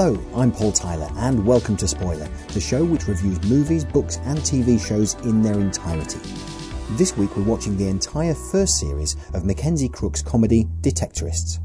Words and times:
Hello, 0.00 0.16
I'm 0.36 0.52
Paul 0.52 0.70
Tyler, 0.70 1.08
and 1.16 1.44
welcome 1.44 1.76
to 1.78 1.88
Spoiler, 1.88 2.28
the 2.52 2.60
show 2.60 2.84
which 2.84 3.08
reviews 3.08 3.42
movies, 3.50 3.84
books, 3.84 4.18
and 4.18 4.38
TV 4.38 4.78
shows 4.78 5.14
in 5.24 5.42
their 5.42 5.58
entirety. 5.58 6.20
This 6.90 7.16
week 7.16 7.36
we're 7.36 7.42
watching 7.42 7.76
the 7.76 7.88
entire 7.88 8.34
first 8.34 8.78
series 8.78 9.16
of 9.34 9.44
Mackenzie 9.44 9.88
Crook's 9.88 10.22
comedy 10.22 10.68
Detectorists. 10.82 11.58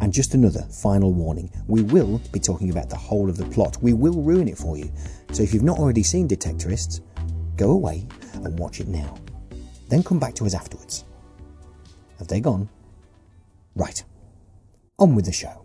And 0.00 0.12
just 0.12 0.34
another 0.34 0.62
final 0.62 1.12
warning 1.12 1.52
we 1.68 1.82
will 1.82 2.20
be 2.32 2.40
talking 2.40 2.70
about 2.70 2.90
the 2.90 2.96
whole 2.96 3.30
of 3.30 3.36
the 3.36 3.46
plot. 3.46 3.80
We 3.80 3.92
will 3.92 4.22
ruin 4.22 4.48
it 4.48 4.58
for 4.58 4.76
you. 4.76 4.90
So 5.30 5.44
if 5.44 5.54
you've 5.54 5.62
not 5.62 5.78
already 5.78 6.02
seen 6.02 6.26
Detectorists, 6.26 7.00
go 7.54 7.70
away 7.70 8.08
and 8.42 8.58
watch 8.58 8.80
it 8.80 8.88
now. 8.88 9.16
Then 9.88 10.02
come 10.02 10.18
back 10.18 10.34
to 10.34 10.46
us 10.46 10.54
afterwards. 10.54 11.04
Have 12.18 12.26
they 12.26 12.40
gone? 12.40 12.68
Right. 13.76 14.02
On 14.98 15.14
with 15.14 15.26
the 15.26 15.32
show. 15.32 15.57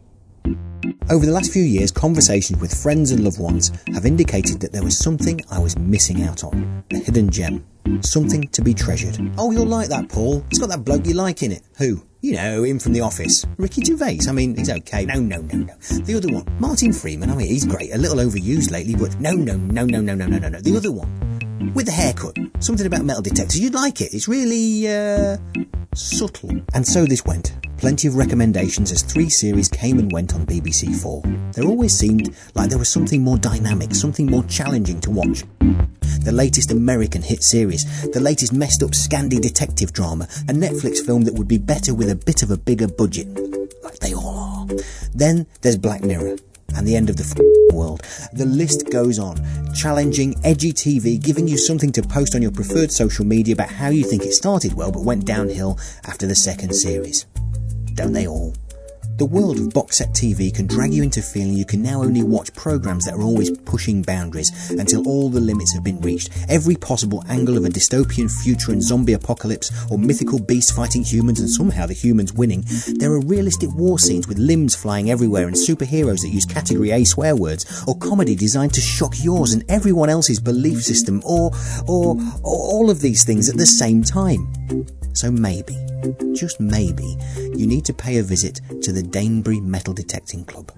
Over 1.09 1.25
the 1.25 1.31
last 1.31 1.51
few 1.51 1.63
years, 1.63 1.91
conversations 1.91 2.59
with 2.59 2.73
friends 2.73 3.11
and 3.11 3.23
loved 3.23 3.39
ones 3.39 3.71
have 3.93 4.05
indicated 4.05 4.59
that 4.61 4.71
there 4.71 4.83
was 4.83 4.97
something 4.97 5.39
I 5.49 5.59
was 5.59 5.77
missing 5.77 6.23
out 6.23 6.43
on. 6.43 6.83
A 6.91 6.97
hidden 6.97 7.29
gem. 7.29 7.65
Something 8.01 8.47
to 8.49 8.61
be 8.61 8.73
treasured. 8.73 9.17
Oh, 9.37 9.51
you'll 9.51 9.65
like 9.65 9.89
that, 9.89 10.09
Paul. 10.09 10.43
It's 10.49 10.59
got 10.59 10.69
that 10.69 10.83
bloke 10.83 11.05
you 11.05 11.13
like 11.13 11.43
in 11.43 11.51
it. 11.51 11.61
Who? 11.77 12.05
You 12.21 12.35
know, 12.35 12.63
him 12.63 12.79
from 12.79 12.93
The 12.93 13.01
Office. 13.01 13.45
Ricky 13.57 13.83
Gervais. 13.83 14.19
I 14.29 14.31
mean, 14.31 14.55
he's 14.55 14.69
okay. 14.69 15.05
No, 15.05 15.19
no, 15.19 15.41
no, 15.41 15.57
no. 15.57 15.75
The 15.75 16.15
other 16.15 16.33
one. 16.33 16.45
Martin 16.59 16.93
Freeman. 16.93 17.29
I 17.29 17.35
mean, 17.35 17.47
he's 17.47 17.65
great. 17.65 17.93
A 17.93 17.97
little 17.97 18.17
overused 18.17 18.71
lately, 18.71 18.95
but 18.95 19.19
no, 19.19 19.31
no, 19.33 19.57
no, 19.57 19.85
no, 19.85 19.99
no, 19.99 20.15
no, 20.15 20.25
no, 20.27 20.37
no, 20.37 20.49
no. 20.49 20.61
The 20.61 20.77
other 20.77 20.91
one. 20.91 21.73
With 21.73 21.85
the 21.85 21.91
haircut. 21.91 22.37
Something 22.59 22.87
about 22.87 23.03
metal 23.03 23.21
detectors. 23.21 23.59
You'd 23.59 23.73
like 23.73 23.99
it. 23.99 24.13
It's 24.13 24.29
really, 24.29 24.87
uh, 24.87 25.37
subtle. 25.93 26.61
And 26.73 26.87
so 26.87 27.05
this 27.05 27.25
went. 27.25 27.53
Plenty 27.83 28.07
of 28.07 28.15
recommendations 28.15 28.93
as 28.93 29.01
three 29.01 29.27
series 29.27 29.67
came 29.67 29.99
and 29.99 30.09
went 30.09 30.33
on 30.33 30.45
BBC 30.45 30.95
Four. 30.95 31.21
There 31.51 31.65
always 31.65 31.93
seemed 31.93 32.33
like 32.55 32.69
there 32.69 32.79
was 32.79 32.87
something 32.87 33.21
more 33.21 33.37
dynamic, 33.37 33.93
something 33.93 34.25
more 34.25 34.45
challenging 34.45 35.01
to 35.01 35.11
watch. 35.11 35.43
The 36.23 36.31
latest 36.31 36.71
American 36.71 37.21
hit 37.21 37.43
series, 37.43 38.09
the 38.11 38.21
latest 38.21 38.53
messed 38.53 38.83
up 38.83 38.91
Scandi 38.91 39.41
detective 39.41 39.91
drama, 39.91 40.29
a 40.47 40.53
Netflix 40.53 41.05
film 41.05 41.23
that 41.23 41.33
would 41.33 41.49
be 41.49 41.57
better 41.57 41.93
with 41.93 42.09
a 42.09 42.15
bit 42.15 42.41
of 42.41 42.51
a 42.51 42.57
bigger 42.57 42.87
budget. 42.87 43.27
Like 43.83 43.99
they 43.99 44.13
all 44.13 44.29
are. 44.29 44.67
Then 45.13 45.45
there's 45.61 45.77
Black 45.77 46.03
Mirror 46.03 46.37
and 46.77 46.87
the 46.87 46.95
end 46.95 47.09
of 47.09 47.17
the 47.17 47.69
world. 47.73 48.01
The 48.31 48.45
list 48.45 48.91
goes 48.91 49.19
on. 49.19 49.35
Challenging, 49.75 50.35
edgy 50.45 50.71
TV, 50.71 51.21
giving 51.21 51.49
you 51.49 51.57
something 51.57 51.91
to 51.91 52.01
post 52.01 52.33
on 52.33 52.41
your 52.41 52.51
preferred 52.51 52.93
social 52.93 53.25
media 53.25 53.55
about 53.55 53.71
how 53.71 53.89
you 53.89 54.05
think 54.05 54.23
it 54.23 54.31
started 54.31 54.73
well 54.73 54.93
but 54.93 55.03
went 55.03 55.25
downhill 55.25 55.77
after 56.05 56.25
the 56.25 56.35
second 56.35 56.73
series. 56.73 57.25
Don't 57.95 58.13
they 58.13 58.27
all? 58.27 58.53
The 59.17 59.25
world 59.25 59.59
of 59.59 59.71
box 59.71 59.97
set 59.97 60.09
TV 60.09 60.53
can 60.53 60.65
drag 60.65 60.91
you 60.91 61.03
into 61.03 61.21
feeling 61.21 61.53
you 61.53 61.65
can 61.65 61.83
now 61.83 62.01
only 62.01 62.23
watch 62.23 62.51
programs 62.55 63.05
that 63.05 63.13
are 63.13 63.21
always 63.21 63.55
pushing 63.59 64.01
boundaries 64.01 64.71
until 64.71 65.07
all 65.07 65.29
the 65.29 65.39
limits 65.39 65.71
have 65.73 65.83
been 65.83 66.01
reached. 66.01 66.31
Every 66.49 66.75
possible 66.75 67.23
angle 67.29 67.55
of 67.55 67.63
a 67.63 67.69
dystopian 67.69 68.31
future 68.41 68.71
and 68.71 68.81
zombie 68.81 69.13
apocalypse, 69.13 69.71
or 69.91 69.99
mythical 69.99 70.39
beasts 70.39 70.71
fighting 70.71 71.03
humans 71.03 71.39
and 71.39 71.49
somehow 71.49 71.85
the 71.85 71.93
humans 71.93 72.33
winning. 72.33 72.63
There 72.87 73.11
are 73.11 73.19
realistic 73.19 73.69
war 73.75 73.99
scenes 73.99 74.27
with 74.27 74.39
limbs 74.39 74.73
flying 74.73 75.11
everywhere 75.11 75.47
and 75.47 75.55
superheroes 75.55 76.21
that 76.21 76.29
use 76.29 76.45
category 76.45 76.89
A 76.89 77.03
swear 77.03 77.35
words, 77.35 77.83
or 77.87 77.95
comedy 77.99 78.35
designed 78.35 78.73
to 78.73 78.81
shock 78.81 79.13
yours 79.23 79.53
and 79.53 79.63
everyone 79.69 80.09
else's 80.09 80.39
belief 80.39 80.81
system, 80.81 81.21
or, 81.23 81.51
or, 81.87 82.17
or 82.41 82.57
all 82.73 82.89
of 82.89 83.01
these 83.01 83.23
things 83.23 83.47
at 83.47 83.57
the 83.57 83.67
same 83.67 84.01
time. 84.01 84.51
So 85.13 85.31
maybe, 85.31 85.77
just 86.33 86.59
maybe, 86.59 87.17
you 87.37 87.67
need 87.67 87.85
to 87.85 87.93
pay 87.93 88.17
a 88.17 88.23
visit 88.23 88.61
to 88.81 88.91
the 88.91 89.03
Danebury 89.03 89.61
Metal 89.61 89.93
Detecting 89.93 90.43
Club. 90.45 90.71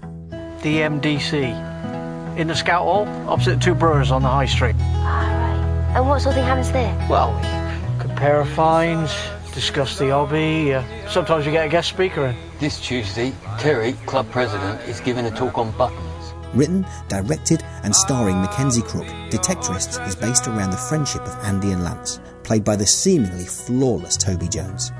DMDC. 0.60 2.36
In 2.38 2.48
the 2.48 2.54
Scout 2.54 2.82
Hall, 2.82 3.06
opposite 3.26 3.54
the 3.54 3.60
Two 3.60 3.74
Brewers 3.74 4.10
on 4.10 4.22
the 4.22 4.28
High 4.28 4.46
Street. 4.46 4.76
Alright. 4.76 5.96
And 5.96 6.06
what 6.06 6.20
sort 6.20 6.34
of 6.36 6.42
thing 6.42 6.44
happens 6.44 6.70
there? 6.70 6.94
Well, 7.08 7.34
we 7.34 8.02
compare 8.02 8.44
finds, 8.44 9.14
discuss 9.54 9.98
the 9.98 10.10
hobby. 10.10 10.74
Uh, 10.74 10.84
sometimes 11.08 11.46
you 11.46 11.52
get 11.52 11.66
a 11.66 11.70
guest 11.70 11.88
speaker 11.88 12.26
in. 12.26 12.36
This 12.60 12.78
Tuesday, 12.78 13.32
Terry, 13.58 13.94
club 14.04 14.30
president, 14.30 14.82
is 14.82 15.00
giving 15.00 15.24
a 15.24 15.30
talk 15.30 15.56
on 15.56 15.70
buttons. 15.78 16.34
Written, 16.52 16.86
directed, 17.08 17.62
and 17.82 17.96
starring 17.96 18.40
Mackenzie 18.42 18.82
Crook, 18.82 19.06
Detectorists 19.30 20.06
is 20.06 20.14
based 20.14 20.46
around 20.46 20.70
the 20.70 20.76
friendship 20.76 21.22
of 21.22 21.34
Andy 21.44 21.72
and 21.72 21.82
Lance, 21.84 22.20
played 22.46 22.64
by 22.64 22.76
the 22.76 22.86
seemingly 22.86 23.44
flawless 23.44 24.16
Toby 24.16 24.48
Jones. 24.48 24.92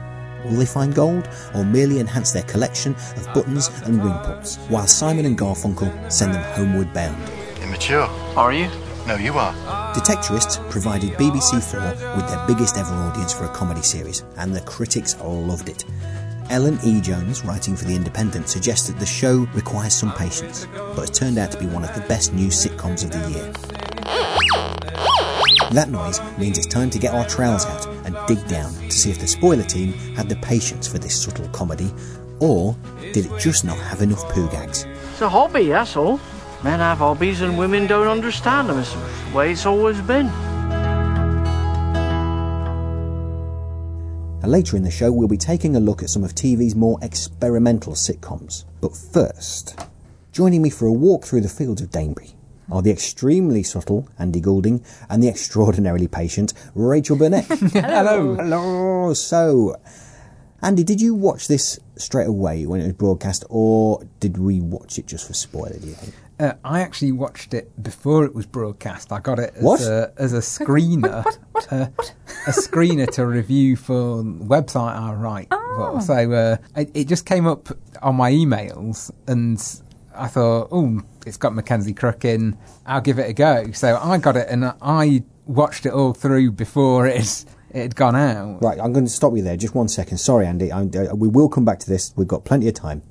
Will 0.44 0.58
they 0.58 0.66
find 0.66 0.94
gold, 0.94 1.28
or 1.54 1.64
merely 1.64 2.00
enhance 2.00 2.32
their 2.32 2.42
collection 2.42 2.94
of 3.16 3.32
buttons 3.32 3.68
and 3.84 4.02
ring 4.02 4.12
pots, 4.12 4.56
while 4.68 4.86
Simon 4.86 5.24
and 5.24 5.38
Garfunkel 5.38 6.12
send 6.12 6.34
them 6.34 6.42
homeward 6.54 6.92
bound? 6.92 7.16
Immature. 7.62 8.08
Are 8.36 8.52
you? 8.52 8.68
No, 9.06 9.14
you 9.14 9.32
are. 9.32 9.54
Detectorists 9.94 10.58
provided 10.70 11.12
BBC 11.12 11.62
Four 11.62 12.16
with 12.16 12.28
their 12.28 12.44
biggest 12.48 12.76
ever 12.76 12.92
audience 12.92 13.32
for 13.32 13.44
a 13.44 13.54
comedy 13.54 13.82
series, 13.82 14.24
and 14.36 14.54
the 14.54 14.60
critics 14.62 15.16
loved 15.20 15.68
it. 15.68 15.84
Ellen 16.50 16.78
E. 16.84 17.00
Jones, 17.00 17.44
writing 17.44 17.76
for 17.76 17.84
The 17.84 17.94
Independent, 17.94 18.48
suggests 18.48 18.88
that 18.88 18.98
the 18.98 19.06
show 19.06 19.48
requires 19.54 19.94
some 19.94 20.12
patience, 20.12 20.66
but 20.74 21.08
has 21.08 21.10
turned 21.10 21.38
out 21.38 21.52
to 21.52 21.58
be 21.58 21.66
one 21.66 21.84
of 21.84 21.94
the 21.94 22.06
best 22.08 22.32
new 22.32 22.48
sitcoms 22.48 23.04
of 23.04 23.10
the 23.10 23.30
year. 23.30 23.85
That 25.72 25.90
noise 25.90 26.20
means 26.38 26.56
it's 26.56 26.66
time 26.66 26.90
to 26.90 26.98
get 26.98 27.12
our 27.12 27.26
trowels 27.26 27.66
out 27.66 27.86
and 28.06 28.16
dig 28.26 28.46
down 28.46 28.72
to 28.72 28.90
see 28.90 29.10
if 29.10 29.18
the 29.18 29.26
spoiler 29.26 29.64
team 29.64 29.92
had 30.14 30.28
the 30.28 30.36
patience 30.36 30.86
for 30.86 30.98
this 30.98 31.20
subtle 31.20 31.48
comedy, 31.48 31.92
or 32.40 32.76
did 33.12 33.26
it 33.26 33.38
just 33.38 33.64
not 33.64 33.76
have 33.78 34.00
enough 34.00 34.26
poo 34.30 34.48
gags? 34.48 34.86
It's 35.12 35.20
a 35.20 35.28
hobby, 35.28 35.68
that's 35.68 35.96
all. 35.96 36.20
Men 36.62 36.78
have 36.78 36.98
hobbies 36.98 37.42
and 37.42 37.58
women 37.58 37.86
don't 37.86 38.06
understand 38.06 38.70
them. 38.70 38.78
It's 38.78 38.92
the 38.94 39.36
way 39.36 39.52
it's 39.52 39.66
always 39.66 40.00
been. 40.00 40.28
And 44.42 44.52
later 44.52 44.76
in 44.76 44.84
the 44.84 44.90
show, 44.90 45.10
we'll 45.10 45.28
be 45.28 45.36
taking 45.36 45.74
a 45.74 45.80
look 45.80 46.02
at 46.02 46.08
some 46.10 46.22
of 46.22 46.34
TV's 46.34 46.76
more 46.76 46.98
experimental 47.02 47.94
sitcoms. 47.94 48.64
But 48.80 48.96
first, 48.96 49.78
joining 50.32 50.62
me 50.62 50.70
for 50.70 50.86
a 50.86 50.92
walk 50.92 51.24
through 51.24 51.40
the 51.40 51.48
fields 51.48 51.82
of 51.82 51.90
Danebury 51.90 52.35
are 52.70 52.82
the 52.82 52.90
extremely 52.90 53.62
subtle 53.62 54.08
Andy 54.18 54.40
Goulding 54.40 54.84
and 55.08 55.22
the 55.22 55.28
extraordinarily 55.28 56.08
patient 56.08 56.52
Rachel 56.74 57.16
Burnett. 57.16 57.44
Hello. 57.72 58.34
Hello. 58.34 59.14
So, 59.14 59.76
Andy, 60.62 60.82
did 60.84 61.00
you 61.00 61.14
watch 61.14 61.48
this 61.48 61.78
straight 61.96 62.26
away 62.26 62.66
when 62.66 62.80
it 62.80 62.84
was 62.84 62.92
broadcast, 62.94 63.44
or 63.48 64.02
did 64.20 64.38
we 64.38 64.60
watch 64.60 64.98
it 64.98 65.06
just 65.06 65.26
for 65.26 65.34
spoiler? 65.34 65.78
Do 65.78 65.86
you 65.86 65.94
think? 65.94 66.14
Uh, 66.38 66.52
I 66.64 66.80
actually 66.80 67.12
watched 67.12 67.54
it 67.54 67.82
before 67.82 68.24
it 68.26 68.34
was 68.34 68.44
broadcast. 68.44 69.10
I 69.10 69.20
got 69.20 69.38
it 69.38 69.54
as 69.56 69.62
What? 69.62 69.80
a 69.82 70.12
as 70.18 70.32
a 70.34 70.38
screener, 70.40 71.24
uh, 71.70 71.86
a 72.46 72.50
screener 72.50 73.10
to 73.12 73.26
review 73.26 73.76
for 73.76 74.22
website 74.22 74.94
I 74.98 75.14
write. 75.14 75.48
for. 75.50 76.00
So 76.02 76.32
uh, 76.32 76.56
it, 76.78 76.90
it 76.94 77.08
just 77.08 77.24
came 77.24 77.46
up 77.46 77.68
on 78.02 78.16
my 78.16 78.30
emails, 78.32 79.10
and 79.26 79.58
I 80.16 80.26
thought, 80.28 80.68
oh, 80.70 81.00
it's 81.26 81.36
got 81.36 81.54
Mackenzie 81.54 81.94
Crook 81.94 82.24
in. 82.24 82.56
I'll 82.84 83.00
give 83.00 83.18
it 83.18 83.28
a 83.28 83.32
go. 83.32 83.70
So 83.72 83.96
I 83.96 84.18
got 84.18 84.36
it, 84.36 84.48
and 84.48 84.72
I 84.80 85.22
watched 85.46 85.86
it 85.86 85.92
all 85.92 86.12
through 86.12 86.52
before 86.52 87.06
it 87.06 87.44
it 87.70 87.82
had 87.82 87.96
gone 87.96 88.16
out. 88.16 88.62
Right, 88.62 88.78
I'm 88.80 88.92
going 88.92 89.04
to 89.04 89.10
stop 89.10 89.36
you 89.36 89.42
there. 89.42 89.56
Just 89.56 89.74
one 89.74 89.88
second. 89.88 90.18
Sorry, 90.18 90.46
Andy. 90.46 90.72
I, 90.72 90.82
uh, 90.82 91.14
we 91.14 91.28
will 91.28 91.48
come 91.48 91.64
back 91.64 91.78
to 91.80 91.88
this. 91.88 92.12
We've 92.16 92.28
got 92.28 92.44
plenty 92.44 92.68
of 92.68 92.74
time. 92.74 93.02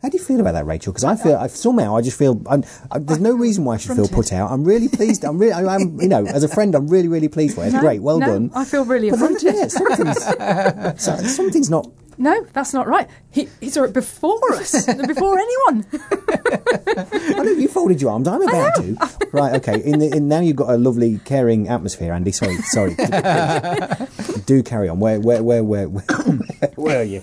How 0.00 0.10
do 0.10 0.18
you 0.18 0.22
feel 0.22 0.40
about 0.40 0.52
that, 0.52 0.66
Rachel? 0.66 0.92
Because 0.92 1.04
I 1.04 1.16
feel 1.16 1.36
I, 1.36 1.46
somehow 1.46 1.96
I 1.96 2.02
just 2.02 2.18
feel 2.18 2.42
I'm, 2.46 2.62
I, 2.90 2.98
there's 2.98 3.20
no 3.20 3.32
reason 3.32 3.64
why 3.64 3.74
I 3.74 3.76
should 3.78 3.96
feel 3.96 4.06
put 4.06 4.34
out. 4.34 4.50
I'm 4.50 4.62
really 4.62 4.86
pleased. 4.88 5.24
I'm 5.24 5.38
really, 5.38 5.54
I, 5.54 5.76
am 5.76 5.98
you 5.98 6.08
know, 6.08 6.26
as 6.26 6.44
a 6.44 6.48
friend, 6.48 6.74
I'm 6.74 6.88
really, 6.88 7.08
really 7.08 7.28
pleased 7.28 7.54
for 7.54 7.64
it. 7.64 7.72
No, 7.72 7.80
great. 7.80 8.02
Well 8.02 8.18
no, 8.18 8.26
done. 8.26 8.50
I 8.54 8.66
feel 8.66 8.84
really 8.84 9.08
But 9.08 9.20
then, 9.20 9.36
yeah, 9.40 9.68
something's, 9.68 10.22
so, 11.02 11.16
something's 11.16 11.70
not. 11.70 11.86
No, 12.18 12.46
that's 12.52 12.72
not 12.72 12.86
right. 12.86 13.08
He, 13.30 13.48
he 13.60 13.68
saw 13.68 13.84
it 13.84 13.92
before 13.92 14.54
us, 14.54 14.86
before 15.06 15.38
anyone. 15.38 15.86
I 15.92 17.42
know 17.42 17.50
you 17.52 17.68
folded 17.68 18.00
your 18.00 18.12
arms. 18.12 18.28
I'm 18.28 18.42
about 18.42 18.74
to. 18.76 18.96
Right. 19.32 19.54
Okay. 19.56 19.82
In, 19.82 19.98
the, 19.98 20.16
in 20.16 20.28
now 20.28 20.40
you've 20.40 20.56
got 20.56 20.70
a 20.70 20.76
lovely, 20.76 21.18
caring 21.24 21.68
atmosphere, 21.68 22.12
Andy. 22.12 22.32
Sorry. 22.32 22.56
Sorry. 22.58 22.94
Do 24.46 24.62
carry 24.62 24.88
on. 24.88 25.00
Where, 25.00 25.20
where, 25.20 25.42
where, 25.42 25.64
where, 25.64 25.88
where, 25.88 26.04
where 26.76 27.00
are 27.00 27.04
you? 27.04 27.22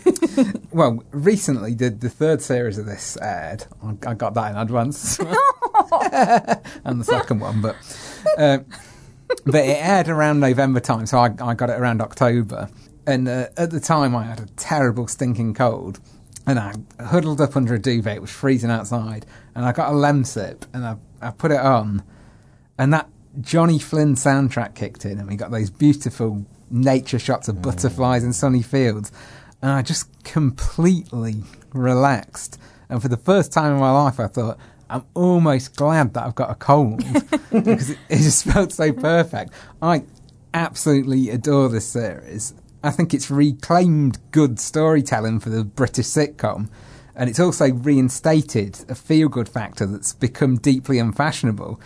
Well, 0.71 1.03
recently 1.11 1.73
the 1.73 1.89
the 1.89 2.09
third 2.09 2.41
series 2.41 2.77
of 2.77 2.85
this 2.85 3.17
aired. 3.21 3.65
I, 3.83 4.11
I 4.11 4.13
got 4.13 4.33
that 4.33 4.51
in 4.51 4.57
advance, 4.57 5.19
and 5.19 7.01
the 7.01 7.05
second 7.05 7.39
one. 7.39 7.61
But 7.61 7.75
uh, 8.38 8.59
but 9.45 9.65
it 9.65 9.77
aired 9.83 10.09
around 10.09 10.39
November 10.39 10.79
time, 10.79 11.05
so 11.05 11.19
I, 11.19 11.33
I 11.41 11.53
got 11.53 11.69
it 11.69 11.79
around 11.79 12.01
October. 12.01 12.69
And 13.06 13.27
uh, 13.27 13.48
at 13.57 13.71
the 13.71 13.80
time, 13.80 14.15
I 14.15 14.24
had 14.24 14.39
a 14.39 14.45
terrible 14.57 15.07
stinking 15.07 15.53
cold, 15.53 16.00
and 16.45 16.59
I 16.59 16.74
huddled 17.03 17.42
up 17.42 17.56
under 17.56 17.74
a 17.74 17.80
duvet. 17.80 18.18
It 18.18 18.21
was 18.21 18.31
freezing 18.31 18.69
outside, 18.69 19.25
and 19.56 19.65
I 19.65 19.71
got 19.71 19.92
a 19.92 19.95
Lemsip, 19.95 20.63
and 20.74 20.86
I, 20.86 20.98
I 21.21 21.31
put 21.31 21.51
it 21.51 21.59
on, 21.59 22.03
and 22.77 22.94
that 22.94 23.09
Johnny 23.39 23.80
Flynn 23.80 24.15
soundtrack 24.15 24.75
kicked 24.75 25.06
in, 25.06 25.18
and 25.18 25.27
we 25.27 25.36
got 25.36 25.51
those 25.51 25.69
beautiful 25.69 26.45
nature 26.69 27.19
shots 27.19 27.48
of 27.48 27.62
butterflies 27.62 28.24
and 28.24 28.36
sunny 28.36 28.62
fields, 28.62 29.12
and 29.62 29.71
I 29.71 29.81
just 29.81 30.24
completely 30.24 31.44
relaxed. 31.74 32.59
And 32.89 33.01
for 33.01 33.07
the 33.07 33.18
first 33.18 33.51
time 33.51 33.74
in 33.74 33.80
my 33.80 33.92
life, 33.92 34.19
I 34.19 34.27
thought, 34.27 34.57
I'm 34.89 35.06
almost 35.13 35.77
glad 35.77 36.13
that 36.13 36.24
I've 36.24 36.36
got 36.36 36.51
a 36.51 36.56
cold 36.56 36.98
because 37.51 37.92
it, 37.92 37.98
it 38.09 38.18
just 38.18 38.44
felt 38.44 38.74
so 38.74 38.92
perfect. 38.92 39.53
I 39.81 40.03
absolutely 40.53 41.30
adore 41.30 41.69
this 41.69 41.88
series. 41.88 42.53
I 42.83 42.89
think 42.91 43.13
it's 43.13 43.29
reclaimed 43.29 44.17
good 44.31 44.59
storytelling 44.59 45.39
for 45.39 45.49
the 45.49 45.63
British 45.63 46.07
sitcom, 46.07 46.69
and 47.15 47.29
it's 47.29 47.39
also 47.39 47.71
reinstated 47.71 48.83
a 48.89 48.95
feel 48.95 49.29
good 49.29 49.47
factor 49.47 49.85
that's 49.85 50.13
become 50.13 50.57
deeply 50.57 50.97
unfashionable. 50.97 51.79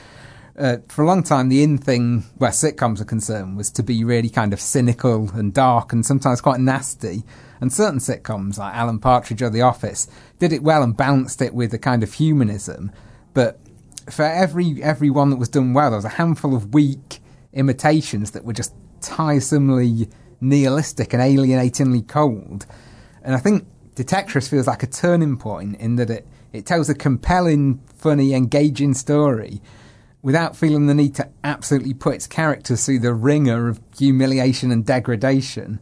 Uh, 0.58 0.78
for 0.88 1.04
a 1.04 1.08
long 1.08 1.22
time, 1.22 1.50
the 1.50 1.64
in 1.64 1.78
thing 1.78 2.24
where 2.38 2.52
sitcoms 2.52 3.02
are 3.02 3.06
concerned 3.06 3.58
was 3.58 3.70
to 3.72 3.84
be 3.84 4.06
really 4.06 4.30
kind 4.30 4.54
of 4.54 4.62
cynical 4.62 5.30
and 5.32 5.54
dark 5.54 5.92
and 5.92 6.06
sometimes 6.06 6.40
quite 6.40 6.62
nasty. 6.62 7.24
And 7.60 7.74
certain 7.74 8.00
sitcoms, 8.00 8.58
like 8.58 8.74
Alan 8.74 9.00
Partridge 9.00 9.42
or 9.42 9.50
The 9.50 9.62
Office, 9.62 10.08
did 10.40 10.54
it 10.54 10.64
well 10.64 10.82
and 10.82 10.96
balanced 10.96 11.42
it 11.42 11.54
with 11.54 11.74
a 11.74 11.78
kind 11.78 12.04
of 12.04 12.14
humanism. 12.14 12.92
But 13.34 13.60
for 14.10 14.24
every 14.24 14.82
every 14.82 15.10
one 15.10 15.30
that 15.32 15.38
was 15.38 15.50
done 15.50 15.74
well, 15.74 15.90
there 15.90 15.98
was 15.98 16.06
a 16.06 16.10
handful 16.10 16.56
of 16.56 16.74
weak 16.74 17.20
imitations 17.52 18.32
that 18.32 18.46
were 18.46 18.54
just 18.54 18.74
tiresomely 19.02 20.08
nihilistic 20.50 21.14
and 21.14 21.22
alienatingly 21.22 22.02
cold. 22.02 22.66
And 23.24 23.36
I 23.36 23.40
think 23.40 23.66
Detectorists 23.96 24.50
feels 24.50 24.68
like 24.68 24.84
a 24.84 24.88
turning 24.88 25.38
point 25.38 25.78
in 25.78 25.96
that 25.96 26.10
it, 26.10 26.28
it 26.52 26.66
tells 26.66 26.90
a 26.90 26.96
compelling, 26.96 27.80
funny, 27.96 28.34
engaging 28.34 28.94
story 28.94 29.62
without 30.22 30.56
feeling 30.56 30.88
the 30.88 30.94
need 30.94 31.16
to 31.16 31.30
absolutely 31.44 31.94
put 31.94 32.16
its 32.16 32.28
characters 32.28 32.86
through 32.86 33.00
the 33.00 33.14
ringer 33.14 33.70
of 33.70 33.80
humiliation 33.98 34.72
and 34.72 34.86
degradation. 34.86 35.80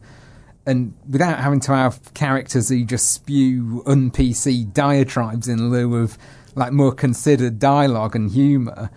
And 0.64 0.94
without 1.08 1.40
having 1.40 1.60
to 1.60 1.74
have 1.74 2.14
characters 2.14 2.68
who 2.68 2.84
just 2.84 3.12
spew 3.12 3.82
un 3.86 4.10
PC 4.10 4.72
diatribes 4.72 5.48
in 5.48 5.70
lieu 5.70 5.96
of 5.96 6.16
like 6.54 6.72
more 6.72 6.92
considered 6.92 7.58
dialogue 7.58 8.14
and 8.14 8.30
humour, 8.30 8.90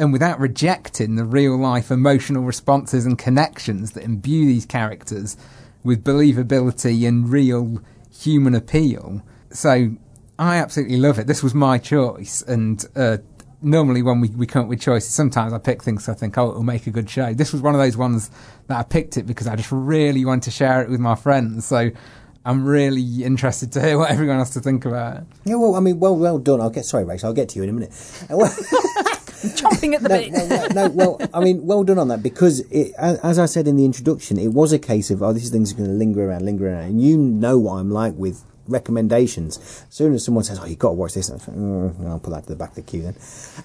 and 0.00 0.14
without 0.14 0.40
rejecting 0.40 1.16
the 1.16 1.24
real 1.26 1.58
life 1.58 1.90
emotional 1.90 2.42
responses 2.42 3.04
and 3.04 3.18
connections 3.18 3.92
that 3.92 4.02
imbue 4.02 4.46
these 4.46 4.64
characters 4.64 5.36
with 5.84 6.02
believability 6.02 7.06
and 7.06 7.28
real 7.28 7.82
human 8.10 8.54
appeal. 8.54 9.20
So 9.50 9.90
I 10.38 10.56
absolutely 10.56 10.96
love 10.96 11.18
it. 11.18 11.26
This 11.26 11.42
was 11.42 11.54
my 11.54 11.76
choice, 11.76 12.40
and 12.40 12.82
uh, 12.96 13.18
normally 13.60 14.00
when 14.00 14.22
we, 14.22 14.30
we 14.30 14.46
come 14.46 14.62
up 14.62 14.68
with 14.68 14.80
choices, 14.80 15.10
sometimes 15.10 15.52
I 15.52 15.58
pick 15.58 15.82
things 15.82 16.08
I 16.08 16.14
think, 16.14 16.38
oh, 16.38 16.48
it'll 16.48 16.62
make 16.62 16.86
a 16.86 16.90
good 16.90 17.10
show. 17.10 17.34
This 17.34 17.52
was 17.52 17.60
one 17.60 17.74
of 17.74 17.80
those 17.80 17.98
ones 17.98 18.30
that 18.68 18.78
I 18.78 18.82
picked 18.82 19.18
it 19.18 19.26
because 19.26 19.46
I 19.46 19.54
just 19.54 19.70
really 19.70 20.24
want 20.24 20.44
to 20.44 20.50
share 20.50 20.82
it 20.82 20.88
with 20.88 21.00
my 21.00 21.14
friends. 21.14 21.66
So 21.66 21.90
I'm 22.46 22.64
really 22.64 23.22
interested 23.22 23.70
to 23.72 23.82
hear 23.82 23.98
what 23.98 24.10
everyone 24.10 24.38
has 24.38 24.50
to 24.50 24.60
think 24.60 24.86
about 24.86 25.18
it. 25.18 25.24
Yeah, 25.44 25.56
well, 25.56 25.74
I 25.74 25.80
mean, 25.80 26.00
well, 26.00 26.16
well 26.16 26.38
done. 26.38 26.62
I'll 26.62 26.70
get 26.70 26.86
sorry, 26.86 27.04
Rachel. 27.04 27.28
I'll 27.28 27.34
get 27.34 27.50
to 27.50 27.56
you 27.58 27.64
in 27.64 27.68
a 27.68 27.72
minute. 27.74 27.92
Chomping 29.56 29.94
at 29.94 30.02
the 30.02 30.08
no, 30.08 30.18
bit. 30.18 30.32
no, 30.32 30.46
no, 30.46 30.66
no, 30.74 30.88
well, 30.90 31.20
I 31.32 31.40
mean, 31.40 31.64
well 31.66 31.82
done 31.84 31.98
on 31.98 32.08
that 32.08 32.22
because, 32.22 32.60
it, 32.70 32.92
as, 32.98 33.18
as 33.20 33.38
I 33.38 33.46
said 33.46 33.66
in 33.66 33.76
the 33.76 33.84
introduction, 33.84 34.38
it 34.38 34.48
was 34.48 34.72
a 34.72 34.78
case 34.78 35.10
of, 35.10 35.22
oh, 35.22 35.32
these 35.32 35.50
thing's 35.50 35.72
are 35.72 35.76
going 35.76 35.88
to 35.88 35.94
linger 35.94 36.28
around, 36.28 36.44
linger 36.44 36.68
around. 36.68 36.84
And 36.84 37.02
you 37.02 37.16
know 37.16 37.58
what 37.58 37.74
I'm 37.76 37.90
like 37.90 38.14
with 38.16 38.44
recommendations. 38.68 39.56
As 39.88 39.94
soon 39.94 40.12
as 40.14 40.24
someone 40.24 40.44
says, 40.44 40.58
oh, 40.60 40.66
you've 40.66 40.78
got 40.78 40.90
to 40.90 40.94
watch 40.94 41.14
this, 41.14 41.30
like, 41.30 41.40
mm, 41.42 42.06
I'll 42.08 42.18
put 42.20 42.30
that 42.30 42.42
to 42.44 42.48
the 42.50 42.56
back 42.56 42.70
of 42.70 42.74
the 42.76 42.82
queue 42.82 43.02
then. 43.02 43.16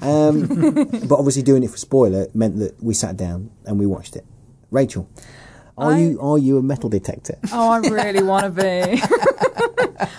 Um, 0.01 0.85
but 1.07 1.17
obviously, 1.19 1.41
doing 1.43 1.63
it 1.63 1.71
for 1.71 1.77
spoiler 1.77 2.27
meant 2.33 2.57
that 2.59 2.81
we 2.81 2.93
sat 2.93 3.17
down 3.17 3.51
and 3.65 3.77
we 3.79 3.85
watched 3.85 4.15
it. 4.15 4.25
Rachel, 4.71 5.09
are 5.77 5.91
I- 5.91 5.99
you 5.99 6.19
are 6.21 6.37
you 6.37 6.57
a 6.57 6.63
metal 6.63 6.89
detector? 6.89 7.37
Oh, 7.51 7.69
I 7.69 7.77
really 7.89 8.23
want 8.23 8.45
to 8.45 8.49
be. 8.49 9.01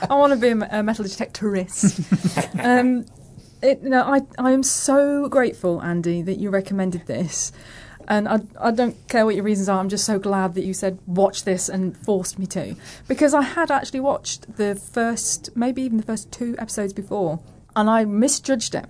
I 0.09 0.15
want 0.15 0.33
to 0.33 0.39
be 0.39 0.49
a 0.49 0.79
a 0.79 0.83
metal 0.83 1.05
detectorist. 1.05 2.01
um, 2.65 3.05
it, 3.63 3.83
no, 3.83 4.03
I 4.03 4.21
I 4.39 4.53
am 4.53 4.63
so 4.63 5.29
grateful, 5.29 5.83
Andy, 5.83 6.23
that 6.23 6.39
you 6.39 6.51
recommended 6.51 7.07
this. 7.07 7.53
And 8.09 8.29
I, 8.29 8.39
I 8.61 8.71
don't 8.71 8.97
care 9.09 9.27
what 9.27 9.35
your 9.35 9.43
reasons 9.43 9.69
are. 9.69 9.81
I'm 9.81 9.89
just 9.89 10.05
so 10.05 10.21
glad 10.21 10.55
that 10.55 10.63
you 10.63 10.73
said 10.73 11.01
watch 11.09 11.43
this 11.43 11.69
and 11.69 11.97
forced 11.97 12.39
me 12.39 12.47
to, 12.47 12.77
because 13.09 13.35
I 13.35 13.43
had 13.43 13.71
actually 13.71 13.99
watched 13.99 14.57
the 14.57 14.77
first, 14.77 15.57
maybe 15.57 15.83
even 15.83 15.97
the 15.97 16.05
first 16.05 16.31
two 16.31 16.55
episodes 16.57 16.93
before, 16.93 17.41
and 17.75 17.91
I 17.91 18.05
misjudged 18.05 18.77
it. 18.77 18.87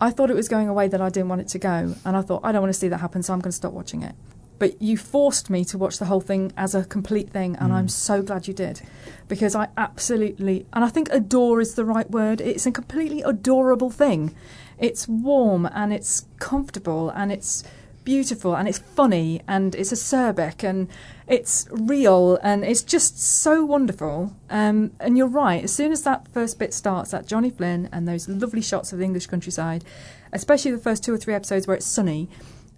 I 0.00 0.10
thought 0.10 0.30
it 0.30 0.36
was 0.36 0.48
going 0.48 0.68
away 0.68 0.88
that 0.88 1.02
I 1.02 1.10
didn't 1.10 1.28
want 1.28 1.42
it 1.42 1.48
to 1.48 1.58
go, 1.58 1.94
and 2.04 2.16
I 2.16 2.22
thought 2.22 2.40
I 2.44 2.52
don't 2.52 2.62
want 2.62 2.72
to 2.72 2.78
see 2.78 2.88
that 2.88 3.00
happen, 3.00 3.22
so 3.22 3.34
I'm 3.34 3.40
going 3.40 3.50
to 3.50 3.56
stop 3.56 3.74
watching 3.74 4.02
it. 4.02 4.14
But 4.58 4.80
you 4.80 4.96
forced 4.96 5.50
me 5.50 5.64
to 5.66 5.76
watch 5.76 5.98
the 5.98 6.06
whole 6.06 6.20
thing 6.20 6.52
as 6.56 6.74
a 6.74 6.84
complete 6.84 7.30
thing, 7.30 7.56
and 7.56 7.72
I'm 7.72 7.88
so 7.88 8.22
glad 8.22 8.48
you 8.48 8.54
did, 8.54 8.80
because 9.28 9.54
I 9.54 9.68
absolutely, 9.76 10.66
and 10.72 10.82
I 10.84 10.88
think 10.88 11.08
adore 11.10 11.60
is 11.60 11.74
the 11.74 11.84
right 11.84 12.10
word. 12.10 12.40
It's 12.40 12.66
a 12.66 12.72
completely 12.72 13.20
adorable 13.22 13.90
thing. 13.90 14.34
It's 14.78 15.06
warm 15.06 15.66
and 15.66 15.92
it's 15.92 16.26
comfortable 16.38 17.10
and 17.10 17.32
it's 17.32 17.64
beautiful 18.04 18.54
and 18.54 18.68
it's 18.68 18.78
funny 18.78 19.42
and 19.48 19.74
it's 19.74 19.92
acerbic 19.92 20.62
and 20.62 20.88
it's 21.26 21.66
real 21.70 22.38
and 22.42 22.64
it's 22.64 22.82
just 22.82 23.20
so 23.20 23.64
wonderful. 23.64 24.34
Um, 24.48 24.92
and 25.00 25.18
you're 25.18 25.26
right, 25.26 25.64
as 25.64 25.72
soon 25.72 25.92
as 25.92 26.02
that 26.04 26.28
first 26.28 26.58
bit 26.58 26.72
starts, 26.72 27.10
that 27.10 27.26
Johnny 27.26 27.50
Flynn 27.50 27.88
and 27.92 28.06
those 28.06 28.28
lovely 28.28 28.62
shots 28.62 28.92
of 28.92 29.00
the 29.00 29.04
English 29.04 29.26
countryside, 29.26 29.84
especially 30.32 30.70
the 30.70 30.78
first 30.78 31.04
two 31.04 31.12
or 31.12 31.18
three 31.18 31.34
episodes 31.34 31.66
where 31.66 31.76
it's 31.76 31.86
sunny, 31.86 32.30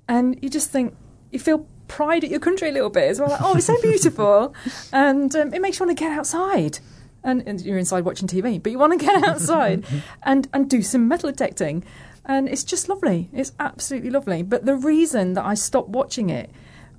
and 0.09 0.43
you 0.43 0.49
just 0.49 0.71
think, 0.71 0.97
you 1.31 1.39
feel 1.39 1.67
pride 1.89 2.23
at 2.23 2.31
your 2.31 2.41
country 2.41 2.69
a 2.69 2.73
little 2.73 2.91
bit 2.91 3.05
as 3.05 3.19
well. 3.19 3.31
Like, 3.31 3.41
oh, 3.43 3.57
it's 3.57 3.67
so 3.67 3.81
beautiful. 3.81 4.55
and 4.93 5.35
um, 5.35 5.53
it 5.53 5.61
makes 5.61 5.79
you 5.79 5.87
want 5.87 5.97
to 5.97 6.05
get 6.05 6.17
outside. 6.17 6.79
And, 7.25 7.43
and 7.47 7.61
you're 7.61 7.79
inside 7.79 8.05
watching 8.05 8.29
TV, 8.29 8.63
but 8.63 8.71
you 8.71 8.79
want 8.79 8.99
to 8.99 9.05
get 9.05 9.25
outside 9.29 9.85
and, 10.23 10.49
and 10.53 10.71
do 10.71 10.83
some 10.83 11.09
metal 11.09 11.31
detecting. 11.31 11.85
And 12.25 12.49
it's 12.49 12.63
just 12.63 12.89
lovely. 12.89 13.29
It's 13.33 13.53
absolutely 13.59 14.11
lovely. 14.11 14.43
But 14.43 14.67
the 14.67 14.77
reason 14.77 15.35
that 15.35 15.45
I 15.45 15.55
stopped 15.55 15.89
watching 15.89 16.31
it 16.31 16.51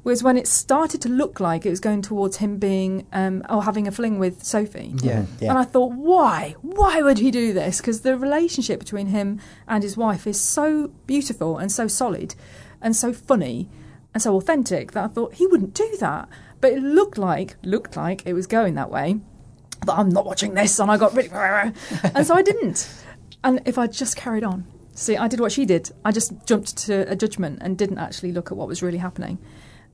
was 0.03 0.23
when 0.23 0.37
it 0.37 0.47
started 0.47 1.01
to 1.01 1.09
look 1.09 1.39
like 1.39 1.65
it 1.65 1.69
was 1.69 1.79
going 1.79 2.01
towards 2.01 2.37
him 2.37 2.57
being, 2.57 3.05
um, 3.11 3.43
oh, 3.49 3.61
having 3.61 3.87
a 3.87 3.91
fling 3.91 4.17
with 4.17 4.43
Sophie. 4.43 4.93
Yeah. 5.01 5.25
Yeah. 5.39 5.49
And 5.49 5.57
I 5.57 5.63
thought, 5.63 5.93
why? 5.93 6.55
Why 6.61 7.01
would 7.01 7.19
he 7.19 7.31
do 7.31 7.53
this? 7.53 7.77
Because 7.77 8.01
the 8.01 8.17
relationship 8.17 8.79
between 8.79 9.07
him 9.07 9.39
and 9.67 9.83
his 9.83 9.97
wife 9.97 10.25
is 10.25 10.39
so 10.39 10.91
beautiful 11.05 11.57
and 11.57 11.71
so 11.71 11.87
solid 11.87 12.35
and 12.81 12.95
so 12.95 13.13
funny 13.13 13.69
and 14.13 14.21
so 14.21 14.35
authentic 14.35 14.93
that 14.93 15.03
I 15.03 15.07
thought 15.07 15.35
he 15.35 15.47
wouldn't 15.47 15.73
do 15.73 15.95
that. 15.99 16.29
But 16.61 16.73
it 16.73 16.83
looked 16.83 17.17
like 17.17 17.55
looked 17.63 17.95
like 17.95 18.25
it 18.25 18.33
was 18.33 18.47
going 18.47 18.75
that 18.75 18.89
way. 18.89 19.19
But 19.85 19.97
I'm 19.97 20.09
not 20.09 20.25
watching 20.25 20.55
this, 20.55 20.77
and 20.79 20.91
I 20.91 20.97
got 20.97 21.15
really, 21.15 21.29
and 22.13 22.27
so 22.27 22.35
I 22.35 22.41
didn't. 22.41 22.89
And 23.43 23.61
if 23.65 23.77
I 23.77 23.87
just 23.87 24.17
carried 24.17 24.43
on, 24.43 24.65
see, 24.93 25.15
I 25.15 25.29
did 25.29 25.39
what 25.39 25.53
she 25.53 25.65
did. 25.65 25.91
I 26.03 26.11
just 26.11 26.33
jumped 26.45 26.75
to 26.79 27.09
a 27.09 27.15
judgment 27.15 27.59
and 27.61 27.77
didn't 27.77 27.97
actually 27.97 28.33
look 28.33 28.51
at 28.51 28.57
what 28.57 28.67
was 28.67 28.83
really 28.83 28.97
happening. 28.97 29.39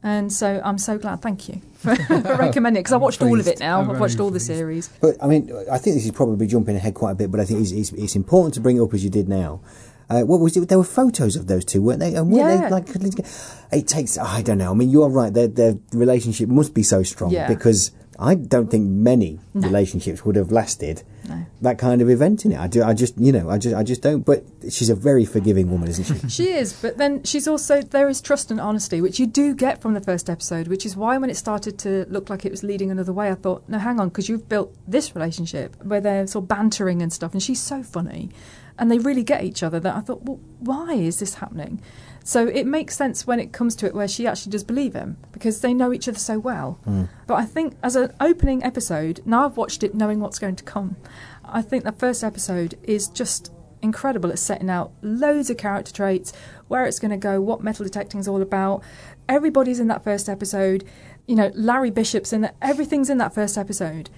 And 0.01 0.31
so 0.31 0.61
I'm 0.63 0.77
so 0.77 0.97
glad. 0.97 1.21
Thank 1.21 1.49
you 1.49 1.61
for, 1.73 1.95
for 1.95 2.35
recommending 2.35 2.79
it 2.79 2.83
because 2.83 2.93
I 2.93 2.97
watched 2.97 3.21
all 3.21 3.39
of 3.39 3.47
it 3.47 3.59
now. 3.59 3.81
I'm 3.81 3.89
I've 3.89 3.99
watched 3.99 4.15
very 4.15 4.25
all 4.25 4.31
the 4.31 4.39
series. 4.39 4.87
But 5.01 5.15
I 5.21 5.27
mean, 5.27 5.51
I 5.71 5.77
think 5.77 5.95
this 5.95 6.05
is 6.05 6.11
probably 6.11 6.47
jumping 6.47 6.75
ahead 6.75 6.93
quite 6.93 7.11
a 7.11 7.15
bit. 7.15 7.31
But 7.31 7.39
I 7.39 7.45
think 7.45 7.61
it's, 7.61 7.71
it's, 7.71 7.91
it's 7.91 8.15
important 8.15 8.53
to 8.55 8.59
bring 8.59 8.77
it 8.77 8.81
up 8.81 8.93
as 8.93 9.03
you 9.03 9.09
did 9.09 9.29
now. 9.29 9.61
Uh, 10.09 10.21
what 10.21 10.39
was 10.39 10.55
it? 10.55 10.67
There 10.69 10.77
were 10.77 10.83
photos 10.83 11.35
of 11.35 11.47
those 11.47 11.65
two, 11.65 11.81
weren't 11.81 11.99
they? 11.99 12.13
And 12.15 12.31
weren't 12.31 12.61
Yeah. 12.61 12.69
they 12.69 12.69
like? 12.69 12.89
It 13.71 13.87
takes. 13.87 14.17
I 14.17 14.41
don't 14.41 14.57
know. 14.59 14.71
I 14.71 14.73
mean, 14.75 14.89
you're 14.89 15.09
right. 15.09 15.33
Their 15.33 15.47
their 15.47 15.75
relationship 15.93 16.49
must 16.49 16.73
be 16.73 16.83
so 16.83 17.03
strong 17.03 17.31
Yeah. 17.31 17.47
because 17.47 17.91
I 18.17 18.35
don't 18.35 18.71
think 18.71 18.87
many 18.87 19.39
relationships 19.53 20.23
would 20.23 20.37
have 20.37 20.49
lasted 20.49 21.03
No. 21.27 21.45
that 21.61 21.77
kind 21.77 22.01
of 22.01 22.09
event 22.09 22.45
in 22.45 22.53
it. 22.53 22.59
I 22.59 22.67
do. 22.67 22.81
I 22.81 22.93
just, 22.93 23.17
you 23.17 23.33
know, 23.33 23.49
I 23.49 23.57
just, 23.57 23.75
I 23.75 23.83
just 23.83 24.01
don't. 24.01 24.21
But 24.25 24.45
she's 24.69 24.89
a 24.89 24.95
very 24.95 25.25
forgiving 25.25 25.69
woman, 25.69 25.89
isn't 25.89 26.05
she? 26.05 26.29
She 26.29 26.49
is, 26.51 26.71
but 26.71 26.97
then 26.97 27.23
she's 27.23 27.45
also 27.45 27.81
there 27.81 28.07
is 28.07 28.21
trust 28.21 28.51
and 28.51 28.61
honesty, 28.61 29.01
which 29.01 29.19
you 29.19 29.27
do 29.27 29.53
get 29.53 29.81
from 29.81 29.95
the 29.95 30.01
first 30.01 30.29
episode, 30.29 30.69
which 30.69 30.85
is 30.85 30.95
why 30.95 31.17
when 31.17 31.29
it 31.29 31.35
started 31.35 31.77
to 31.79 32.05
look 32.09 32.29
like 32.29 32.45
it 32.45 32.51
was 32.51 32.63
leading 32.63 32.89
another 32.89 33.11
way, 33.11 33.29
I 33.31 33.35
thought, 33.35 33.63
no, 33.67 33.79
hang 33.79 33.99
on, 33.99 34.07
because 34.09 34.29
you've 34.29 34.47
built 34.47 34.73
this 34.87 35.13
relationship 35.13 35.75
where 35.83 35.99
they're 35.99 36.25
sort 36.27 36.43
of 36.43 36.47
bantering 36.47 37.01
and 37.01 37.11
stuff, 37.11 37.33
and 37.33 37.43
she's 37.43 37.59
so 37.59 37.83
funny, 37.83 38.29
and 38.77 38.91
they 38.91 38.99
really 38.99 39.23
get 39.23 39.43
each 39.43 39.63
other. 39.63 39.79
That 39.79 39.95
I 39.95 40.01
thought, 40.01 40.23
well, 40.23 40.39
why 40.59 40.93
is 40.93 41.19
this 41.19 41.35
happening? 41.35 41.81
So 42.23 42.47
it 42.47 42.65
makes 42.65 42.95
sense 42.95 43.27
when 43.27 43.39
it 43.39 43.53
comes 43.53 43.75
to 43.77 43.85
it 43.85 43.93
where 43.93 44.07
she 44.07 44.25
actually 44.25 44.51
does 44.51 44.63
believe 44.63 44.95
him 44.95 45.17
because 45.31 45.61
they 45.61 45.75
know 45.75 45.93
each 45.93 46.07
other 46.07 46.17
so 46.17 46.39
well. 46.39 46.79
Hmm. 46.83 47.03
But 47.27 47.35
I 47.35 47.45
think 47.45 47.75
as 47.83 47.95
an 47.95 48.13
opening 48.19 48.63
episode, 48.63 49.21
now 49.25 49.45
I've 49.45 49.57
watched 49.57 49.83
it 49.83 49.93
knowing 49.93 50.19
what's 50.19 50.39
going 50.39 50.55
to 50.55 50.63
come. 50.63 50.95
I 51.43 51.61
think 51.61 51.83
the 51.83 51.91
first 51.91 52.23
episode 52.23 52.79
is 52.83 53.07
just 53.07 53.51
incredible 53.81 54.31
at 54.31 54.39
setting 54.39 54.69
out 54.69 54.91
loads 55.03 55.49
of 55.49 55.57
character 55.57 55.93
traits, 55.93 56.33
where 56.67 56.85
it's 56.85 56.99
going 56.99 57.11
to 57.11 57.17
go, 57.17 57.39
what 57.39 57.63
metal 57.63 57.85
detecting 57.85 58.19
is 58.19 58.27
all 58.27 58.41
about. 58.41 58.81
Everybody's 59.29 59.79
in 59.79 59.87
that 59.87 60.03
first 60.03 60.27
episode. 60.27 60.83
You 61.27 61.35
know, 61.35 61.51
Larry 61.53 61.91
Bishop's 61.91 62.33
in 62.33 62.41
that. 62.41 62.55
Everything's 62.61 63.09
in 63.09 63.19
that 63.19 63.35
first 63.35 63.57
episode. 63.57 64.09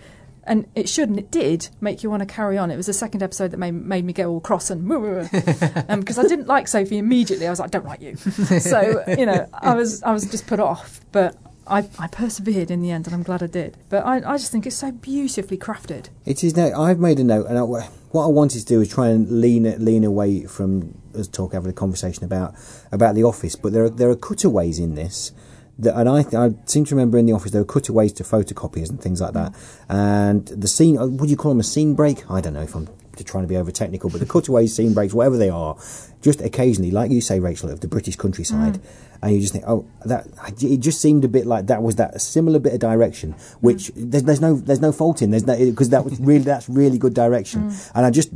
And 0.47 0.67
it 0.75 0.87
should, 0.87 1.09
and 1.09 1.19
it 1.19 1.29
did 1.29 1.69
make 1.81 2.03
you 2.03 2.09
want 2.09 2.21
to 2.21 2.25
carry 2.25 2.57
on. 2.57 2.71
It 2.71 2.77
was 2.77 2.85
the 2.85 2.93
second 2.93 3.21
episode 3.21 3.51
that 3.51 3.57
made, 3.57 3.73
made 3.73 4.05
me 4.05 4.13
get 4.13 4.27
all 4.27 4.39
cross 4.39 4.69
and 4.69 4.89
um, 5.89 5.99
because 5.99 6.17
I 6.17 6.23
didn't 6.23 6.47
like 6.47 6.67
Sophie 6.67 6.97
immediately. 6.97 7.47
I 7.47 7.49
was 7.49 7.59
like, 7.59 7.67
I 7.67 7.77
don't 7.77 7.85
like 7.85 8.01
you. 8.01 8.15
So 8.15 9.03
you 9.07 9.25
know, 9.25 9.47
I 9.53 9.75
was 9.75 10.01
I 10.03 10.11
was 10.11 10.29
just 10.29 10.47
put 10.47 10.59
off. 10.59 11.01
But 11.11 11.35
I, 11.69 11.89
I 11.99 12.07
persevered 12.07 12.71
in 12.71 12.81
the 12.81 12.91
end, 12.91 13.07
and 13.07 13.13
I'm 13.13 13.23
glad 13.23 13.43
I 13.43 13.47
did. 13.47 13.77
But 13.89 14.05
I, 14.05 14.17
I 14.17 14.37
just 14.37 14.51
think 14.51 14.65
it's 14.65 14.75
so 14.75 14.91
beautifully 14.91 15.57
crafted. 15.57 16.09
It 16.25 16.43
is 16.43 16.55
now. 16.55 16.81
I've 16.81 16.99
made 16.99 17.19
a 17.19 17.23
note, 17.23 17.47
and 17.47 17.57
I, 17.57 17.61
what 17.61 18.23
I 18.23 18.27
wanted 18.27 18.59
to 18.59 18.65
do 18.65 18.81
is 18.81 18.89
try 18.89 19.09
and 19.09 19.41
lean 19.41 19.63
lean 19.83 20.03
away 20.03 20.45
from 20.45 20.97
us 21.15 21.27
talk 21.27 21.53
having 21.53 21.69
a 21.69 21.73
conversation 21.73 22.23
about 22.23 22.55
about 22.91 23.15
the 23.15 23.23
office. 23.23 23.55
But 23.55 23.73
there 23.73 23.83
are 23.83 23.89
there 23.89 24.09
are 24.09 24.15
cutaways 24.15 24.79
in 24.79 24.95
this. 24.95 25.31
That, 25.79 25.95
and 25.95 26.09
I, 26.09 26.25
I 26.35 26.55
seem 26.65 26.85
to 26.85 26.95
remember 26.95 27.17
in 27.17 27.27
the 27.27 27.33
office 27.33 27.51
there 27.51 27.61
were 27.61 27.65
cutaways 27.65 28.13
to 28.13 28.23
photocopiers 28.23 28.89
and 28.89 28.99
things 28.99 29.21
like 29.21 29.33
that. 29.33 29.53
And 29.87 30.47
the 30.47 30.67
scene, 30.67 30.97
uh, 30.97 31.07
would 31.07 31.29
you 31.29 31.37
call 31.37 31.51
them 31.51 31.59
a 31.59 31.63
scene 31.63 31.93
break? 31.93 32.29
I 32.29 32.41
don't 32.41 32.53
know 32.53 32.63
if 32.63 32.75
I'm 32.75 32.89
trying 33.25 33.43
to 33.43 33.47
be 33.47 33.57
over 33.57 33.71
technical, 33.71 34.09
but 34.09 34.19
the 34.19 34.25
cutaways, 34.25 34.75
scene 34.75 34.93
breaks, 34.93 35.13
whatever 35.13 35.37
they 35.37 35.49
are, 35.49 35.77
just 36.21 36.41
occasionally, 36.41 36.91
like 36.91 37.11
you 37.11 37.21
say, 37.21 37.39
Rachel, 37.39 37.69
of 37.69 37.81
the 37.81 37.87
British 37.87 38.15
countryside, 38.15 38.75
mm. 38.75 38.81
and 39.21 39.33
you 39.33 39.39
just 39.39 39.53
think, 39.53 39.65
oh, 39.67 39.87
that 40.05 40.27
it 40.61 40.77
just 40.77 40.99
seemed 40.99 41.23
a 41.23 41.27
bit 41.27 41.45
like 41.45 41.67
that 41.67 41.81
was 41.81 41.95
that 41.95 42.19
similar 42.21 42.59
bit 42.59 42.73
of 42.73 42.79
direction, 42.79 43.33
which 43.61 43.93
mm. 43.93 44.11
there's, 44.11 44.23
there's 44.23 44.41
no 44.41 44.55
there's 44.55 44.81
no 44.81 44.91
fault 44.91 45.21
in, 45.21 45.31
there's 45.31 45.45
no 45.45 45.57
because 45.57 45.89
that 45.89 46.03
was 46.03 46.19
really 46.19 46.43
that's 46.43 46.67
really 46.67 46.97
good 46.97 47.13
direction, 47.13 47.69
mm. 47.69 47.91
and 47.95 48.05
I 48.05 48.11
just 48.11 48.31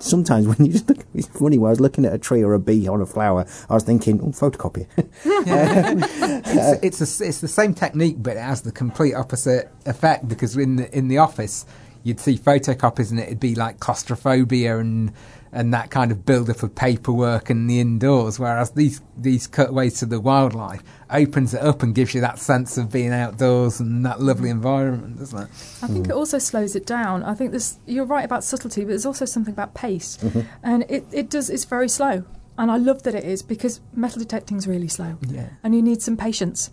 sometimes 0.00 0.46
when 0.48 0.66
you 0.66 0.72
just 0.72 0.88
look, 0.88 1.04
it's 1.14 1.28
funny 1.28 1.58
when 1.58 1.68
I 1.68 1.70
was 1.70 1.80
looking 1.80 2.04
at 2.04 2.12
a 2.12 2.18
tree 2.18 2.42
or 2.42 2.54
a 2.54 2.58
bee 2.58 2.88
on 2.88 3.00
a 3.00 3.06
flower, 3.06 3.46
I 3.68 3.74
was 3.74 3.84
thinking, 3.84 4.20
oh, 4.20 4.28
photocopy. 4.28 4.86
it's, 5.24 7.00
it's, 7.00 7.20
a, 7.20 7.24
it's 7.26 7.40
the 7.40 7.48
same 7.48 7.74
technique, 7.74 8.16
but 8.18 8.36
it 8.36 8.40
has 8.40 8.62
the 8.62 8.72
complete 8.72 9.14
opposite 9.14 9.70
effect 9.84 10.28
because 10.28 10.56
in 10.56 10.76
the, 10.76 10.96
in 10.96 11.08
the 11.08 11.18
office, 11.18 11.66
you'd 12.06 12.20
see 12.20 12.38
photocopies 12.38 13.10
and 13.10 13.18
it'd 13.18 13.40
be 13.40 13.54
like 13.56 13.80
claustrophobia 13.80 14.78
and 14.78 15.12
and 15.52 15.72
that 15.72 15.90
kind 15.90 16.12
of 16.12 16.26
build 16.26 16.50
up 16.50 16.62
of 16.62 16.74
paperwork 16.74 17.48
and 17.48 17.68
the 17.70 17.80
indoors. 17.80 18.38
Whereas 18.38 18.70
these 18.72 19.00
these 19.16 19.46
cutaways 19.46 19.98
to 20.00 20.06
the 20.06 20.20
wildlife 20.20 20.82
opens 21.10 21.52
it 21.54 21.62
up 21.62 21.82
and 21.82 21.94
gives 21.94 22.14
you 22.14 22.20
that 22.20 22.38
sense 22.38 22.78
of 22.78 22.92
being 22.92 23.12
outdoors 23.12 23.80
and 23.80 24.04
that 24.06 24.20
lovely 24.20 24.50
environment, 24.50 25.18
doesn't 25.18 25.38
it? 25.38 25.48
I 25.82 25.88
think 25.88 26.06
it 26.08 26.12
also 26.12 26.38
slows 26.38 26.76
it 26.76 26.86
down. 26.86 27.24
I 27.24 27.34
think 27.34 27.50
this 27.50 27.78
you're 27.86 28.04
right 28.04 28.24
about 28.24 28.44
subtlety, 28.44 28.82
but 28.82 28.88
there's 28.90 29.06
also 29.06 29.24
something 29.24 29.52
about 29.52 29.74
pace, 29.74 30.18
mm-hmm. 30.18 30.42
and 30.62 30.84
it, 30.88 31.06
it 31.10 31.28
does 31.28 31.50
it's 31.50 31.64
very 31.64 31.88
slow. 31.88 32.24
And 32.58 32.70
I 32.70 32.76
love 32.78 33.02
that 33.02 33.14
it 33.14 33.24
is 33.24 33.42
because 33.42 33.80
metal 33.92 34.18
detecting 34.18 34.56
is 34.56 34.66
really 34.66 34.88
slow, 34.88 35.18
Yeah. 35.26 35.48
and 35.62 35.74
you 35.74 35.82
need 35.82 36.02
some 36.02 36.16
patience, 36.16 36.70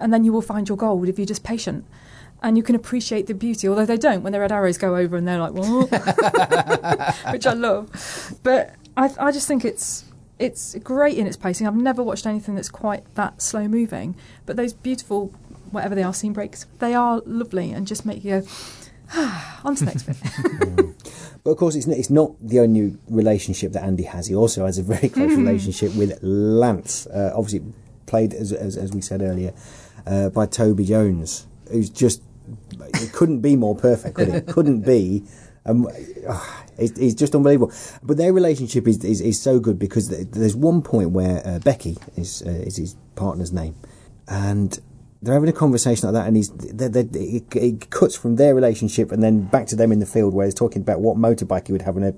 and 0.00 0.12
then 0.12 0.24
you 0.24 0.32
will 0.32 0.42
find 0.42 0.68
your 0.68 0.78
gold 0.78 1.08
if 1.08 1.18
you're 1.18 1.26
just 1.26 1.42
patient. 1.44 1.84
And 2.42 2.56
you 2.56 2.62
can 2.62 2.74
appreciate 2.74 3.26
the 3.26 3.34
beauty, 3.34 3.68
although 3.68 3.86
they 3.86 3.96
don't 3.96 4.22
when 4.22 4.32
the 4.32 4.40
red 4.40 4.52
arrows 4.52 4.78
go 4.78 4.94
over 4.96 5.16
and 5.16 5.26
they're 5.26 5.38
like, 5.38 5.52
"What?" 5.52 5.90
which 7.32 7.46
I 7.46 7.54
love. 7.54 8.38
But 8.42 8.74
I, 8.96 9.10
I 9.18 9.32
just 9.32 9.48
think 9.48 9.64
it's 9.64 10.04
it's 10.38 10.74
great 10.76 11.16
in 11.16 11.26
its 11.26 11.36
pacing. 11.36 11.66
I've 11.66 11.74
never 11.74 12.02
watched 12.02 12.26
anything 12.26 12.54
that's 12.54 12.68
quite 12.68 13.02
that 13.14 13.40
slow 13.40 13.68
moving. 13.68 14.16
But 14.44 14.56
those 14.56 14.72
beautiful, 14.72 15.28
whatever 15.70 15.94
they 15.94 16.02
are, 16.02 16.12
scene 16.12 16.34
breaks, 16.34 16.66
they 16.78 16.94
are 16.94 17.22
lovely 17.24 17.72
and 17.72 17.86
just 17.86 18.04
make 18.04 18.22
you 18.22 18.40
go, 18.40 18.46
ah, 19.14 19.60
on 19.64 19.76
to 19.76 19.84
the 19.84 19.90
next 19.90 20.02
bit. 20.04 20.94
But 21.46 21.52
of 21.52 21.58
course, 21.58 21.76
it's, 21.76 21.86
it's 21.86 22.10
not 22.10 22.32
the 22.40 22.58
only 22.58 22.96
relationship 23.08 23.70
that 23.74 23.84
Andy 23.84 24.02
has. 24.02 24.26
He 24.26 24.34
also 24.34 24.66
has 24.66 24.78
a 24.78 24.82
very 24.82 25.08
close 25.08 25.30
relationship 25.30 25.94
with 25.94 26.18
Lance, 26.20 27.06
uh, 27.06 27.30
obviously 27.36 27.72
played, 28.06 28.34
as, 28.34 28.52
as, 28.52 28.76
as 28.76 28.92
we 28.92 29.00
said 29.00 29.22
earlier, 29.22 29.54
uh, 30.08 30.30
by 30.30 30.46
Toby 30.46 30.84
Jones, 30.84 31.46
who's 31.70 31.90
just, 31.90 32.22
it 32.78 33.12
couldn't 33.12 33.40
be 33.40 33.56
more 33.56 33.76
perfect, 33.76 34.14
could 34.16 34.28
it? 34.28 34.46
couldn't 34.46 34.82
be. 34.82 35.24
Um, 35.64 35.88
ah, 36.28 36.64
it's, 36.78 36.98
it's 36.98 37.14
just 37.14 37.34
unbelievable. 37.34 37.72
But 38.02 38.16
their 38.16 38.32
relationship 38.32 38.86
is, 38.86 39.04
is, 39.04 39.20
is 39.20 39.40
so 39.40 39.58
good 39.58 39.78
because 39.78 40.08
there's 40.08 40.54
one 40.54 40.82
point 40.82 41.10
where 41.10 41.44
uh, 41.46 41.58
Becky 41.58 41.96
is, 42.16 42.42
uh, 42.46 42.50
is 42.50 42.76
his 42.76 42.94
partner's 43.16 43.52
name, 43.52 43.74
and 44.28 44.78
they're 45.26 45.34
having 45.34 45.48
a 45.48 45.52
conversation 45.52 46.06
like 46.06 46.14
that, 46.14 46.26
and 46.28 46.36
he's 46.36 46.50
they 46.50 46.88
they 46.88 47.00
it, 47.02 47.56
it 47.56 47.90
cuts 47.90 48.16
from 48.16 48.36
their 48.36 48.54
relationship 48.54 49.10
and 49.10 49.22
then 49.22 49.42
back 49.42 49.66
to 49.66 49.76
them 49.76 49.90
in 49.90 49.98
the 49.98 50.06
field 50.06 50.32
where 50.32 50.46
he's 50.46 50.54
talking 50.54 50.82
about 50.82 51.00
what 51.00 51.16
motorbike 51.16 51.66
he 51.66 51.72
would 51.72 51.82
have 51.82 51.96
in 51.96 52.04
a 52.04 52.14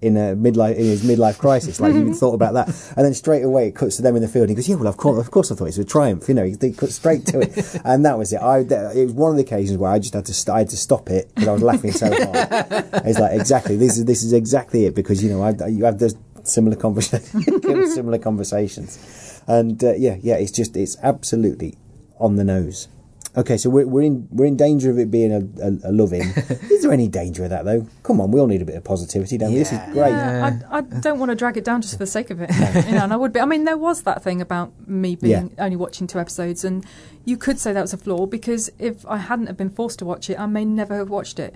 in 0.00 0.16
a 0.16 0.36
midlife 0.36 0.76
in 0.76 0.84
his 0.84 1.02
midlife 1.04 1.38
crisis. 1.38 1.80
Like 1.80 1.94
he 1.94 2.00
even 2.00 2.14
thought 2.14 2.34
about 2.34 2.54
that, 2.54 2.68
and 2.96 3.04
then 3.04 3.14
straight 3.14 3.42
away 3.42 3.68
it 3.68 3.74
cuts 3.74 3.96
to 3.96 4.02
them 4.02 4.16
in 4.16 4.22
the 4.22 4.28
field. 4.28 4.44
And 4.44 4.50
he 4.50 4.54
goes, 4.56 4.68
"Yeah, 4.68 4.76
well, 4.76 4.88
of 4.88 4.96
course, 4.96 5.18
of 5.18 5.30
course, 5.30 5.50
I 5.50 5.54
thought 5.54 5.64
it 5.64 5.76
was 5.76 5.78
a 5.78 5.84
triumph." 5.84 6.28
You 6.28 6.34
know, 6.34 6.44
he, 6.44 6.56
he 6.60 6.72
cut 6.72 6.90
straight 6.90 7.26
to 7.26 7.40
it, 7.40 7.80
and 7.84 8.04
that 8.04 8.18
was 8.18 8.32
it. 8.32 8.36
I 8.36 8.58
it 8.60 9.04
was 9.04 9.12
one 9.12 9.30
of 9.30 9.36
the 9.36 9.42
occasions 9.42 9.78
where 9.78 9.90
I 9.90 9.98
just 9.98 10.14
had 10.14 10.26
to 10.26 10.34
st- 10.34 10.54
I 10.54 10.58
had 10.58 10.70
to 10.70 10.76
stop 10.76 11.10
it 11.10 11.32
because 11.34 11.48
I 11.48 11.52
was 11.52 11.62
laughing 11.62 11.92
so 11.92 12.06
hard. 12.06 12.84
It's 13.04 13.18
like 13.18 13.38
exactly 13.40 13.76
this 13.76 13.98
is 13.98 14.04
this 14.04 14.22
is 14.22 14.32
exactly 14.32 14.86
it 14.86 14.94
because 14.94 15.22
you 15.24 15.30
know 15.30 15.42
I, 15.42 15.66
you 15.66 15.84
have 15.84 15.98
those 15.98 16.14
similar 16.44 16.76
conversations, 16.76 17.94
similar 17.94 18.18
conversations, 18.18 19.42
and 19.46 19.82
uh, 19.82 19.94
yeah, 19.94 20.16
yeah, 20.20 20.34
it's 20.34 20.52
just 20.52 20.76
it's 20.76 20.96
absolutely 21.02 21.76
on 22.22 22.36
the 22.36 22.44
nose. 22.44 22.88
Okay, 23.34 23.56
so 23.56 23.70
we're, 23.70 23.86
we're 23.86 24.02
in 24.02 24.28
we're 24.30 24.44
in 24.44 24.58
danger 24.58 24.90
of 24.90 24.98
it 24.98 25.10
being 25.10 25.32
a, 25.32 25.38
a, 25.62 25.90
a 25.90 25.92
love 25.92 26.12
in. 26.12 26.20
is 26.70 26.82
there 26.82 26.92
any 26.92 27.08
danger 27.08 27.44
of 27.44 27.50
that 27.50 27.64
though? 27.64 27.86
Come 28.02 28.20
on, 28.20 28.30
we 28.30 28.38
all 28.38 28.46
need 28.46 28.60
a 28.60 28.64
bit 28.66 28.74
of 28.74 28.84
positivity, 28.84 29.38
don't 29.38 29.52
we? 29.52 29.58
This 29.58 29.72
is 29.72 29.78
great. 29.92 30.10
Yeah, 30.10 30.58
I, 30.70 30.78
I 30.78 30.80
don't 31.00 31.18
want 31.18 31.30
to 31.30 31.34
drag 31.34 31.56
it 31.56 31.64
down 31.64 31.80
just 31.80 31.94
for 31.94 32.00
the 32.00 32.06
sake 32.06 32.28
of 32.28 32.42
it. 32.42 32.50
you 32.86 32.92
know, 32.92 33.04
and 33.04 33.12
I 33.12 33.16
would 33.16 33.32
be. 33.32 33.40
I 33.40 33.46
mean, 33.46 33.64
there 33.64 33.78
was 33.78 34.02
that 34.02 34.22
thing 34.22 34.42
about 34.42 34.72
me 34.86 35.16
being 35.16 35.54
only 35.58 35.76
watching 35.76 36.06
two 36.06 36.18
episodes, 36.18 36.62
and 36.62 36.84
you 37.24 37.38
could 37.38 37.58
say 37.58 37.72
that 37.72 37.80
was 37.80 37.94
a 37.94 37.98
flaw 37.98 38.26
because 38.26 38.70
if 38.78 39.06
I 39.06 39.16
hadn't 39.16 39.46
have 39.46 39.56
been 39.56 39.70
forced 39.70 39.98
to 40.00 40.04
watch 40.04 40.28
it, 40.28 40.38
I 40.38 40.44
may 40.44 40.66
never 40.66 40.96
have 40.96 41.08
watched 41.08 41.38
it. 41.38 41.54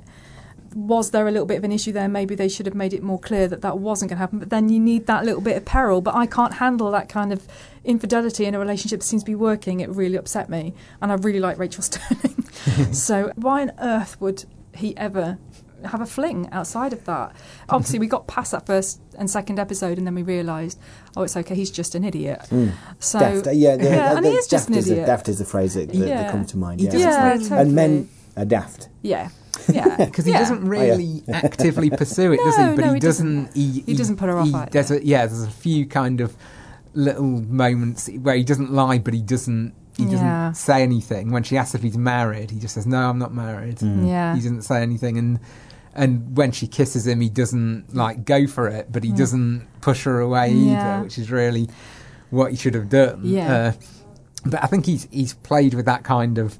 Was 0.76 1.10
there 1.10 1.26
a 1.26 1.30
little 1.30 1.46
bit 1.46 1.56
of 1.56 1.64
an 1.64 1.72
issue 1.72 1.90
there? 1.92 2.06
Maybe 2.06 2.34
they 2.34 2.48
should 2.48 2.66
have 2.66 2.74
made 2.74 2.92
it 2.92 3.02
more 3.02 3.18
clear 3.18 3.48
that 3.48 3.62
that 3.62 3.78
wasn't 3.78 4.10
going 4.10 4.16
to 4.18 4.20
happen. 4.20 4.38
But 4.40 4.50
then 4.50 4.68
you 4.68 4.78
need 4.78 5.06
that 5.06 5.24
little 5.24 5.40
bit 5.40 5.56
of 5.56 5.64
peril. 5.64 6.02
But 6.02 6.14
I 6.14 6.26
can't 6.26 6.52
handle 6.54 6.90
that 6.90 7.08
kind 7.08 7.32
of 7.32 7.46
infidelity 7.82 8.44
in 8.44 8.54
a 8.54 8.58
relationship 8.58 9.00
that 9.00 9.06
seems 9.06 9.22
to 9.22 9.26
be 9.26 9.34
working. 9.34 9.80
It 9.80 9.88
really 9.88 10.16
upset 10.16 10.50
me, 10.50 10.74
and 11.00 11.10
I 11.10 11.14
really 11.14 11.40
like 11.40 11.58
Rachael 11.58 11.82
Stirling. 11.88 12.42
so 12.92 13.32
why 13.36 13.62
on 13.62 13.72
earth 13.80 14.20
would 14.20 14.44
he 14.74 14.94
ever 14.98 15.38
have 15.84 16.00
a 16.02 16.06
fling 16.06 16.48
outside 16.52 16.92
of 16.92 17.04
that? 17.06 17.34
Obviously, 17.70 17.98
we 17.98 18.06
got 18.06 18.26
past 18.26 18.52
that 18.52 18.66
first 18.66 19.00
and 19.18 19.30
second 19.30 19.58
episode, 19.58 19.96
and 19.96 20.06
then 20.06 20.14
we 20.14 20.22
realised, 20.22 20.78
oh, 21.16 21.22
it's 21.22 21.38
okay. 21.38 21.54
He's 21.54 21.70
just 21.70 21.94
an 21.94 22.04
idiot. 22.04 22.40
So 22.98 23.18
daft, 23.18 23.46
uh, 23.46 23.50
yeah, 23.50 23.76
the, 23.76 23.84
yeah, 23.88 24.10
the- 24.10 24.16
and 24.18 24.26
he 24.26 24.32
is 24.32 24.46
just 24.46 24.68
an 24.68 24.74
is 24.74 24.84
the- 24.86 24.92
idiot. 24.92 25.06
daft 25.06 25.28
is 25.30 25.38
the 25.38 25.46
phrase 25.46 25.72
that, 25.72 25.88
that, 25.90 25.98
that 26.06 26.30
comes 26.32 26.50
to 26.50 26.58
mind. 26.58 26.82
Yeah, 26.82 26.90
Yeah, 26.96 27.32
totally. 27.38 27.60
and 27.60 27.74
men 27.74 28.08
are 28.36 28.44
daft. 28.44 28.88
Yeah, 29.02 29.30
yeah, 29.72 29.96
because 30.06 30.24
he 30.24 30.32
yeah. 30.32 30.38
doesn't 30.40 30.64
really 30.66 31.22
actively 31.32 31.90
pursue 31.90 32.32
it, 32.32 32.36
does 32.44 32.56
he? 32.56 32.62
But 32.62 32.76
no, 32.84 32.92
he, 32.94 33.00
doesn't. 33.00 33.44
doesn't. 33.46 33.56
He, 33.56 33.80
He 33.86 33.94
doesn't 33.94 34.16
put 34.16 34.28
her 34.28 34.38
off 34.38 34.48
he- 34.48 34.54
either. 34.54 34.70
There's 34.70 34.90
a, 34.90 35.04
yeah, 35.04 35.26
there's 35.26 35.42
a 35.44 35.50
few 35.50 35.86
kind 35.86 36.20
of 36.20 36.36
little 36.94 37.24
moments 37.24 38.08
where 38.08 38.34
he 38.36 38.44
doesn't 38.44 38.72
lie, 38.72 38.98
but 38.98 39.14
he 39.14 39.22
doesn't. 39.22 39.74
He 39.96 40.04
doesn't 40.04 40.18
Yeah. 40.18 40.52
say 40.52 40.82
anything. 40.82 41.30
When 41.30 41.42
she 41.42 41.56
asks 41.56 41.74
if 41.74 41.82
he's 41.82 41.96
married, 41.96 42.50
he 42.50 42.58
just 42.58 42.74
says, 42.74 42.86
"No, 42.86 42.98
I'm 43.08 43.18
not 43.18 43.32
married." 43.34 43.80
Yeah. 43.80 44.34
He 44.34 44.40
doesn't 44.42 44.62
say 44.62 44.82
anything, 44.82 45.16
and 45.16 45.40
and 45.94 46.36
when 46.36 46.52
she 46.52 46.66
kisses 46.66 47.06
him, 47.06 47.20
he 47.22 47.30
doesn't 47.30 47.94
like 47.94 48.26
go 48.26 48.46
for 48.46 48.68
it, 48.68 48.92
but 48.92 49.02
he 49.04 49.12
doesn't 49.12 49.66
push 49.80 50.04
her 50.04 50.20
away 50.20 50.52
Mm. 50.52 50.66
Yeah. 50.66 50.94
either, 50.96 51.04
which 51.04 51.16
is 51.18 51.30
really 51.30 51.68
what 52.28 52.50
he 52.50 52.56
should 52.58 52.74
have 52.74 52.90
done. 52.90 53.20
Yeah. 53.24 53.54
Uh, 53.54 53.72
but 54.44 54.62
I 54.62 54.66
think 54.66 54.84
he's 54.84 55.08
he's 55.10 55.32
played 55.32 55.72
with 55.74 55.86
that 55.86 56.04
kind 56.04 56.36
of. 56.38 56.58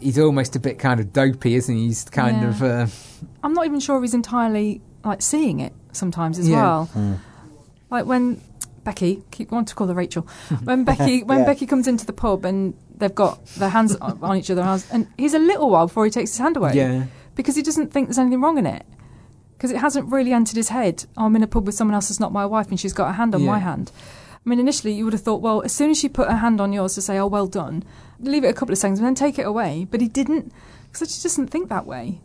He's 0.00 0.18
almost 0.18 0.56
a 0.56 0.60
bit 0.60 0.78
kind 0.78 1.00
of 1.00 1.12
dopey, 1.12 1.54
isn't 1.54 1.74
he? 1.74 1.86
He's 1.86 2.04
kind 2.04 2.42
Yeah. 2.42 2.48
of. 2.48 2.62
Uh, 2.62 2.86
I'm 3.42 3.52
not 3.52 3.66
even 3.66 3.80
sure 3.80 4.00
he's 4.00 4.14
entirely 4.14 4.80
like 5.04 5.22
seeing 5.22 5.60
it 5.60 5.72
sometimes 5.92 6.38
as 6.38 6.48
Yeah. 6.48 6.62
well. 6.62 7.20
Like 7.90 8.06
when 8.06 8.40
Becky, 8.84 9.22
keep 9.30 9.50
want 9.50 9.68
to 9.68 9.74
call 9.74 9.86
her 9.88 9.94
Rachel, 9.94 10.26
when 10.64 10.84
Becky 10.90 11.22
when 11.22 11.40
Yeah. 11.40 11.44
Becky 11.44 11.66
comes 11.66 11.86
into 11.86 12.06
the 12.06 12.12
pub 12.12 12.44
and 12.44 12.74
they've 12.96 13.14
got 13.14 13.44
their 13.56 13.68
hands 13.68 13.94
on 13.96 14.18
on 14.22 14.36
each 14.36 14.50
other, 14.50 14.62
and 14.92 15.06
he's 15.18 15.34
a 15.34 15.38
little 15.38 15.70
while 15.70 15.86
before 15.86 16.04
he 16.04 16.10
takes 16.10 16.30
his 16.32 16.38
hand 16.38 16.56
away. 16.56 16.72
Yeah. 16.74 17.04
because 17.34 17.54
he 17.54 17.62
doesn't 17.62 17.92
think 17.92 18.08
there's 18.08 18.18
anything 18.18 18.40
wrong 18.40 18.56
in 18.56 18.64
it. 18.66 18.84
Because 19.58 19.70
it 19.70 19.76
hasn't 19.78 20.10
really 20.10 20.32
entered 20.32 20.56
his 20.56 20.68
head. 20.70 21.04
Oh, 21.18 21.24
I'm 21.26 21.36
in 21.36 21.42
a 21.42 21.46
pub 21.46 21.66
with 21.66 21.74
someone 21.74 21.94
else 21.94 22.08
that's 22.08 22.20
not 22.20 22.32
my 22.32 22.44
wife, 22.46 22.68
and 22.70 22.78
she's 22.80 22.92
got 22.94 23.08
a 23.10 23.12
hand 23.12 23.34
on 23.34 23.42
my 23.44 23.58
hand. 23.58 23.90
I 24.34 24.48
mean, 24.48 24.58
initially 24.60 24.92
you 24.94 25.04
would 25.04 25.12
have 25.14 25.22
thought, 25.22 25.40
well, 25.42 25.60
as 25.62 25.72
soon 25.72 25.90
as 25.90 25.98
she 25.98 26.08
put 26.08 26.28
her 26.30 26.36
hand 26.36 26.60
on 26.60 26.72
yours 26.72 26.94
to 26.94 27.02
say, 27.02 27.18
"Oh, 27.18 27.26
well 27.26 27.46
done," 27.46 27.82
leave 28.20 28.44
it 28.44 28.48
a 28.48 28.52
couple 28.52 28.72
of 28.72 28.78
seconds 28.78 28.98
and 28.98 29.06
then 29.06 29.14
take 29.14 29.38
it 29.38 29.46
away. 29.46 29.86
But 29.90 30.00
he 30.00 30.08
didn't, 30.08 30.52
because 30.86 31.00
he 31.00 31.06
just 31.06 31.22
doesn't 31.22 31.48
think 31.48 31.68
that 31.68 31.86
way. 31.86 32.20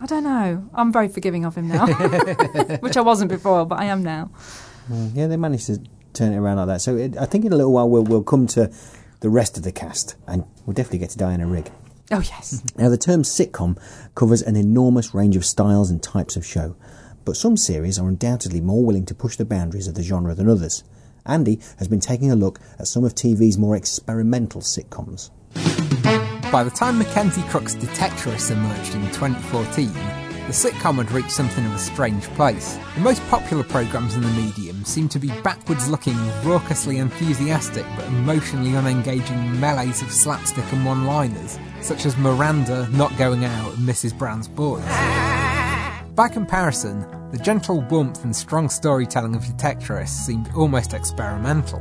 I 0.00 0.06
don't 0.06 0.24
know. 0.24 0.68
I'm 0.74 0.92
very 0.92 1.08
forgiving 1.08 1.44
of 1.44 1.54
him 1.56 1.68
now, 1.68 1.86
which 2.80 2.96
I 2.96 3.00
wasn't 3.02 3.30
before, 3.30 3.66
but 3.66 3.78
I 3.78 3.84
am 3.86 4.02
now. 4.02 4.30
Mm, 4.90 5.10
Yeah, 5.14 5.26
they 5.26 5.36
managed 5.36 5.66
to 5.66 5.80
turn 6.14 6.32
it 6.32 6.38
around 6.38 6.56
like 6.56 6.66
that. 6.68 6.80
So 6.80 6.96
it, 6.96 7.16
I 7.18 7.26
think 7.26 7.44
in 7.44 7.52
a 7.52 7.56
little 7.56 7.72
while 7.72 7.88
we'll, 7.88 8.04
we'll 8.04 8.22
come 8.22 8.46
to 8.48 8.72
the 9.20 9.28
rest 9.28 9.56
of 9.58 9.62
the 9.62 9.72
cast, 9.72 10.16
and 10.26 10.44
we'll 10.64 10.72
definitely 10.74 11.00
get 11.00 11.10
to 11.10 11.18
Diana 11.18 11.46
Rigg. 11.46 11.70
Oh 12.10 12.20
yes, 12.20 12.62
Now, 12.76 12.88
the 12.88 12.96
term 12.96 13.22
sitcom 13.22 13.78
covers 14.14 14.40
an 14.42 14.56
enormous 14.56 15.14
range 15.14 15.36
of 15.36 15.44
styles 15.44 15.90
and 15.90 16.02
types 16.02 16.34
of 16.36 16.44
show, 16.46 16.74
but 17.24 17.30
but 17.30 17.36
some 17.36 17.56
series 17.58 17.98
are 17.98 18.08
undoubtedly 18.08 18.60
more 18.62 18.82
willing 18.82 19.04
to 19.06 19.14
push 19.14 19.36
the 19.36 19.44
boundaries 19.44 19.86
of 19.86 19.94
the 19.94 20.02
genre 20.02 20.34
than 20.34 20.48
others. 20.48 20.82
Andy 21.30 21.60
has 21.78 21.86
been 21.86 22.00
taking 22.00 22.30
a 22.30 22.36
look 22.36 22.60
at 22.78 22.88
some 22.88 23.04
of 23.04 23.14
TV's 23.14 23.56
more 23.56 23.76
experimental 23.76 24.60
sitcoms. 24.60 25.30
By 26.50 26.64
the 26.64 26.70
time 26.70 26.98
Mackenzie 26.98 27.42
Crook's 27.42 27.76
Detectorists 27.76 28.50
emerged 28.50 28.96
in 28.96 29.02
2014, 29.12 29.92
the 30.50 30.56
sitcom 30.56 30.96
had 30.96 31.12
reached 31.12 31.30
something 31.30 31.64
of 31.64 31.72
a 31.72 31.78
strange 31.78 32.24
place. 32.30 32.76
The 32.96 33.02
most 33.02 33.24
popular 33.28 33.62
programmes 33.62 34.16
in 34.16 34.22
the 34.22 34.30
medium 34.30 34.84
seemed 34.84 35.12
to 35.12 35.20
be 35.20 35.28
backwards 35.42 35.88
looking, 35.88 36.16
raucously 36.42 36.98
enthusiastic 36.98 37.86
but 37.94 38.06
emotionally 38.06 38.70
unengaging 38.70 39.60
melees 39.60 40.02
of 40.02 40.10
slapstick 40.10 40.64
and 40.72 40.84
one 40.84 41.06
liners, 41.06 41.56
such 41.80 42.04
as 42.04 42.16
Miranda, 42.16 42.88
Not 42.90 43.16
Going 43.16 43.44
Out, 43.44 43.76
and 43.76 43.88
Mrs. 43.88 44.18
Brown's 44.18 44.48
Boys. 44.48 44.84
By 46.16 46.28
comparison, 46.28 47.06
the 47.32 47.38
gentle 47.38 47.80
warmth 47.82 48.24
and 48.24 48.34
strong 48.34 48.68
storytelling 48.68 49.36
of 49.36 49.42
Detectorists 49.42 50.08
seemed 50.08 50.50
almost 50.54 50.94
experimental. 50.94 51.80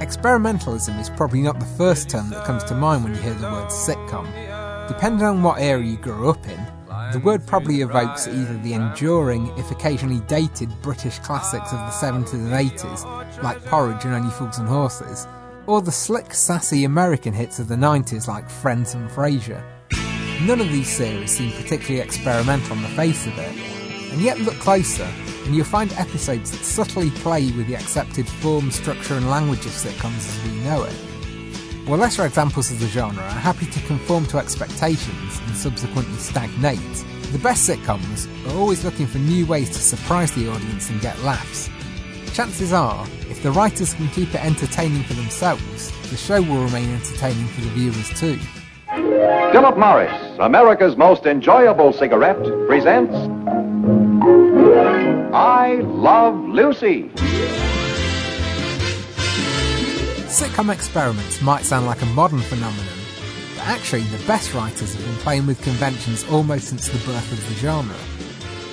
Experimentalism 0.00 0.98
is 1.00 1.10
probably 1.10 1.40
not 1.40 1.58
the 1.58 1.66
first 1.66 2.08
term 2.08 2.30
that 2.30 2.44
comes 2.44 2.62
to 2.64 2.74
mind 2.74 3.02
when 3.02 3.14
you 3.14 3.20
hear 3.20 3.34
the 3.34 3.50
word 3.50 3.68
sitcom. 3.68 4.26
Depending 4.86 5.26
on 5.26 5.42
what 5.42 5.60
area 5.60 5.90
you 5.90 5.96
grew 5.96 6.30
up 6.30 6.46
in, 6.46 6.64
the 7.12 7.18
word 7.18 7.44
probably 7.46 7.80
evokes 7.80 8.28
either 8.28 8.56
the 8.58 8.74
enduring, 8.74 9.48
if 9.58 9.70
occasionally 9.70 10.20
dated, 10.28 10.70
British 10.82 11.18
classics 11.18 11.72
of 11.72 11.78
the 11.78 12.06
70s 12.06 12.34
and 12.34 12.52
80s, 12.52 13.42
like 13.42 13.64
Porridge 13.64 14.04
and 14.04 14.14
Only 14.14 14.30
Fools 14.30 14.58
and 14.58 14.68
Horses, 14.68 15.26
or 15.66 15.82
the 15.82 15.90
slick, 15.90 16.32
sassy 16.32 16.84
American 16.84 17.32
hits 17.32 17.58
of 17.58 17.66
the 17.66 17.74
90s 17.74 18.28
like 18.28 18.48
Friends 18.48 18.94
and 18.94 19.10
Frasier. 19.10 19.62
None 20.46 20.60
of 20.60 20.70
these 20.70 20.88
series 20.88 21.32
seem 21.32 21.50
particularly 21.50 22.00
experimental 22.00 22.76
on 22.76 22.82
the 22.82 22.88
face 22.90 23.26
of 23.26 23.36
it, 23.38 23.56
and 24.10 24.20
yet 24.20 24.38
look 24.40 24.54
closer 24.54 25.08
and 25.44 25.54
you'll 25.54 25.64
find 25.64 25.92
episodes 25.94 26.50
that 26.50 26.64
subtly 26.64 27.10
play 27.10 27.50
with 27.52 27.66
the 27.66 27.74
accepted 27.74 28.28
form, 28.28 28.70
structure, 28.70 29.14
and 29.14 29.30
language 29.30 29.64
of 29.64 29.72
sitcoms 29.72 30.18
as 30.18 30.44
we 30.44 30.58
know 30.60 30.84
it. 30.84 30.92
While 31.88 32.00
lesser 32.00 32.26
examples 32.26 32.70
of 32.70 32.80
the 32.80 32.86
genre 32.86 33.22
are 33.22 33.30
happy 33.30 33.64
to 33.64 33.80
conform 33.86 34.26
to 34.26 34.36
expectations 34.36 35.40
and 35.46 35.56
subsequently 35.56 36.18
stagnate, 36.18 36.78
the 37.32 37.38
best 37.38 37.68
sitcoms 37.68 38.28
are 38.46 38.58
always 38.58 38.84
looking 38.84 39.06
for 39.06 39.16
new 39.18 39.46
ways 39.46 39.70
to 39.70 39.78
surprise 39.78 40.30
the 40.32 40.50
audience 40.50 40.90
and 40.90 41.00
get 41.00 41.18
laughs. 41.20 41.70
Chances 42.34 42.74
are, 42.74 43.06
if 43.30 43.42
the 43.42 43.50
writers 43.50 43.94
can 43.94 44.08
keep 44.08 44.34
it 44.34 44.44
entertaining 44.44 45.02
for 45.04 45.14
themselves, 45.14 45.90
the 46.10 46.16
show 46.16 46.42
will 46.42 46.62
remain 46.62 46.90
entertaining 46.90 47.46
for 47.48 47.62
the 47.62 47.70
viewers 47.70 48.08
too. 48.20 48.38
Philip 49.52 49.78
Morris, 49.78 50.12
America's 50.40 50.96
most 50.96 51.24
enjoyable 51.24 51.94
cigarette, 51.94 52.42
presents 52.66 53.14
I 55.32 55.74
Love 55.82 56.36
Lucy. 56.48 57.10
Sitcom 60.24 60.72
experiments 60.72 61.42
might 61.42 61.64
sound 61.64 61.84
like 61.84 62.00
a 62.00 62.06
modern 62.06 62.40
phenomenon, 62.40 62.98
but 63.54 63.66
actually 63.66 64.04
the 64.04 64.26
best 64.26 64.54
writers 64.54 64.94
have 64.94 65.04
been 65.04 65.16
playing 65.16 65.46
with 65.46 65.60
conventions 65.60 66.24
almost 66.30 66.68
since 66.68 66.88
the 66.88 66.96
birth 67.04 67.30
of 67.30 67.46
the 67.46 67.54
genre. 67.56 67.94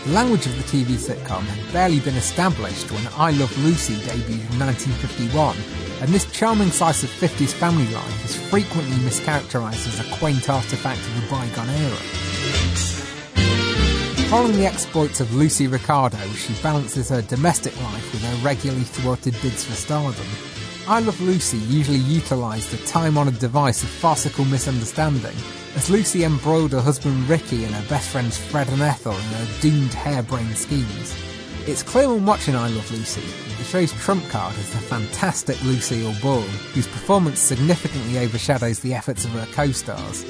The 0.05 0.11
language 0.11 0.45
of 0.45 0.55
the 0.55 0.63
TV 0.63 0.95
sitcom 0.95 1.41
had 1.41 1.73
barely 1.73 1.99
been 1.99 2.15
established 2.15 2.89
when 2.89 3.05
I 3.17 3.31
Love 3.31 3.57
Lucy 3.65 3.95
debuted 3.95 4.53
in 4.53 4.59
1951, 4.59 5.57
and 6.01 6.09
this 6.09 6.31
charming 6.31 6.71
slice 6.71 7.03
of 7.03 7.09
50s 7.09 7.51
family 7.51 7.87
life 7.93 8.23
is 8.23 8.49
frequently 8.49 8.95
mischaracterised 8.97 9.87
as 9.87 9.99
a 9.99 10.17
quaint 10.19 10.43
artefact 10.43 11.05
of 11.05 11.25
a 11.25 11.29
bygone 11.29 11.69
era. 11.69 13.04
Following 14.35 14.57
the 14.57 14.65
exploits 14.65 15.21
of 15.21 15.33
Lucy 15.33 15.65
Ricardo, 15.65 16.17
she 16.33 16.53
balances 16.61 17.07
her 17.07 17.21
domestic 17.21 17.73
life 17.81 18.11
with 18.11 18.21
her 18.21 18.45
regularly 18.45 18.83
thwarted 18.83 19.33
bids 19.41 19.63
for 19.63 19.71
stardom. 19.71 20.27
I 20.89 20.99
Love 20.99 21.21
Lucy 21.21 21.55
usually 21.55 21.99
utilised 21.99 22.71
the 22.71 22.85
time 22.85 23.17
honoured 23.17 23.39
device 23.39 23.81
of 23.81 23.87
farcical 23.87 24.43
misunderstanding, 24.43 25.37
as 25.77 25.89
Lucy 25.89 26.25
embroiled 26.25 26.73
her 26.73 26.81
husband 26.81 27.29
Ricky 27.29 27.63
and 27.63 27.73
her 27.73 27.87
best 27.87 28.09
friends 28.09 28.37
Fred 28.37 28.67
and 28.67 28.81
Ethel 28.81 29.13
in 29.13 29.21
her 29.21 29.47
doomed 29.61 29.93
harebrained 29.93 30.57
schemes. 30.57 31.15
It's 31.65 31.81
clear 31.81 32.09
when 32.09 32.25
watching 32.25 32.57
I 32.57 32.67
Love 32.67 32.91
Lucy 32.91 33.21
that 33.21 33.57
the 33.57 33.63
show's 33.63 33.93
trump 33.93 34.27
card 34.27 34.53
is 34.57 34.69
the 34.71 34.79
fantastic 34.79 35.63
Lucille 35.63 36.13
Ball, 36.21 36.41
whose 36.73 36.87
performance 36.87 37.39
significantly 37.39 38.17
overshadows 38.17 38.81
the 38.81 38.95
efforts 38.95 39.23
of 39.23 39.31
her 39.31 39.47
co 39.53 39.71
stars. 39.71 40.25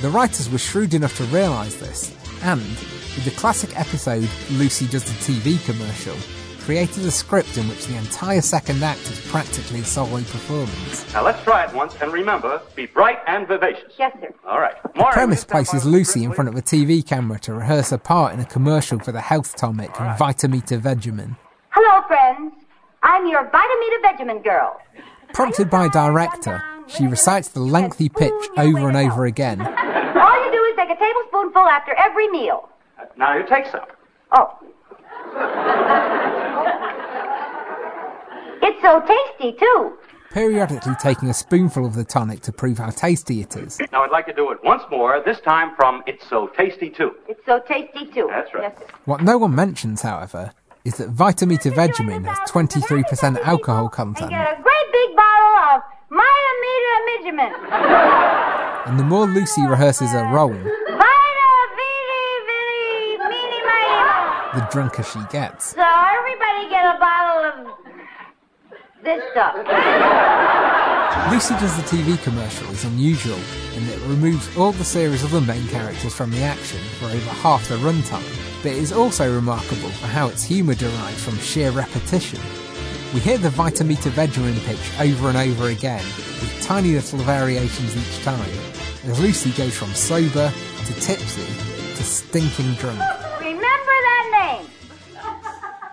The 0.00 0.08
writers 0.08 0.48
were 0.48 0.56
shrewd 0.56 0.94
enough 0.94 1.18
to 1.18 1.24
realise 1.24 1.76
this, 1.76 2.10
and, 2.44 2.60
with 2.60 3.24
the 3.24 3.30
classic 3.32 3.78
episode 3.78 4.28
Lucy 4.52 4.86
Does 4.86 5.04
the 5.04 5.32
TV 5.32 5.64
commercial, 5.64 6.14
created 6.60 7.04
a 7.04 7.10
script 7.10 7.58
in 7.58 7.68
which 7.68 7.86
the 7.86 7.96
entire 7.96 8.40
second 8.40 8.82
act 8.82 9.02
is 9.10 9.20
practically 9.28 9.80
a 9.80 9.84
solo 9.84 10.18
performance. 10.18 11.12
Now 11.12 11.24
let's 11.24 11.42
try 11.42 11.64
it 11.64 11.74
once 11.74 11.94
and 12.00 12.12
remember, 12.12 12.60
be 12.74 12.86
bright 12.86 13.18
and 13.26 13.46
vivacious. 13.46 13.92
Yes, 13.98 14.16
sir. 14.20 14.32
All 14.46 14.60
right. 14.60 14.74
The 14.82 15.04
premise 15.12 15.44
places 15.44 15.84
Lucy 15.84 16.24
in 16.24 16.32
front 16.32 16.48
of 16.48 16.54
a 16.56 16.62
TV 16.62 17.06
camera 17.06 17.38
to 17.40 17.52
rehearse 17.54 17.90
her 17.90 17.98
part 17.98 18.32
in 18.32 18.40
a 18.40 18.46
commercial 18.46 18.98
for 18.98 19.12
the 19.12 19.20
health 19.20 19.56
tonic 19.56 19.90
Vitameatavegamin. 19.92 21.36
Hello, 21.70 22.06
friends. 22.06 22.54
I'm 23.02 23.26
your 23.26 23.44
Vitameatavegamin 23.50 24.42
girl. 24.42 24.80
Prompted 25.34 25.68
by 25.68 25.86
a 25.86 25.90
director, 25.90 26.62
she 26.86 27.06
recites 27.06 27.48
the 27.48 27.60
lengthy 27.60 28.08
pitch 28.08 28.32
over 28.56 28.88
and 28.88 28.96
over 28.96 29.26
again. 29.26 29.60
Oh, 30.16 30.33
take 30.86 30.96
a 30.96 31.00
tablespoonful 31.00 31.62
after 31.62 31.94
every 31.94 32.28
meal. 32.28 32.68
Now 33.16 33.36
you 33.36 33.44
take 33.48 33.66
some. 33.66 33.86
Oh. 34.36 34.58
It's 38.62 38.80
so 38.82 39.00
tasty, 39.00 39.58
too. 39.58 39.98
periodically 40.30 40.94
taking 41.00 41.28
a 41.28 41.34
spoonful 41.34 41.86
of 41.86 41.94
the 41.94 42.04
tonic 42.04 42.40
to 42.40 42.52
prove 42.52 42.78
how 42.78 42.90
tasty 42.90 43.40
it 43.40 43.56
is. 43.56 43.78
Now 43.92 44.02
I'd 44.02 44.10
like 44.10 44.26
to 44.26 44.32
do 44.32 44.50
it 44.50 44.58
once 44.64 44.82
more, 44.90 45.22
this 45.24 45.40
time 45.40 45.74
from 45.76 46.02
It's 46.06 46.26
So 46.28 46.48
Tasty 46.56 46.90
Too. 46.90 47.12
It's 47.28 47.40
so 47.46 47.60
tasty, 47.68 48.06
too. 48.12 48.28
That's 48.30 48.52
right. 48.54 48.64
Yes, 48.64 48.78
sir. 48.78 48.86
What 49.04 49.22
no 49.22 49.38
one 49.38 49.54
mentions, 49.54 50.02
however, 50.02 50.52
is 50.84 50.96
that 50.96 51.10
Vitameatavegamin 51.14 52.26
has 52.26 52.38
23% 52.50 53.38
alcohol 53.40 53.84
And 53.84 53.92
content, 53.92 54.30
get 54.30 54.58
a 54.58 54.62
great 54.62 54.92
big 54.92 55.16
bottle 55.16 55.76
of 55.76 55.82
Vegemin. 56.10 57.52
and 58.86 58.98
the 58.98 59.04
more 59.04 59.26
Lucy 59.26 59.62
rehearses 59.66 60.10
her 60.12 60.24
role, 60.32 60.52
Vita 60.52 61.52
Vidi 61.76 62.24
Vidi 62.46 63.18
Mini 63.18 63.60
Mini. 63.68 64.60
the 64.60 64.68
drunker 64.70 65.02
she 65.02 65.20
gets. 65.30 65.74
So 65.74 65.82
everybody 65.82 66.68
get 66.68 66.84
a 66.84 66.98
bottle 66.98 67.44
of 67.50 67.74
this 69.02 69.22
stuff. 69.32 69.54
Lucy 71.30 71.54
Does 71.54 71.76
the 71.76 71.82
TV 71.82 72.22
commercial 72.22 72.68
is 72.70 72.84
unusual 72.84 73.38
in 73.76 73.86
that 73.86 73.96
it 73.98 74.06
removes 74.08 74.54
all 74.56 74.72
the 74.72 74.84
series' 74.84 75.22
of 75.24 75.30
the 75.30 75.40
main 75.40 75.66
characters 75.68 76.14
from 76.14 76.30
the 76.30 76.42
action 76.42 76.80
for 76.98 77.06
over 77.06 77.30
half 77.30 77.66
the 77.68 77.76
runtime, 77.76 78.62
but 78.62 78.72
it 78.72 78.78
is 78.78 78.92
also 78.92 79.32
remarkable 79.34 79.88
for 79.90 80.06
how 80.06 80.26
its 80.28 80.42
humour 80.42 80.74
derives 80.74 81.22
from 81.24 81.38
sheer 81.38 81.70
repetition. 81.70 82.40
We 83.14 83.20
hear 83.20 83.38
the 83.38 83.48
Vitameatavegamin 83.48 84.58
pitch 84.66 84.90
over 84.98 85.28
and 85.28 85.36
over 85.36 85.68
again, 85.68 86.02
with 86.02 86.60
tiny 86.62 86.94
little 86.94 87.20
variations 87.20 87.96
each 87.96 88.24
time, 88.24 88.50
as 89.04 89.20
Lucy 89.20 89.52
goes 89.52 89.76
from 89.76 89.94
sober 89.94 90.52
to 90.84 90.94
tipsy 90.94 91.46
to 91.94 92.02
stinking 92.02 92.74
drunk. 92.74 92.98
Remember 93.38 93.62
that 93.62 94.58
name. 94.58 94.66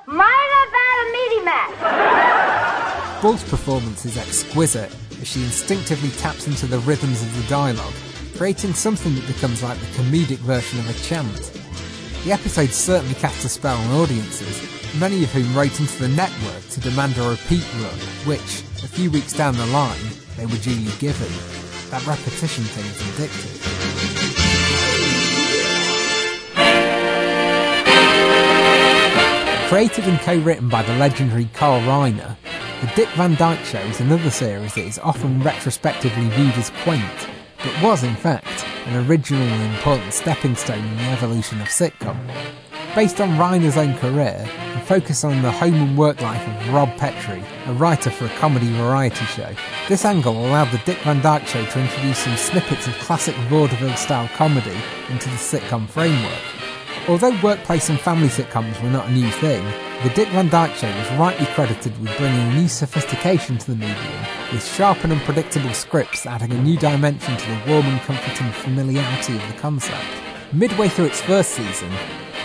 Myra 0.07 0.61
Vatamiti 0.73 1.45
Mac. 1.45 3.21
Ball's 3.21 3.43
performance 3.43 4.03
is 4.03 4.17
exquisite 4.17 4.91
as 5.21 5.27
she 5.27 5.43
instinctively 5.43 6.09
taps 6.21 6.47
into 6.47 6.65
the 6.65 6.79
rhythms 6.79 7.21
of 7.21 7.31
the 7.37 7.47
dialogue, 7.47 7.93
creating 8.35 8.73
something 8.73 9.13
that 9.13 9.27
becomes 9.27 9.61
like 9.61 9.77
the 9.77 9.85
comedic 10.01 10.39
version 10.39 10.79
of 10.79 10.89
a 10.89 10.93
chant. 11.03 11.53
The 12.23 12.31
episode 12.31 12.71
certainly 12.71 13.13
casts 13.13 13.45
a 13.45 13.49
spell 13.49 13.77
on 13.77 13.91
audiences, 13.91 14.80
many 14.99 15.23
of 15.23 15.31
whom 15.31 15.55
wrote 15.55 15.79
into 15.79 15.97
the 15.99 16.07
network 16.09 16.67
to 16.69 16.79
demand 16.79 17.17
a 17.17 17.29
repeat 17.29 17.65
run, 17.75 17.99
which, 18.25 18.63
a 18.83 18.87
few 18.87 19.09
weeks 19.11 19.33
down 19.33 19.55
the 19.55 19.65
line, 19.67 19.97
they 20.37 20.45
were 20.45 20.57
duly 20.57 20.91
given. 20.99 21.31
That 21.89 22.05
repetition 22.05 22.63
thing 22.63 22.85
is 22.85 23.01
addictive. 23.11 23.57
Created 29.69 30.05
and 30.05 30.19
co-written 30.19 30.67
by 30.67 30.83
the 30.83 30.95
legendary 30.95 31.45
Carl 31.53 31.79
Reiner, 31.81 32.35
The 32.81 32.91
Dick 32.95 33.09
Van 33.09 33.35
Dyke 33.35 33.63
Show 33.63 33.79
is 33.79 34.01
another 34.01 34.29
series 34.29 34.73
that 34.73 34.85
is 34.85 34.99
often 34.99 35.41
retrospectively 35.41 36.27
viewed 36.29 36.53
as 36.55 36.71
quaint, 36.83 37.29
but 37.63 37.81
was 37.81 38.03
in 38.03 38.15
fact 38.15 38.65
an 38.87 39.07
original 39.07 39.43
and 39.43 39.75
important 39.75 40.13
stepping 40.13 40.55
stone 40.55 40.83
in 40.83 40.97
the 40.97 41.03
evolution 41.03 41.61
of 41.61 41.67
sitcom. 41.67 42.17
Based 42.93 43.21
on 43.21 43.29
Reiner's 43.37 43.77
own 43.77 43.97
career 43.99 44.45
and 44.81 44.87
focused 44.87 45.23
on 45.23 45.41
the 45.41 45.51
home 45.51 45.75
and 45.75 45.97
work 45.97 46.21
life 46.21 46.47
of 46.47 46.73
Rob 46.73 46.89
Petrie, 46.97 47.43
a 47.67 47.73
writer 47.73 48.09
for 48.09 48.25
a 48.25 48.29
comedy 48.39 48.71
variety 48.73 49.25
show, 49.25 49.53
this 49.87 50.05
angle 50.05 50.33
allowed 50.33 50.71
the 50.71 50.81
Dick 50.85 50.97
Van 50.99 51.21
Dyke 51.21 51.45
Show 51.45 51.63
to 51.63 51.79
introduce 51.79 52.17
some 52.19 52.35
snippets 52.35 52.87
of 52.87 52.93
classic 52.95 53.35
vaudeville 53.47 53.95
style 53.95 54.27
comedy 54.29 54.75
into 55.09 55.29
the 55.29 55.35
sitcom 55.35 55.87
framework. 55.87 56.41
Although 57.07 57.39
workplace 57.41 57.89
and 57.89 57.99
family 57.99 58.27
sitcoms 58.27 58.81
were 58.81 58.89
not 58.89 59.07
a 59.07 59.11
new 59.11 59.29
thing, 59.29 59.63
The 60.03 60.09
Dick 60.15 60.29
Van 60.29 60.49
Dyke 60.49 60.75
Show 60.75 60.87
was 60.87 61.19
rightly 61.19 61.45
credited 61.47 61.99
with 62.01 62.17
bringing 62.17 62.55
new 62.55 62.67
sophistication 62.67 63.57
to 63.59 63.71
the 63.71 63.77
medium, 63.77 64.25
with 64.51 64.65
sharp 64.65 65.03
and 65.03 65.13
unpredictable 65.13 65.73
scripts 65.73 66.25
adding 66.25 66.51
a 66.51 66.61
new 66.61 66.77
dimension 66.77 67.37
to 67.37 67.47
the 67.47 67.71
warm 67.71 67.85
and 67.85 68.01
comforting 68.01 68.51
familiarity 68.51 69.35
of 69.35 69.47
the 69.47 69.59
concept. 69.59 70.05
Midway 70.53 70.89
through 70.89 71.05
its 71.05 71.21
first 71.21 71.51
season, 71.51 71.91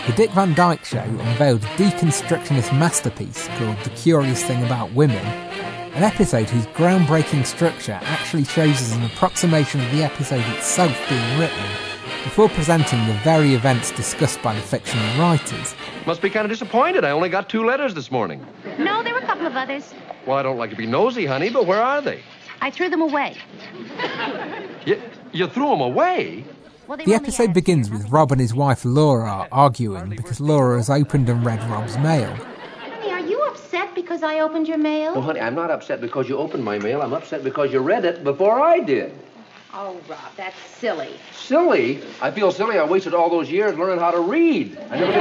The 0.06 0.12
Dick 0.12 0.30
Van 0.30 0.54
Dyke 0.54 0.84
Show 0.84 1.00
unveiled 1.00 1.64
a 1.64 1.66
deconstructionist 1.66 2.72
masterpiece 2.78 3.48
called 3.58 3.76
The 3.78 3.90
Curious 3.90 4.44
Thing 4.44 4.62
About 4.64 4.92
Women, 4.92 5.16
an 5.16 6.04
episode 6.04 6.48
whose 6.48 6.66
groundbreaking 6.66 7.44
structure 7.44 7.98
actually 8.04 8.44
shows 8.44 8.80
as 8.80 8.92
an 8.92 9.02
approximation 9.02 9.80
of 9.80 9.90
the 9.90 10.04
episode 10.04 10.44
itself 10.54 10.96
being 11.08 11.38
written 11.40 11.64
before 12.22 12.48
presenting 12.50 13.04
the 13.08 13.14
very 13.24 13.54
events 13.54 13.90
discussed 13.90 14.40
by 14.42 14.54
the 14.54 14.60
fictional 14.60 15.18
writers. 15.18 15.74
Must 16.06 16.22
be 16.22 16.30
kind 16.30 16.44
of 16.44 16.50
disappointed. 16.50 17.04
I 17.04 17.10
only 17.10 17.28
got 17.28 17.48
two 17.48 17.64
letters 17.64 17.92
this 17.92 18.12
morning. 18.12 18.46
No, 18.78 19.02
there 19.02 19.12
were 19.12 19.20
a 19.20 19.26
couple 19.26 19.46
of 19.48 19.56
others. 19.56 19.92
Well, 20.24 20.36
I 20.36 20.42
don't 20.44 20.56
like 20.56 20.70
to 20.70 20.76
be 20.76 20.86
nosy, 20.86 21.26
honey, 21.26 21.50
but 21.50 21.66
where 21.66 21.82
are 21.82 22.00
they? 22.00 22.22
I 22.60 22.70
threw 22.70 22.88
them 22.88 23.02
away. 23.02 23.36
You, 24.86 25.02
you 25.32 25.48
threw 25.48 25.70
them 25.70 25.80
away? 25.80 26.44
Well, 26.86 26.98
The 26.98 27.14
episode 27.14 27.52
begins 27.52 27.90
with 27.90 28.08
Rob 28.10 28.30
and 28.30 28.40
his 28.40 28.54
wife 28.54 28.84
Laura 28.84 29.48
arguing 29.50 30.10
because 30.10 30.40
Laura 30.40 30.76
has 30.76 30.88
opened 30.88 31.28
and 31.28 31.44
read 31.44 31.60
Rob's 31.68 31.98
mail. 31.98 32.32
Honey, 32.34 33.10
are 33.10 33.20
you 33.20 33.42
upset 33.42 33.92
because 33.94 34.22
I 34.22 34.38
opened 34.40 34.68
your 34.68 34.78
mail? 34.78 35.12
Well, 35.14 35.22
honey, 35.22 35.40
I'm 35.40 35.56
not 35.56 35.70
upset 35.70 36.00
because 36.00 36.28
you 36.28 36.36
opened 36.38 36.64
my 36.64 36.78
mail. 36.78 37.02
I'm 37.02 37.12
upset 37.12 37.42
because 37.42 37.72
you 37.72 37.80
read 37.80 38.04
it 38.04 38.22
before 38.22 38.60
I 38.60 38.78
did. 38.80 39.12
Oh, 39.74 40.00
Rob, 40.08 40.18
that's 40.36 40.56
silly. 40.78 41.10
Silly? 41.34 42.02
I 42.22 42.30
feel 42.30 42.52
silly. 42.52 42.78
I 42.78 42.84
wasted 42.84 43.14
all 43.14 43.30
those 43.30 43.50
years 43.50 43.76
learning 43.76 43.98
how 43.98 44.12
to 44.12 44.20
read. 44.20 44.78
I 44.90 45.00
never 45.00 45.12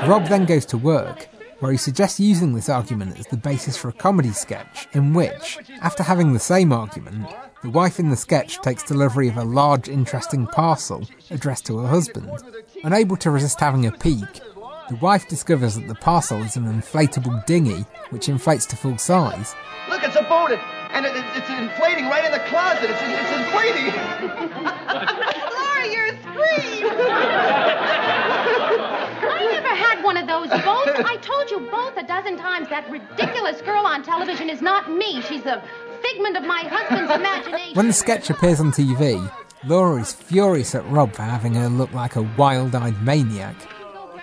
did. 0.00 0.08
Rob 0.08 0.26
then 0.26 0.44
goes 0.44 0.66
to 0.66 0.76
work, 0.78 1.28
where 1.60 1.72
he 1.72 1.78
suggests 1.78 2.20
using 2.20 2.54
this 2.54 2.68
argument 2.68 3.18
as 3.18 3.26
the 3.28 3.38
basis 3.38 3.76
for 3.76 3.88
a 3.88 3.92
comedy 3.92 4.32
sketch 4.32 4.86
in 4.92 5.14
which, 5.14 5.58
after 5.80 6.02
having 6.02 6.34
the 6.34 6.38
same 6.38 6.72
argument, 6.74 7.26
the 7.62 7.70
wife 7.70 7.98
in 7.98 8.10
the 8.10 8.16
sketch 8.16 8.60
takes 8.60 8.82
delivery 8.82 9.28
of 9.28 9.36
a 9.36 9.44
large, 9.44 9.88
interesting 9.88 10.46
parcel 10.46 11.06
addressed 11.30 11.66
to 11.66 11.78
her 11.78 11.88
husband. 11.88 12.30
Unable 12.84 13.16
to 13.16 13.30
resist 13.30 13.60
having 13.60 13.86
a 13.86 13.92
peek, 13.92 14.40
the 14.88 14.96
wife 15.00 15.26
discovers 15.28 15.74
that 15.74 15.88
the 15.88 15.94
parcel 15.94 16.42
is 16.42 16.56
an 16.56 16.64
inflatable 16.64 17.44
dinghy 17.46 17.84
which 18.10 18.28
inflates 18.28 18.66
to 18.66 18.76
full 18.76 18.98
size. 18.98 19.54
Look, 19.88 20.02
it's 20.04 20.16
a 20.16 20.22
boat, 20.22 20.52
and 20.90 21.04
it, 21.06 21.16
it's, 21.16 21.38
it's 21.38 21.50
inflating 21.50 22.06
right 22.06 22.24
in 22.24 22.30
the 22.30 22.38
closet. 22.50 22.90
It's, 22.90 23.00
it's 23.02 23.32
inflating. 23.32 23.92
Laura, 25.56 25.86
you're 25.90 26.06
a 26.06 26.16
scream! 26.22 26.86
I 29.28 29.48
never 29.50 29.74
had 29.74 30.04
one 30.04 30.16
of 30.16 30.26
those 30.28 30.48
boats. 30.50 30.90
I 31.04 31.16
told 31.20 31.50
you 31.50 31.68
both 31.70 31.96
a 31.96 32.06
dozen 32.06 32.36
times 32.36 32.68
that 32.68 32.88
ridiculous 32.90 33.60
girl 33.62 33.84
on 33.86 34.02
television 34.04 34.48
is 34.48 34.62
not 34.62 34.90
me. 34.90 35.20
She's 35.22 35.46
a 35.46 35.62
figment 36.10 36.36
of 36.36 36.44
my 36.44 36.62
husband's 36.62 37.12
imagination. 37.12 37.74
When 37.74 37.86
the 37.88 37.92
sketch 37.92 38.30
appears 38.30 38.60
on 38.60 38.70
TV, 38.70 39.30
Laura 39.64 40.00
is 40.00 40.12
furious 40.12 40.74
at 40.74 40.88
Rob 40.88 41.12
for 41.12 41.22
having 41.22 41.54
her 41.54 41.68
look 41.68 41.92
like 41.92 42.16
a 42.16 42.22
wild 42.36 42.74
eyed 42.74 43.00
maniac. 43.02 43.56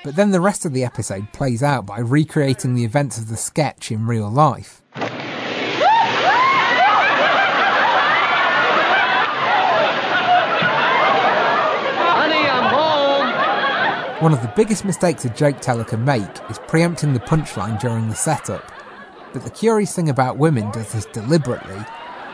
But 0.04 0.16
then 0.16 0.32
the 0.32 0.42
rest 0.42 0.66
of 0.66 0.74
the 0.74 0.84
episode 0.84 1.32
plays 1.34 1.64
out 1.64 1.86
by 1.86 2.00
recreating 2.00 2.76
the 2.76 2.84
events 2.84 3.18
of 3.18 3.30
the 3.30 3.38
sketch 3.38 3.92
in 3.92 4.06
real 4.06 4.30
life. 4.30 4.82
Honey, 12.14 12.48
I'm 12.50 12.74
home. 12.74 14.24
One 14.24 14.34
of 14.34 14.42
the 14.42 14.52
biggest 14.56 14.86
mistakes 14.86 15.26
a 15.26 15.30
joke 15.30 15.60
teller 15.62 15.84
can 15.84 16.04
make 16.04 16.30
is 16.50 16.60
preempting 16.68 17.14
the 17.14 17.20
punchline 17.20 17.80
during 17.80 18.10
the 18.10 18.16
setup. 18.16 18.72
But 19.34 19.44
the 19.44 19.50
curious 19.50 19.96
thing 19.96 20.10
about 20.10 20.38
women 20.38 20.72
does 20.72 20.94
this 20.94 21.06
deliberately, 21.06 21.84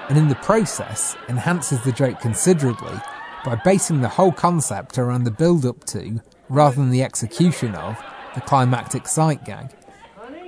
and 0.10 0.18
in 0.18 0.28
the 0.28 0.36
process 0.36 1.16
enhances 1.30 1.82
the 1.84 1.94
joke 1.94 2.20
considerably 2.20 3.00
by 3.46 3.56
basing 3.64 4.02
the 4.02 4.10
whole 4.10 4.34
concept 4.34 4.98
around 4.98 5.24
the 5.24 5.32
build 5.32 5.66
up 5.66 5.86
to, 5.86 6.22
rather 6.50 6.76
than 6.76 6.90
the 6.90 7.04
execution 7.04 7.74
of, 7.74 7.98
the 8.36 8.42
climactic 8.42 9.08
sight 9.08 9.46
gag. 9.46 9.74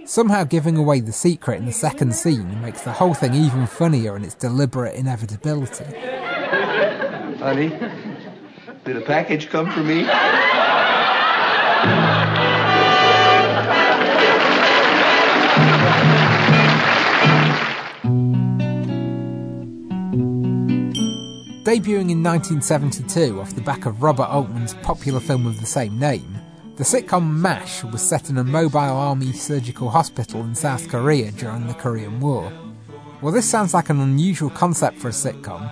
Somehow 0.05 0.43
giving 0.43 0.75
away 0.75 0.99
the 0.99 1.13
secret 1.13 1.57
in 1.57 1.65
the 1.65 1.71
second 1.71 2.13
scene 2.13 2.61
makes 2.61 2.81
the 2.81 2.91
whole 2.91 3.13
thing 3.13 3.33
even 3.33 3.65
funnier 3.65 4.17
in 4.17 4.25
its 4.25 4.35
deliberate 4.35 4.95
inevitability. 4.95 5.85
Honey, 7.37 7.69
did 8.83 8.97
a 8.97 9.01
package 9.01 9.49
come 9.49 9.71
for 9.71 9.83
me? 9.83 10.05
Debuting 21.71 22.11
in 22.11 22.21
1972 22.21 23.39
off 23.39 23.55
the 23.55 23.61
back 23.61 23.85
of 23.85 24.03
Robert 24.03 24.27
Altman's 24.27 24.73
popular 24.83 25.21
film 25.21 25.47
of 25.47 25.61
the 25.61 25.65
same 25.65 25.97
name, 25.97 26.37
the 26.75 26.83
sitcom 26.83 27.37
MASH 27.37 27.85
was 27.85 28.01
set 28.01 28.29
in 28.29 28.37
a 28.37 28.43
mobile 28.43 28.77
army 28.77 29.31
surgical 29.31 29.89
hospital 29.89 30.41
in 30.41 30.53
South 30.53 30.89
Korea 30.89 31.31
during 31.31 31.67
the 31.67 31.73
Korean 31.73 32.19
War. 32.19 32.49
While 33.21 33.31
this 33.31 33.49
sounds 33.49 33.73
like 33.73 33.89
an 33.89 34.01
unusual 34.01 34.49
concept 34.49 34.97
for 34.97 35.07
a 35.07 35.11
sitcom, 35.11 35.71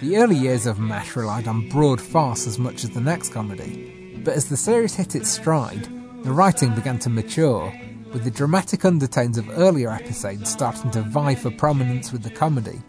the 0.00 0.16
early 0.16 0.34
years 0.34 0.66
of 0.66 0.80
MASH 0.80 1.14
relied 1.14 1.46
on 1.46 1.68
broad 1.68 2.00
farce 2.00 2.48
as 2.48 2.58
much 2.58 2.82
as 2.82 2.90
the 2.90 3.00
next 3.00 3.32
comedy. 3.32 4.18
But 4.24 4.34
as 4.34 4.48
the 4.48 4.56
series 4.56 4.96
hit 4.96 5.14
its 5.14 5.30
stride, 5.30 5.84
the 6.24 6.32
writing 6.32 6.74
began 6.74 6.98
to 6.98 7.08
mature, 7.08 7.72
with 8.12 8.24
the 8.24 8.32
dramatic 8.32 8.84
undertones 8.84 9.38
of 9.38 9.48
earlier 9.50 9.92
episodes 9.92 10.50
starting 10.50 10.90
to 10.90 11.02
vie 11.02 11.36
for 11.36 11.52
prominence 11.52 12.10
with 12.10 12.24
the 12.24 12.30
comedy. 12.30 12.80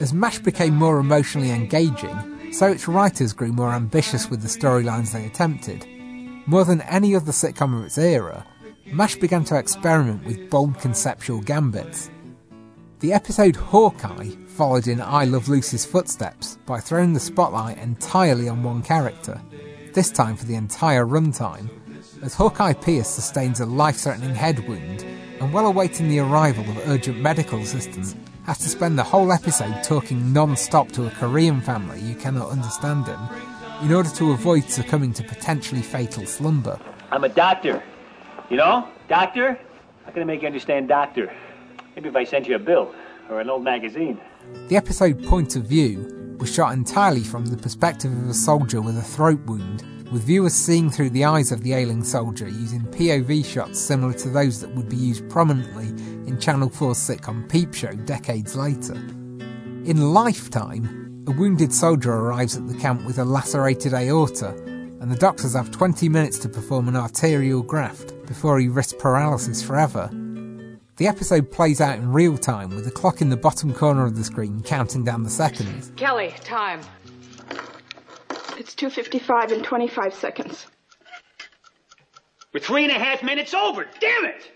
As 0.00 0.12
MASH 0.12 0.40
became 0.40 0.74
more 0.74 0.98
emotionally 0.98 1.50
engaging, 1.50 2.52
so 2.52 2.66
its 2.66 2.88
writers 2.88 3.32
grew 3.32 3.52
more 3.52 3.72
ambitious 3.72 4.28
with 4.28 4.42
the 4.42 4.48
storylines 4.48 5.12
they 5.12 5.24
attempted. 5.24 5.86
More 6.46 6.64
than 6.64 6.80
any 6.82 7.14
other 7.14 7.30
sitcom 7.30 7.78
of 7.78 7.84
its 7.84 7.96
era, 7.96 8.44
MASH 8.92 9.16
began 9.16 9.44
to 9.44 9.58
experiment 9.58 10.24
with 10.24 10.50
bold 10.50 10.78
conceptual 10.80 11.40
gambits. 11.40 12.10
The 13.00 13.12
episode 13.12 13.54
Hawkeye 13.54 14.30
followed 14.48 14.88
in 14.88 15.00
I 15.00 15.24
Love 15.24 15.48
Lucy's 15.48 15.84
footsteps 15.84 16.58
by 16.66 16.80
throwing 16.80 17.12
the 17.12 17.20
spotlight 17.20 17.78
entirely 17.78 18.48
on 18.48 18.64
one 18.64 18.82
character, 18.82 19.40
this 19.92 20.10
time 20.10 20.36
for 20.36 20.44
the 20.44 20.56
entire 20.56 21.06
runtime, 21.06 21.70
as 22.20 22.34
Hawkeye 22.34 22.72
Pierce 22.72 23.08
sustains 23.08 23.60
a 23.60 23.66
life 23.66 23.96
threatening 23.96 24.34
head 24.34 24.66
wound 24.68 25.02
and, 25.40 25.52
while 25.52 25.66
awaiting 25.66 26.08
the 26.08 26.18
arrival 26.18 26.64
of 26.64 26.88
urgent 26.88 27.20
medical 27.20 27.60
assistance, 27.60 28.16
has 28.44 28.58
to 28.58 28.68
spend 28.68 28.98
the 28.98 29.02
whole 29.02 29.32
episode 29.32 29.82
talking 29.82 30.32
non 30.32 30.56
stop 30.56 30.90
to 30.92 31.06
a 31.06 31.10
Korean 31.10 31.60
family 31.60 32.00
who 32.00 32.14
cannot 32.14 32.50
understand 32.50 33.06
him 33.06 33.20
in 33.82 33.92
order 33.92 34.10
to 34.10 34.32
avoid 34.32 34.64
succumbing 34.64 35.12
to 35.14 35.22
potentially 35.24 35.82
fatal 35.82 36.26
slumber. 36.26 36.78
I'm 37.10 37.24
a 37.24 37.28
doctor. 37.28 37.82
You 38.50 38.58
know? 38.58 38.88
Doctor? 39.08 39.58
How 40.04 40.12
can 40.12 40.22
I 40.22 40.24
make 40.24 40.42
you 40.42 40.46
understand 40.46 40.88
doctor? 40.88 41.32
Maybe 41.96 42.08
if 42.08 42.16
I 42.16 42.24
sent 42.24 42.46
you 42.46 42.56
a 42.56 42.58
bill 42.58 42.94
or 43.30 43.40
an 43.40 43.48
old 43.48 43.64
magazine. 43.64 44.20
The 44.68 44.76
episode 44.76 45.24
Point 45.24 45.56
of 45.56 45.64
View 45.64 46.36
was 46.38 46.52
shot 46.52 46.72
entirely 46.72 47.22
from 47.22 47.46
the 47.46 47.56
perspective 47.56 48.12
of 48.12 48.28
a 48.28 48.34
soldier 48.34 48.80
with 48.82 48.98
a 48.98 49.02
throat 49.02 49.40
wound, 49.46 49.84
with 50.14 50.22
viewers 50.22 50.54
seeing 50.54 50.90
through 50.90 51.10
the 51.10 51.24
eyes 51.24 51.50
of 51.50 51.64
the 51.64 51.72
ailing 51.72 52.04
soldier 52.04 52.46
using 52.46 52.82
POV 52.82 53.44
shots 53.44 53.80
similar 53.80 54.12
to 54.12 54.28
those 54.28 54.60
that 54.60 54.72
would 54.76 54.88
be 54.88 54.94
used 54.94 55.28
prominently 55.28 55.88
in 56.28 56.38
Channel 56.38 56.70
4's 56.70 56.98
sitcom 56.98 57.50
Peep 57.50 57.74
Show 57.74 57.92
decades 57.94 58.54
later. 58.54 58.94
In 58.94 60.12
Lifetime, 60.14 61.24
a 61.26 61.32
wounded 61.32 61.72
soldier 61.72 62.12
arrives 62.12 62.56
at 62.56 62.68
the 62.68 62.78
camp 62.78 63.04
with 63.04 63.18
a 63.18 63.24
lacerated 63.24 63.92
aorta, 63.92 64.50
and 64.50 65.10
the 65.10 65.16
doctors 65.16 65.54
have 65.54 65.72
20 65.72 66.08
minutes 66.08 66.38
to 66.38 66.48
perform 66.48 66.86
an 66.86 66.94
arterial 66.94 67.64
graft 67.64 68.14
before 68.26 68.60
he 68.60 68.68
risks 68.68 68.94
paralysis 68.96 69.64
forever. 69.64 70.08
The 70.96 71.08
episode 71.08 71.50
plays 71.50 71.80
out 71.80 71.98
in 71.98 72.12
real 72.12 72.38
time 72.38 72.70
with 72.70 72.84
the 72.84 72.92
clock 72.92 73.20
in 73.20 73.30
the 73.30 73.36
bottom 73.36 73.74
corner 73.74 74.06
of 74.06 74.14
the 74.14 74.22
screen 74.22 74.62
counting 74.62 75.02
down 75.02 75.24
the 75.24 75.30
seconds. 75.30 75.90
Kelly, 75.96 76.32
time. 76.44 76.82
It's 78.56 78.74
2.55 78.74 79.52
and 79.52 79.64
25 79.64 80.14
seconds. 80.14 80.66
We're 82.52 82.60
three 82.60 82.84
and 82.84 82.92
a 82.92 82.98
half 82.98 83.22
minutes 83.22 83.52
over. 83.52 83.86
Damn 84.00 84.24
it! 84.26 84.50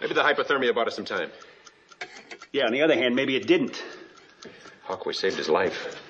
Maybe 0.00 0.14
the 0.14 0.22
hypothermia 0.22 0.74
bought 0.74 0.88
us 0.88 0.96
some 0.96 1.04
time. 1.04 1.30
Yeah, 2.52 2.66
on 2.66 2.72
the 2.72 2.82
other 2.82 2.94
hand, 2.94 3.14
maybe 3.14 3.36
it 3.36 3.46
didn't. 3.46 3.82
Hawkwood 4.86 5.14
saved 5.14 5.36
his 5.36 5.48
life. 5.48 6.00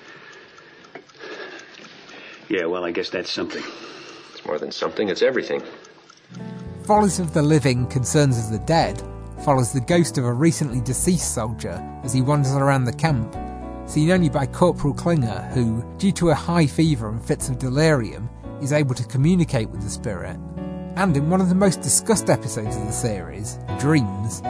Yeah, 2.49 2.65
well, 2.65 2.85
I 2.85 2.91
guess 2.91 3.09
that's 3.09 3.31
something. 3.31 3.63
It's 4.31 4.45
more 4.45 4.59
than 4.59 4.71
something, 4.71 5.09
it's 5.09 5.21
everything. 5.21 5.63
Follies 6.85 7.19
of 7.19 7.33
the 7.33 7.41
Living, 7.41 7.87
Concerns 7.87 8.37
of 8.37 8.51
the 8.51 8.59
Dead 8.65 9.01
follows 9.43 9.73
the 9.73 9.81
ghost 9.81 10.17
of 10.17 10.25
a 10.25 10.31
recently 10.31 10.79
deceased 10.81 11.33
soldier 11.33 11.83
as 12.03 12.13
he 12.13 12.21
wanders 12.21 12.53
around 12.53 12.85
the 12.85 12.93
camp, 12.93 13.35
seen 13.85 14.11
only 14.11 14.29
by 14.29 14.45
Corporal 14.45 14.93
Klinger, 14.93 15.49
who, 15.53 15.83
due 15.97 16.11
to 16.13 16.29
a 16.29 16.35
high 16.35 16.67
fever 16.67 17.09
and 17.09 17.23
fits 17.23 17.49
of 17.49 17.59
delirium, 17.59 18.29
is 18.61 18.73
able 18.73 18.95
to 18.95 19.03
communicate 19.05 19.69
with 19.69 19.81
the 19.81 19.89
spirit. 19.89 20.37
And 20.95 21.15
in 21.15 21.29
one 21.29 21.41
of 21.41 21.49
the 21.49 21.55
most 21.55 21.81
discussed 21.81 22.29
episodes 22.29 22.75
of 22.75 22.85
the 22.85 22.91
series, 22.91 23.59
Dreams, 23.79 24.41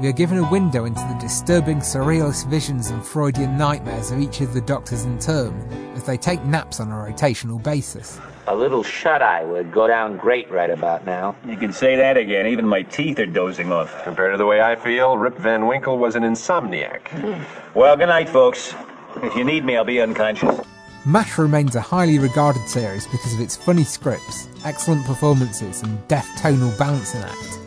we 0.00 0.08
are 0.08 0.12
given 0.12 0.38
a 0.38 0.50
window 0.50 0.84
into 0.84 1.00
the 1.00 1.18
disturbing 1.18 1.78
surrealist 1.78 2.48
visions 2.48 2.90
and 2.90 3.04
Freudian 3.04 3.56
nightmares 3.56 4.10
of 4.10 4.20
each 4.20 4.42
of 4.42 4.52
the 4.52 4.60
doctors 4.60 5.04
in 5.04 5.18
turn 5.18 5.54
as 5.94 6.04
they 6.04 6.18
take 6.18 6.44
naps 6.44 6.80
on 6.80 6.92
a 6.92 6.94
rotational 6.94 7.62
basis. 7.62 8.20
A 8.48 8.54
little 8.54 8.84
shut 8.84 9.22
eye 9.22 9.44
would 9.44 9.72
go 9.72 9.88
down 9.88 10.16
great 10.16 10.48
right 10.52 10.70
about 10.70 11.04
now. 11.04 11.34
You 11.44 11.56
can 11.56 11.72
say 11.72 11.96
that 11.96 12.16
again. 12.16 12.46
Even 12.46 12.64
my 12.64 12.82
teeth 12.82 13.18
are 13.18 13.26
dozing 13.26 13.72
off. 13.72 14.04
Compared 14.04 14.34
to 14.34 14.38
the 14.38 14.46
way 14.46 14.60
I 14.60 14.76
feel, 14.76 15.18
Rip 15.18 15.36
Van 15.36 15.66
Winkle 15.66 15.98
was 15.98 16.14
an 16.14 16.22
insomniac. 16.22 17.44
Well, 17.74 17.96
good 17.96 18.06
night, 18.06 18.28
folks. 18.28 18.72
If 19.16 19.34
you 19.34 19.42
need 19.42 19.64
me, 19.64 19.76
I'll 19.76 19.84
be 19.84 20.00
unconscious. 20.00 20.60
MASH 21.04 21.38
remains 21.38 21.74
a 21.74 21.80
highly 21.80 22.20
regarded 22.20 22.68
series 22.68 23.08
because 23.08 23.34
of 23.34 23.40
its 23.40 23.56
funny 23.56 23.82
scripts, 23.82 24.48
excellent 24.64 25.04
performances, 25.06 25.82
and 25.82 26.06
deft 26.06 26.38
tonal 26.38 26.72
balancing 26.78 27.22
act. 27.22 27.58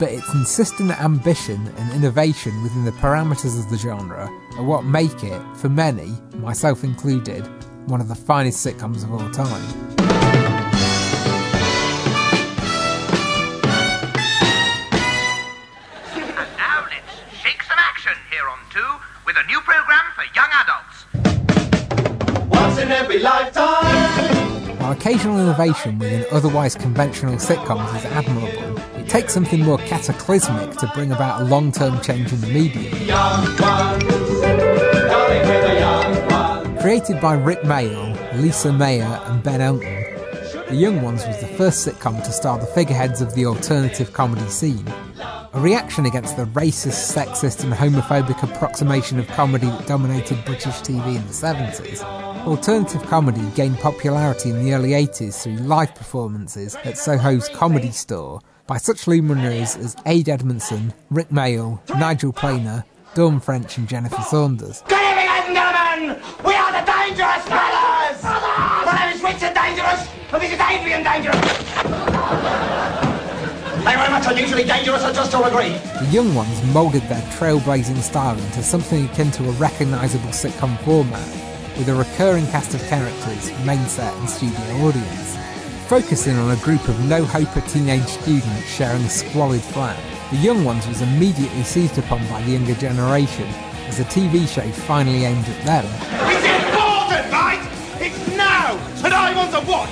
But 0.00 0.10
its 0.10 0.34
insistent 0.34 0.90
ambition 1.00 1.72
and 1.78 1.92
innovation 1.92 2.60
within 2.64 2.84
the 2.84 2.90
parameters 2.90 3.56
of 3.56 3.70
the 3.70 3.78
genre 3.78 4.28
are 4.56 4.64
what 4.64 4.84
make 4.84 5.22
it, 5.22 5.40
for 5.56 5.68
many, 5.68 6.12
myself 6.38 6.82
included, 6.82 7.48
one 7.86 8.00
of 8.00 8.08
the 8.08 8.14
finest 8.14 8.66
sitcoms 8.66 9.04
of 9.04 9.12
all 9.12 9.30
time. 9.30 9.62
And 16.16 16.48
now 16.56 16.86
let's 16.88 17.40
shake 17.42 17.62
some 17.62 17.78
action 17.78 18.12
here 18.30 18.48
on 18.48 18.58
2 18.72 18.80
with 19.26 19.36
a 19.36 19.46
new 19.46 19.60
program 19.60 20.04
for 20.14 20.24
young 20.34 20.50
adults. 20.62 21.04
Once 22.48 22.78
in 22.78 22.90
every 22.90 23.18
lifetime. 23.18 24.78
While 24.78 24.92
occasional 24.92 25.40
innovation 25.40 25.98
within 25.98 26.24
otherwise 26.30 26.74
conventional 26.74 27.34
sitcoms 27.36 27.94
is 27.96 28.04
admirable, 28.06 28.78
it 28.98 29.08
takes 29.08 29.32
something 29.34 29.60
more 29.60 29.78
cataclysmic 29.78 30.72
to 30.78 30.90
bring 30.94 31.12
about 31.12 31.42
a 31.42 31.44
long 31.44 31.72
term 31.72 32.00
change 32.00 32.32
in 32.32 32.40
the 32.40 32.46
medium. 32.48 34.13
Created 36.94 37.20
by 37.20 37.34
Rick 37.34 37.62
Mayall, 37.62 38.14
Lise 38.40 38.66
Mayer, 38.66 39.20
and 39.24 39.42
Ben 39.42 39.60
Elton, 39.60 40.04
The 40.68 40.76
Young 40.76 41.02
Ones 41.02 41.26
was 41.26 41.40
the 41.40 41.48
first 41.48 41.84
sitcom 41.84 42.22
to 42.22 42.30
star 42.30 42.56
the 42.56 42.66
figureheads 42.66 43.20
of 43.20 43.34
the 43.34 43.46
alternative 43.46 44.12
comedy 44.12 44.46
scene. 44.46 44.86
A 45.54 45.60
reaction 45.60 46.06
against 46.06 46.36
the 46.36 46.44
racist, 46.44 47.12
sexist, 47.12 47.64
and 47.64 47.72
homophobic 47.72 48.40
approximation 48.44 49.18
of 49.18 49.26
comedy 49.26 49.66
that 49.66 49.88
dominated 49.88 50.44
British 50.44 50.76
TV 50.82 51.16
in 51.16 51.26
the 51.26 51.32
70s, 51.32 52.00
alternative 52.46 53.02
comedy 53.02 53.42
gained 53.56 53.80
popularity 53.80 54.50
in 54.50 54.64
the 54.64 54.72
early 54.72 54.90
80s 54.90 55.42
through 55.42 55.56
live 55.66 55.96
performances 55.96 56.76
at 56.84 56.96
Soho's 56.96 57.48
Comedy 57.48 57.90
Store 57.90 58.40
by 58.68 58.76
such 58.76 59.08
luminaries 59.08 59.76
as 59.76 59.96
Ade 60.06 60.28
Edmondson, 60.28 60.94
Rick 61.10 61.30
Mayall, 61.30 61.80
Nigel 61.98 62.32
Planer, 62.32 62.84
Dawn 63.14 63.40
French, 63.40 63.78
and 63.78 63.88
Jennifer 63.88 64.22
Saunders. 64.22 64.82
Good 64.86 65.00
evening, 65.00 65.26
ladies 65.26 65.46
and 65.46 65.56
gentlemen. 65.56 65.74
We 66.44 66.54
are 66.54 66.63
Dangerous 67.04 67.44
Brothers. 67.44 68.22
My 68.22 68.96
name 68.98 69.14
is 69.14 69.22
Richard 69.22 69.52
Dangerous, 69.52 70.08
and 70.32 70.42
this 70.42 70.52
is 70.54 70.58
Adrian 70.58 71.02
Dangerous. 71.04 71.38
They 73.84 73.94
very 73.94 74.10
much 74.10 74.26
unusually 74.26 74.64
dangerous, 74.64 75.02
I 75.02 75.12
just 75.12 75.34
all 75.34 75.44
agree. 75.44 75.76
The 76.00 76.08
young 76.10 76.34
ones 76.34 76.64
moulded 76.72 77.02
their 77.02 77.20
trailblazing 77.36 78.00
style 78.00 78.38
into 78.38 78.62
something 78.62 79.04
akin 79.04 79.30
to 79.32 79.46
a 79.46 79.52
recognisable 79.52 80.30
sitcom 80.30 80.78
format, 80.78 81.28
with 81.76 81.90
a 81.90 81.94
recurring 81.94 82.46
cast 82.46 82.72
of 82.72 82.82
characters, 82.84 83.52
main 83.66 83.84
set 83.84 84.14
and 84.14 84.30
studio 84.30 84.86
audience. 84.86 85.36
Focusing 85.88 86.38
on 86.38 86.56
a 86.56 86.62
group 86.62 86.88
of 86.88 86.98
no-hoper 87.04 87.60
teenage 87.68 88.06
students 88.06 88.66
sharing 88.66 89.02
a 89.02 89.10
squalid 89.10 89.60
flat, 89.60 90.00
The 90.30 90.38
Young 90.38 90.64
Ones 90.64 90.86
was 90.86 91.02
immediately 91.02 91.64
seized 91.64 91.98
upon 91.98 92.26
by 92.28 92.40
the 92.44 92.52
younger 92.52 92.74
generation 92.76 93.46
as 93.88 94.00
a 94.00 94.04
TV 94.04 94.48
show 94.48 94.66
finally 94.86 95.26
aimed 95.26 95.46
at 95.46 95.66
them. 95.66 96.53
It's 97.10 97.24
important. 97.24 97.68
It's 98.00 98.36
now, 98.36 98.76
and 99.04 99.14
I 99.14 99.34
want 99.36 99.50
to 99.52 99.60
watch. 99.70 99.90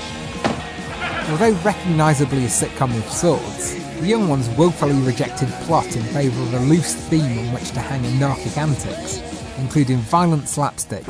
Although 1.30 1.52
recognisably 1.62 2.44
a 2.44 2.48
sitcom 2.48 2.96
of 2.96 3.04
sorts, 3.10 3.74
The 4.00 4.06
Young 4.08 4.28
Ones 4.28 4.48
woefully 4.50 4.94
rejected 5.02 5.48
plot 5.66 5.86
in 5.96 6.02
favour 6.04 6.42
of 6.42 6.54
a 6.54 6.60
loose 6.66 6.94
theme 6.94 7.38
on 7.38 7.52
which 7.54 7.70
to 7.72 7.80
hang 7.80 8.04
anarchic 8.04 8.56
antics, 8.58 9.20
including 9.58 9.98
violent 9.98 10.48
slapstick, 10.48 11.04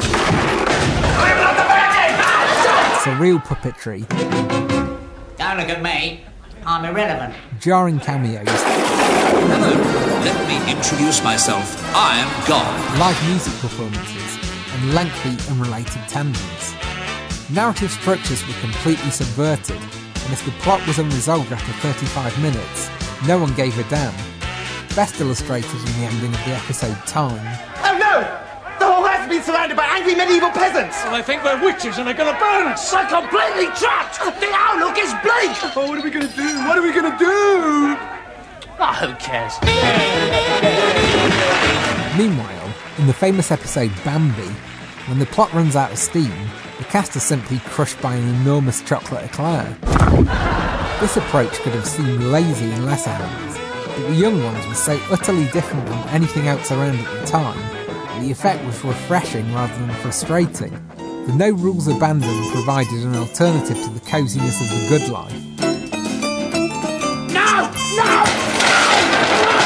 surreal 3.03 3.43
puppetry, 3.45 4.07
Don't 5.39 5.57
look 5.59 5.69
at 5.71 5.83
me. 5.83 6.25
I'm 6.65 6.85
irrelevant. 6.85 7.35
jarring 7.59 7.99
cameos, 7.99 8.47
Hello, 8.47 9.73
let 10.25 10.47
me 10.47 10.71
introduce 10.71 11.23
myself. 11.25 11.83
I 11.97 12.19
am 12.19 12.29
God. 12.49 12.99
live 13.01 13.29
music 13.29 13.53
performances, 13.61 14.39
and 14.83 14.95
lengthy 14.95 15.37
unrelated 15.51 16.03
tangents. 16.09 16.75
Narrative 17.51 17.91
structures 17.91 18.47
were 18.47 18.55
completely 18.61 19.11
subverted, 19.11 19.77
and 19.77 20.33
if 20.33 20.45
the 20.45 20.51
plot 20.63 20.85
was 20.87 20.99
unresolved 20.99 21.53
after 21.53 21.73
35 21.89 22.43
minutes, 22.43 22.91
no 23.27 23.39
one 23.39 23.55
gave 23.55 23.79
a 23.79 23.89
damn. 23.89 24.15
Best 24.95 25.21
illustrated 25.21 25.71
in 25.71 25.93
the 26.01 26.07
ending 26.07 26.35
of 26.35 26.45
the 26.45 26.53
episode 26.53 26.97
Time, 27.07 27.39
Oh 27.85 27.97
no! 27.97 28.21
The 28.79 28.93
whole 28.93 29.05
has 29.05 29.29
been 29.29 29.43
surrounded 29.43 29.77
by 29.77 29.87
angry 29.87 30.15
medieval 30.15 30.51
peasants. 30.51 30.99
And 31.05 31.15
I 31.15 31.23
think 31.23 31.45
we're 31.45 31.63
witches 31.63 31.99
and 31.99 32.07
they're 32.07 32.15
gonna 32.15 32.39
burn 32.39 32.67
us. 32.67 32.93
We're 32.93 33.07
completely 33.07 33.67
trapped. 33.79 34.19
The 34.19 34.51
outlook 34.53 34.99
is 34.99 35.13
bleak. 35.23 35.55
Oh, 35.77 35.89
what 35.89 35.99
are 35.99 36.03
we 36.03 36.11
gonna 36.11 36.27
do? 36.35 36.59
What 36.67 36.77
are 36.77 36.83
we 36.83 36.93
gonna 36.93 37.17
do? 37.19 37.97
Oh, 38.81 38.93
who 38.99 39.15
cares? 39.17 39.55
Meanwhile, 42.19 42.75
in 42.99 43.07
the 43.07 43.15
famous 43.15 43.51
episode 43.51 43.93
Bambi, 44.05 44.51
when 45.07 45.19
the 45.19 45.27
plot 45.27 45.53
runs 45.53 45.75
out 45.75 45.91
of 45.91 45.99
steam, 45.99 46.33
the 46.79 46.85
cast 46.85 47.17
are 47.17 47.21
simply 47.21 47.59
crushed 47.67 48.01
by 48.01 48.15
an 48.15 48.29
enormous 48.41 48.83
chocolate 48.83 49.25
eclair. 49.25 49.77
This 51.01 51.17
approach 51.17 51.53
could 51.61 51.73
have 51.73 51.87
seemed 51.87 52.23
lazy 52.23 52.71
in 52.71 52.87
lesser 52.87 53.11
hands, 53.11 53.59
but 53.97 54.07
the 54.09 54.15
young 54.15 54.43
ones 54.45 54.65
were 54.67 54.75
so 54.75 54.99
utterly 55.11 55.47
different 55.47 55.87
from 55.89 55.99
anything 56.09 56.47
else 56.47 56.71
around 56.71 56.97
at 56.99 57.21
the 57.21 57.27
time, 57.27 57.59
that 57.59 58.21
the 58.21 58.31
effect 58.31 58.65
was 58.65 58.85
refreshing 58.85 59.53
rather 59.53 59.75
than 59.75 59.91
frustrating. 59.97 60.71
The 61.27 61.35
no 61.35 61.51
rules 61.51 61.89
abandon 61.89 62.51
provided 62.53 63.05
an 63.05 63.17
alternative 63.17 63.83
to 63.83 63.91
the 63.91 64.01
coziness 64.01 64.61
of 64.61 64.69
the 64.71 64.89
good 64.89 65.09
life. 65.09 65.33
No! 67.33 67.71
No! 67.99 67.99
No! 67.99 68.15
No! 69.43 69.59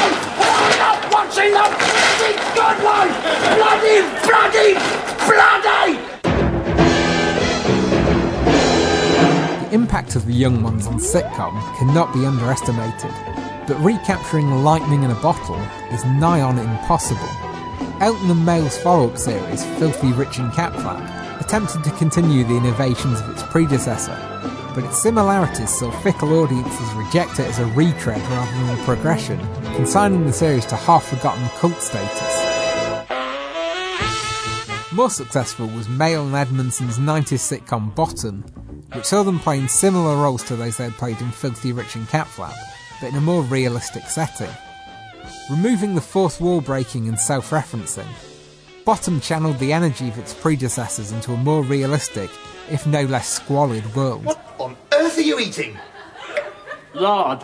I'm 0.49 0.77
not 0.79 0.99
watching 1.13 1.51
the 1.53 1.65
bloody 1.77 2.33
good 2.53 2.77
life! 2.83 3.15
Bloody, 3.57 4.01
bloody, 4.25 5.06
bloody! 5.37 6.01
The 9.61 9.69
impact 9.71 10.15
of 10.15 10.25
the 10.25 10.33
young 10.33 10.63
ones 10.63 10.87
on 10.87 10.97
sitcom 10.97 11.53
cannot 11.77 12.11
be 12.11 12.25
underestimated, 12.25 13.13
but 13.67 13.77
recapturing 13.81 14.49
lightning 14.63 15.03
in 15.03 15.11
a 15.11 15.21
bottle 15.21 15.59
is 15.93 16.03
nigh 16.05 16.41
on 16.41 16.57
impossible. 16.57 17.29
Elton 18.01 18.31
and 18.31 18.45
Mayall's 18.45 18.77
follow-up 18.79 19.17
series, 19.17 19.63
Filthy 19.77 20.11
Rich 20.13 20.39
and 20.39 20.51
Catflap, 20.53 21.41
attempted 21.41 21.83
to 21.83 21.91
continue 21.97 22.43
the 22.43 22.57
innovations 22.57 23.19
of 23.19 23.29
its 23.29 23.43
predecessor, 23.43 24.17
but 24.73 24.83
its 24.85 25.01
similarities 25.01 25.77
saw 25.77 25.91
fickle 26.01 26.33
audiences 26.39 26.93
reject 26.93 27.39
it 27.39 27.47
as 27.47 27.59
a 27.59 27.65
retread 27.67 28.21
rather 28.21 28.51
than 28.51 28.79
a 28.79 28.83
progression, 28.83 29.39
consigning 29.75 30.25
the 30.25 30.33
series 30.33 30.65
to 30.65 30.75
half-forgotten 30.75 31.47
cult 31.59 31.79
status. 31.81 32.46
More 34.97 35.11
successful 35.11 35.67
was 35.67 35.87
Mayall 35.87 36.25
and 36.25 36.35
Edmondson's 36.35 36.97
90s 36.97 37.37
sitcom 37.37 37.93
Bottom, 37.93 38.41
which 38.93 39.05
saw 39.05 39.21
them 39.21 39.37
playing 39.37 39.67
similar 39.67 40.15
roles 40.15 40.41
to 40.45 40.55
those 40.55 40.77
they 40.77 40.85
had 40.85 40.93
played 40.93 41.21
in 41.21 41.29
Filthy 41.29 41.71
Rich 41.71 41.95
and 41.95 42.07
Catflap, 42.07 42.55
but 42.99 43.09
in 43.09 43.15
a 43.15 43.21
more 43.21 43.43
realistic 43.43 44.05
setting. 44.05 44.49
Removing 45.51 45.93
the 45.93 46.01
fourth 46.01 46.41
wall 46.41 46.61
breaking 46.61 47.07
and 47.07 47.19
self 47.19 47.51
referencing, 47.51 48.07
Bottom 48.85 49.21
channeled 49.21 49.59
the 49.59 49.71
energy 49.71 50.07
of 50.07 50.17
its 50.17 50.33
predecessors 50.33 51.11
into 51.11 51.31
a 51.31 51.37
more 51.37 51.61
realistic, 51.61 52.31
if 52.71 52.87
no 52.87 53.03
less 53.03 53.29
squalid 53.29 53.95
world. 53.95 54.25
What 54.25 54.55
on 54.57 54.75
earth 54.93 55.19
are 55.19 55.21
you 55.21 55.39
eating? 55.39 55.77
Lard. 56.95 57.43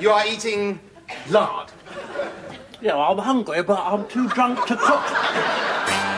You 0.00 0.10
are 0.10 0.26
eating 0.26 0.80
lard. 1.30 1.65
Yeah, 2.82 2.96
I'm 2.96 3.16
hungry, 3.16 3.62
but 3.62 3.78
I'm 3.78 4.06
too 4.06 4.28
drunk 4.28 4.66
to 4.66 4.76
cook. 4.76 5.02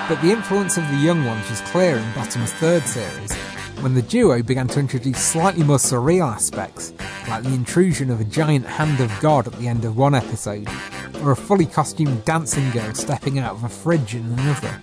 But 0.08 0.20
the 0.22 0.32
influence 0.32 0.76
of 0.76 0.88
the 0.88 0.96
young 0.96 1.24
ones 1.24 1.48
was 1.48 1.60
clear 1.62 1.96
in 1.96 2.14
Bottom's 2.14 2.52
third 2.54 2.84
series, 2.84 3.32
when 3.80 3.94
the 3.94 4.02
duo 4.02 4.42
began 4.42 4.66
to 4.68 4.80
introduce 4.80 5.22
slightly 5.22 5.62
more 5.62 5.76
surreal 5.76 6.26
aspects, 6.26 6.92
like 7.28 7.44
the 7.44 7.54
intrusion 7.54 8.10
of 8.10 8.20
a 8.20 8.24
giant 8.24 8.66
hand 8.66 8.98
of 9.00 9.12
God 9.20 9.46
at 9.46 9.52
the 9.54 9.68
end 9.68 9.84
of 9.84 9.96
one 9.96 10.16
episode, 10.16 10.68
or 11.22 11.30
a 11.30 11.36
fully 11.36 11.66
costumed 11.66 12.24
dancing 12.24 12.68
girl 12.70 12.92
stepping 12.92 13.38
out 13.38 13.52
of 13.52 13.62
a 13.62 13.68
fridge 13.68 14.16
in 14.16 14.24
another. 14.32 14.80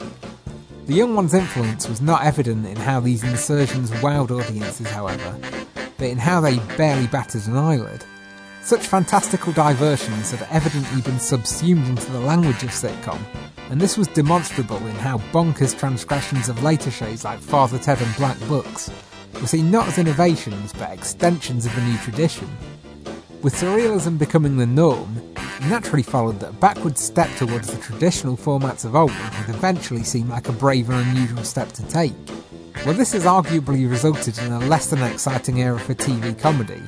The 0.85 0.93
young 0.93 1.13
one's 1.13 1.33
influence 1.33 1.89
was 1.89 2.01
not 2.01 2.23
evident 2.23 2.65
in 2.67 2.77
how 2.77 3.01
these 3.01 3.23
insertions 3.23 3.91
wowed 3.91 4.31
audiences, 4.31 4.88
however, 4.88 5.38
but 5.97 6.07
in 6.07 6.19
how 6.19 6.39
they 6.39 6.59
barely 6.77 7.07
batted 7.07 7.47
an 7.47 7.57
eyelid. 7.57 8.05
Such 8.65 8.88
fantastical 8.88 9.54
diversions 9.54 10.32
had 10.32 10.47
evidently 10.49 10.99
been 11.04 11.19
subsumed 11.19 11.88
into 11.88 12.12
the 12.12 12.19
language 12.19 12.63
of 12.63 12.71
sitcom, 12.71 13.19
and 13.69 13.80
this 13.80 13.95
was 13.95 14.08
demonstrable 14.08 14.78
in 14.88 14.95
how 14.95 15.19
bonkers 15.32 15.78
transgressions 15.78 16.49
of 16.49 16.63
later 16.63 16.89
shows 16.89 17.23
like 17.23 17.38
Father 17.38 17.78
Ted 17.78 18.01
and 18.01 18.15
Black 18.15 18.39
Books 18.47 18.89
were 19.39 19.45
seen 19.45 19.69
not 19.69 19.88
as 19.88 19.99
innovations 19.99 20.73
but 20.73 20.89
extensions 20.89 21.67
of 21.67 21.78
a 21.78 21.82
new 21.82 21.95
tradition. 21.99 22.49
With 23.43 23.54
surrealism 23.54 24.17
becoming 24.17 24.58
the 24.58 24.65
norm, 24.65 25.15
it 25.38 25.67
naturally 25.67 26.01
followed 26.01 26.39
that 26.39 26.49
a 26.49 26.54
backward 26.54 26.97
step 26.97 27.30
towards 27.36 27.71
the 27.71 27.80
traditional 27.80 28.36
formats 28.36 28.84
of 28.84 28.95
old 28.95 29.12
would 29.12 29.56
eventually 29.56 30.01
seem 30.01 30.28
like 30.28 30.49
a 30.49 30.54
brave 30.54 30.89
and 30.89 31.08
unusual 31.08 31.43
step 31.43 31.71
to 31.73 31.88
take. 31.88 32.15
While 32.82 32.95
this 32.95 33.13
has 33.13 33.25
arguably 33.25 33.88
resulted 33.88 34.39
in 34.39 34.51
a 34.51 34.60
less 34.62 34.88
than 34.88 35.04
exciting 35.04 35.62
era 35.62 35.80
for 35.80 35.93
TV 35.93 36.36
comedy, 36.39 36.82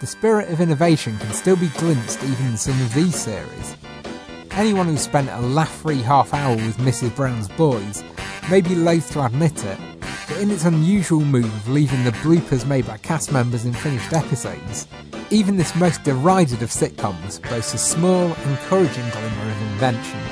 the 0.00 0.06
spirit 0.06 0.48
of 0.48 0.62
innovation 0.62 1.18
can 1.18 1.30
still 1.34 1.56
be 1.56 1.68
glimpsed 1.68 2.24
even 2.24 2.46
in 2.46 2.56
some 2.56 2.80
of 2.80 2.94
these 2.94 3.14
series. 3.14 3.76
Anyone 4.52 4.86
who 4.86 4.96
spent 4.96 5.28
a 5.28 5.40
laugh-free 5.40 6.00
half 6.00 6.32
hour 6.32 6.56
with 6.56 6.78
Mrs. 6.78 7.14
Brown's 7.14 7.48
Boys 7.48 8.02
may 8.50 8.62
be 8.62 8.74
loath 8.74 9.12
to 9.12 9.24
admit 9.24 9.62
it, 9.62 9.78
but 10.26 10.38
in 10.38 10.50
its 10.50 10.64
unusual 10.64 11.20
move 11.20 11.44
of 11.44 11.68
leaving 11.68 12.02
the 12.02 12.12
bloopers 12.12 12.66
made 12.66 12.86
by 12.86 12.96
cast 12.96 13.30
members 13.30 13.66
in 13.66 13.74
finished 13.74 14.14
episodes, 14.14 14.88
even 15.28 15.58
this 15.58 15.76
most 15.76 16.02
derided 16.02 16.62
of 16.62 16.70
sitcoms 16.70 17.38
boasts 17.50 17.74
a 17.74 17.78
small, 17.78 18.32
encouraging 18.48 19.08
glimmer 19.10 19.50
of 19.50 19.62
invention. 19.72 20.29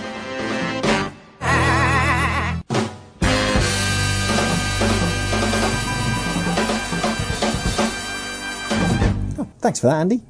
Thanks 9.69 9.81
for 9.81 9.89
that, 9.89 10.01
Andy. 10.01 10.23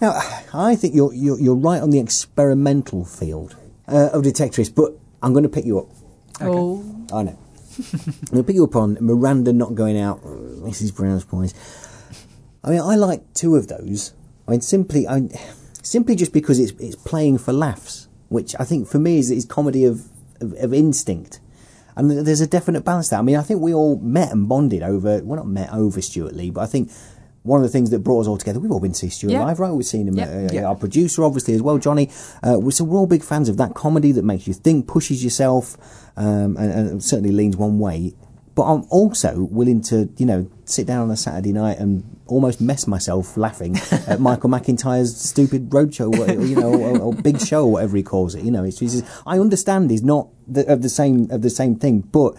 Now, 0.00 0.14
I 0.54 0.76
think 0.76 0.94
you're 0.94 1.12
you're, 1.12 1.38
you're 1.38 1.54
right 1.54 1.82
on 1.82 1.90
the 1.90 1.98
experimental 1.98 3.04
field 3.04 3.54
uh, 3.86 4.08
of 4.14 4.22
Detectorist, 4.22 4.74
but 4.74 4.94
I'm 5.22 5.34
going 5.34 5.42
to 5.42 5.50
pick 5.50 5.66
you 5.66 5.78
up. 5.78 5.88
Oh. 6.40 6.82
I 7.12 7.22
know. 7.22 7.38
I'm 7.78 8.24
going 8.30 8.36
to 8.38 8.42
pick 8.44 8.54
you 8.54 8.64
up 8.64 8.74
on 8.74 8.96
Miranda 8.98 9.52
not 9.52 9.74
going 9.74 10.00
out, 10.00 10.22
Mrs. 10.22 10.96
Brown's 10.96 11.26
Boys. 11.26 11.52
I 12.64 12.70
mean, 12.70 12.80
I 12.80 12.94
like 12.94 13.34
two 13.34 13.56
of 13.56 13.68
those. 13.68 14.14
I 14.48 14.52
mean, 14.52 14.62
simply, 14.62 15.06
I, 15.06 15.28
simply 15.82 16.16
just 16.16 16.32
because 16.32 16.58
it's 16.58 16.72
it's 16.80 16.96
playing 16.96 17.36
for 17.36 17.52
laughs, 17.52 18.08
which 18.30 18.54
I 18.58 18.64
think 18.64 18.88
for 18.88 18.98
me 18.98 19.18
is 19.18 19.30
is 19.30 19.44
comedy 19.44 19.84
of 19.84 20.08
of, 20.40 20.54
of 20.54 20.72
instinct. 20.72 21.40
And 21.94 22.10
there's 22.10 22.40
a 22.40 22.46
definite 22.46 22.86
balance 22.86 23.10
there. 23.10 23.18
I 23.18 23.22
mean, 23.22 23.36
I 23.36 23.42
think 23.42 23.60
we 23.60 23.74
all 23.74 23.98
met 23.98 24.32
and 24.32 24.48
bonded 24.48 24.82
over, 24.82 25.22
well, 25.22 25.36
not 25.36 25.46
met 25.46 25.70
over 25.74 26.00
Stewart 26.00 26.34
Lee, 26.34 26.48
but 26.48 26.62
I 26.62 26.66
think 26.66 26.90
one 27.44 27.58
of 27.60 27.64
the 27.64 27.68
things 27.72 27.90
that 27.90 27.98
brought 28.00 28.20
us 28.20 28.26
all 28.28 28.36
together, 28.36 28.60
we've 28.60 28.70
all 28.70 28.78
been 28.80 28.92
to 28.92 28.98
see 28.98 29.08
Stewart 29.08 29.32
Yeah. 29.32 29.44
live, 29.44 29.58
right? 29.58 29.72
We've 29.72 29.84
seen 29.84 30.06
him, 30.06 30.14
Yeah. 30.16 30.28
uh, 30.28 30.52
Yeah. 30.52 30.64
our 30.66 30.76
producer, 30.76 31.24
obviously, 31.24 31.54
as 31.54 31.62
well, 31.62 31.78
Johnny. 31.78 32.08
Uh, 32.42 32.70
so 32.70 32.84
we're 32.84 32.98
all 32.98 33.06
big 33.06 33.22
fans 33.24 33.48
of 33.48 33.56
that 33.56 33.74
comedy 33.74 34.12
that 34.12 34.24
makes 34.24 34.46
you 34.46 34.54
think, 34.54 34.86
pushes 34.86 35.24
yourself, 35.24 35.76
um, 36.16 36.56
and, 36.56 36.72
and 36.90 37.02
certainly 37.04 37.32
leans 37.32 37.56
one 37.56 37.78
way. 37.80 38.14
But 38.54 38.64
I'm 38.64 38.84
also 38.90 39.48
willing 39.50 39.80
to, 39.84 40.10
you 40.18 40.26
know, 40.26 40.46
sit 40.66 40.86
down 40.86 41.00
on 41.04 41.10
a 41.10 41.16
Saturday 41.16 41.52
night 41.52 41.78
and 41.78 42.04
almost 42.26 42.60
mess 42.60 42.86
myself 42.86 43.36
laughing 43.38 43.76
at 44.06 44.20
Michael 44.20 44.50
McIntyre's 44.50 45.16
stupid 45.16 45.70
roadshow, 45.70 46.16
or, 46.16 46.44
you 46.44 46.54
know, 46.54 46.72
or, 46.74 46.98
or 46.98 47.12
big 47.14 47.40
show, 47.40 47.64
or 47.64 47.72
whatever 47.72 47.96
he 47.96 48.02
calls 48.02 48.34
it. 48.34 48.44
You 48.44 48.50
know, 48.50 48.62
it's, 48.62 48.80
it's, 48.82 49.02
I 49.26 49.38
understand 49.38 49.90
he's 49.90 50.02
not 50.02 50.28
the, 50.46 50.70
of 50.70 50.82
the 50.82 50.90
same 50.90 51.30
of 51.30 51.40
the 51.42 51.50
same 51.50 51.76
thing, 51.76 52.00
but 52.12 52.34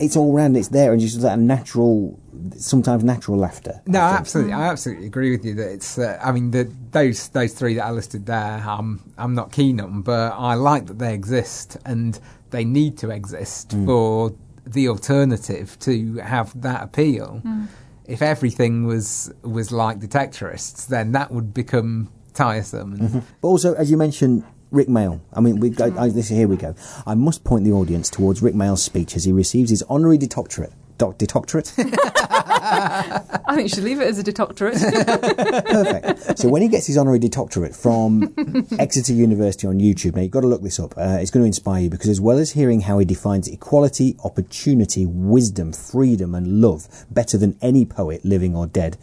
it's 0.00 0.16
all 0.16 0.32
round, 0.32 0.56
it's 0.56 0.68
there, 0.68 0.92
and 0.92 1.00
just 1.00 1.20
that 1.20 1.38
natural, 1.38 2.18
sometimes 2.56 3.04
natural 3.04 3.36
laughter. 3.38 3.80
No, 3.86 4.00
absolutely. 4.00 4.52
I 4.54 4.68
absolutely 4.68 5.06
agree 5.06 5.30
with 5.30 5.44
you 5.44 5.54
that 5.54 5.70
it's. 5.70 5.98
Uh, 5.98 6.18
I 6.22 6.32
mean, 6.32 6.50
the, 6.50 6.72
those 6.90 7.28
those 7.28 7.52
three 7.52 7.74
that 7.74 7.84
I 7.84 7.90
listed 7.90 8.26
there, 8.26 8.62
I'm 8.66 9.00
I'm 9.18 9.34
not 9.34 9.52
keen 9.52 9.80
on, 9.80 10.02
but 10.02 10.32
I 10.32 10.54
like 10.54 10.86
that 10.86 10.98
they 10.98 11.14
exist 11.14 11.76
and 11.84 12.18
they 12.50 12.64
need 12.64 12.98
to 12.98 13.10
exist 13.10 13.72
for 13.84 14.32
the 14.66 14.88
alternative 14.88 15.78
to 15.80 16.16
have 16.16 16.60
that 16.62 16.82
appeal. 16.82 17.42
Mm. 17.44 17.68
If 18.06 18.22
everything 18.22 18.86
was 18.86 19.32
was 19.42 19.70
like 19.70 20.00
Detectorists, 20.00 20.86
then 20.88 21.12
that 21.12 21.30
would 21.30 21.52
become 21.54 22.10
tiresome. 22.34 22.94
And 22.94 23.08
Mhm. 23.10 23.22
But 23.40 23.48
also, 23.48 23.74
as 23.74 23.90
you 23.90 23.96
mentioned, 23.96 24.44
Rik 24.70 24.88
Mayall. 24.88 25.20
I 25.32 25.40
mean, 25.40 25.60
we 25.60 25.74
I, 25.78 26.04
I, 26.04 26.08
this, 26.08 26.28
here 26.28 26.48
we 26.48 26.56
go. 26.56 26.74
I 27.06 27.14
must 27.14 27.44
point 27.44 27.64
the 27.64 27.72
audience 27.72 28.08
towards 28.08 28.42
Rik 28.42 28.54
Mayall's 28.54 28.82
speech 28.82 29.16
as 29.16 29.24
he 29.24 29.32
receives 29.32 29.70
his 29.70 29.82
honorary 29.88 30.18
doctorate. 30.18 30.72
Doc, 30.98 31.16
doctorate? 31.16 31.72
I 31.78 33.54
think 33.54 33.62
you 33.62 33.68
should 33.68 33.84
leave 33.84 34.02
it 34.02 34.06
as 34.06 34.18
a 34.18 34.22
doctorate. 34.22 34.74
Perfect. 34.80 36.38
So 36.38 36.50
when 36.50 36.60
he 36.60 36.68
gets 36.68 36.86
his 36.86 36.98
honorary 36.98 37.18
doctorate 37.18 37.74
from 37.74 38.34
Exeter 38.78 39.14
University 39.14 39.66
on 39.66 39.80
YouTube, 39.80 40.14
now 40.14 40.20
you've 40.20 40.30
got 40.30 40.42
to 40.42 40.46
look 40.46 40.62
this 40.62 40.78
up. 40.78 40.92
Uh, 40.98 41.16
it's 41.18 41.30
going 41.30 41.42
to 41.42 41.46
inspire 41.46 41.84
you 41.84 41.90
because 41.90 42.10
as 42.10 42.20
well 42.20 42.38
as 42.38 42.50
hearing 42.50 42.82
how 42.82 42.98
he 42.98 43.06
defines 43.06 43.48
equality, 43.48 44.14
opportunity, 44.24 45.06
wisdom, 45.06 45.72
freedom, 45.72 46.34
and 46.34 46.60
love 46.60 47.06
better 47.10 47.38
than 47.38 47.56
any 47.62 47.86
poet, 47.86 48.22
living 48.22 48.54
or 48.54 48.66
dead, 48.66 48.98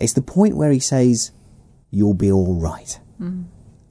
it's 0.00 0.14
the 0.14 0.22
point 0.22 0.56
where 0.56 0.72
he 0.72 0.80
says, 0.80 1.30
"You'll 1.92 2.14
be 2.14 2.32
all 2.32 2.54
right." 2.54 2.98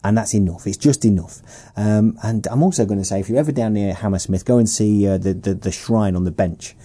And 0.08 0.18
that's 0.18 0.34
enough. 0.34 0.66
It's 0.66 0.78
just 0.78 1.04
enough. 1.04 1.42
Um, 1.76 2.18
and 2.24 2.48
I'm 2.48 2.64
also 2.64 2.86
going 2.86 3.00
to 3.00 3.06
say, 3.06 3.20
if 3.20 3.28
you're 3.28 3.38
ever 3.38 3.52
down 3.52 3.74
near 3.74 3.94
Hammersmith, 3.94 4.46
go 4.46 4.58
and 4.58 4.70
see 4.70 5.06
uh, 5.06 5.18
the, 5.18 5.34
the 5.34 5.54
the 5.54 5.72
shrine 5.72 6.16
on 6.16 6.24
the 6.24 6.32
bench, 6.32 6.76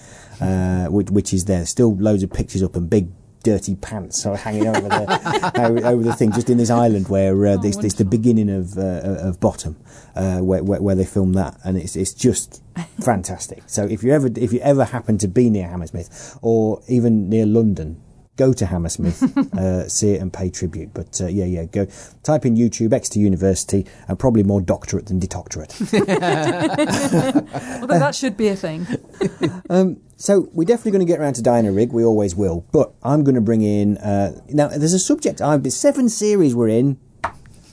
uh, 0.41 0.87
which, 0.87 1.11
which 1.11 1.33
is 1.33 1.45
there. 1.45 1.65
Still 1.65 1.95
loads 1.95 2.25
of 2.25 2.33
pictures 2.33 2.65
up 2.65 2.75
and 2.75 2.91
big 2.91 3.11
dirty 3.45 3.75
pants 3.77 4.25
are 4.27 4.37
hanging 4.37 4.67
over 4.67 4.89
the 4.89 5.53
over, 5.61 5.87
over 5.87 6.03
the 6.03 6.13
thing, 6.13 6.33
just 6.33 6.51
in 6.51 6.59
this 6.59 6.71
island 6.71 7.09
where 7.09 7.47
uh, 7.47 7.57
this 7.57 7.77
this 7.77 7.95
the 7.95 8.05
beginning 8.05 8.51
of 8.51 8.77
uh, 8.77 9.29
of 9.29 9.39
Bottom, 9.39 9.77
uh, 10.17 10.39
where, 10.39 10.65
where 10.65 10.83
where 10.83 10.95
they 10.97 11.05
filmed 11.05 11.37
that, 11.37 11.57
and 11.63 11.77
it's 11.77 11.95
it's 11.95 12.13
just 12.13 12.61
fantastic. 13.01 13.63
So 13.67 13.85
if 13.85 14.03
you 14.03 14.13
ever 14.13 14.31
if 14.35 14.53
you 14.53 14.59
ever 14.61 14.85
happen 14.85 15.17
to 15.19 15.29
be 15.29 15.49
near 15.49 15.69
Hammersmith 15.69 16.39
or 16.43 16.83
even 16.89 17.29
near 17.29 17.47
London. 17.47 18.03
Go 18.37 18.53
to 18.55 18.65
Hammersmith, 18.65 19.23
uh, 19.55 19.89
see 19.89 20.13
it 20.13 20.23
and 20.23 20.33
pay 20.33 20.49
tribute. 20.49 20.95
But 20.95 21.21
uh, 21.21 21.27
yeah, 21.27 21.45
yeah, 21.45 21.65
go 21.65 21.87
type 22.23 22.47
in 22.47 22.57
YouTube 22.57 22.93
Exeter 22.93 23.21
University 23.21 23.87
and 24.09 24.19
probably 24.19 24.43
more 24.43 24.61
doctorate 24.63 25.07
than 25.07 25.21
detoctorate. 25.21 25.79
Although 27.81 27.99
that 27.99 28.15
should 28.15 28.37
be 28.37 28.49
a 28.49 28.57
thing. 28.57 28.87
Um, 29.71 30.01
so 30.17 30.49
we're 30.53 30.65
definitely 30.65 30.93
going 30.93 31.07
to 31.07 31.11
get 31.11 31.19
around 31.19 31.35
to 31.35 31.43
Diana 31.43 31.73
Rigg. 31.73 31.93
We 31.93 32.05
always 32.05 32.35
will. 32.35 32.67
But 32.73 32.93
I'm 33.03 33.25
going 33.25 33.35
to 33.35 33.41
bring 33.41 33.63
in 33.63 33.97
uh, 33.99 34.41
now. 34.49 34.69
There's 34.69 34.93
a 34.93 34.99
subject. 34.99 35.41
I've 35.41 35.67
seven 35.73 36.09
series 36.09 36.55
we're 36.55 36.69
in. 36.69 36.99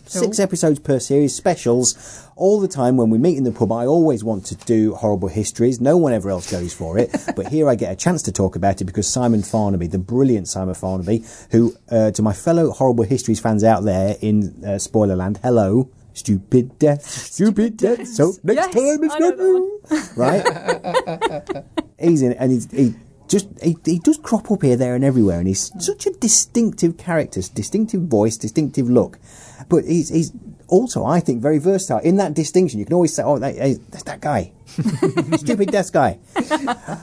Six 0.09 0.39
episodes 0.39 0.79
per 0.79 0.99
series, 0.99 1.35
specials, 1.35 2.27
all 2.35 2.59
the 2.59 2.67
time. 2.67 2.97
When 2.97 3.11
we 3.11 3.17
meet 3.19 3.37
in 3.37 3.43
the 3.43 3.51
pub, 3.51 3.71
I 3.71 3.85
always 3.85 4.23
want 4.23 4.43
to 4.47 4.55
do 4.55 4.95
horrible 4.95 5.27
histories. 5.27 5.79
No 5.79 5.97
one 5.97 6.13
ever 6.13 6.31
else 6.31 6.51
goes 6.51 6.73
for 6.73 6.97
it, 6.97 7.15
but 7.35 7.47
here 7.47 7.69
I 7.69 7.75
get 7.75 7.91
a 7.91 7.95
chance 7.95 8.23
to 8.23 8.31
talk 8.31 8.55
about 8.55 8.81
it 8.81 8.85
because 8.85 9.07
Simon 9.07 9.41
Farnaby, 9.41 9.89
the 9.91 9.99
brilliant 9.99 10.47
Simon 10.47 10.73
Farnaby, 10.73 11.47
who, 11.51 11.75
uh, 11.91 12.09
to 12.11 12.21
my 12.23 12.33
fellow 12.33 12.71
horrible 12.71 13.03
histories 13.03 13.39
fans 13.39 13.63
out 13.63 13.83
there 13.83 14.15
in 14.19 14.63
uh, 14.63 14.79
Spoilerland, 14.79 15.37
hello, 15.43 15.91
stupid 16.13 16.79
death, 16.79 17.05
stupid 17.07 17.77
death. 17.77 18.07
So 18.07 18.33
next 18.43 18.73
Yes, 18.73 18.73
time 18.73 19.03
it's 19.03 19.19
not 19.19 19.37
that 19.37 20.11
right? 20.15 21.65
he's 21.99 22.23
in 22.23 22.31
it, 22.31 22.37
and 22.39 22.51
he's, 22.51 22.71
he 22.71 22.95
just 23.27 23.47
he, 23.61 23.77
he 23.85 23.99
does 23.99 24.17
crop 24.17 24.49
up 24.51 24.63
here, 24.63 24.75
there, 24.75 24.95
and 24.95 25.03
everywhere, 25.03 25.37
and 25.37 25.47
he's 25.47 25.71
such 25.83 26.07
a 26.07 26.11
distinctive 26.11 26.97
character, 26.97 27.41
distinctive 27.53 28.01
voice, 28.01 28.37
distinctive 28.37 28.89
look. 28.89 29.19
But 29.67 29.85
he's 29.85 30.09
he's 30.09 30.31
also, 30.67 31.03
I 31.05 31.19
think, 31.19 31.41
very 31.41 31.57
versatile. 31.57 31.99
In 31.99 32.17
that 32.17 32.33
distinction, 32.33 32.79
you 32.79 32.85
can 32.85 32.93
always 32.93 33.13
say, 33.13 33.23
"Oh, 33.23 33.39
that, 33.39 33.55
hey, 33.55 33.73
that's 33.89 34.03
that 34.03 34.21
guy, 34.21 34.51
stupid 35.37 35.71
desk 35.71 35.93
guy." 35.93 36.19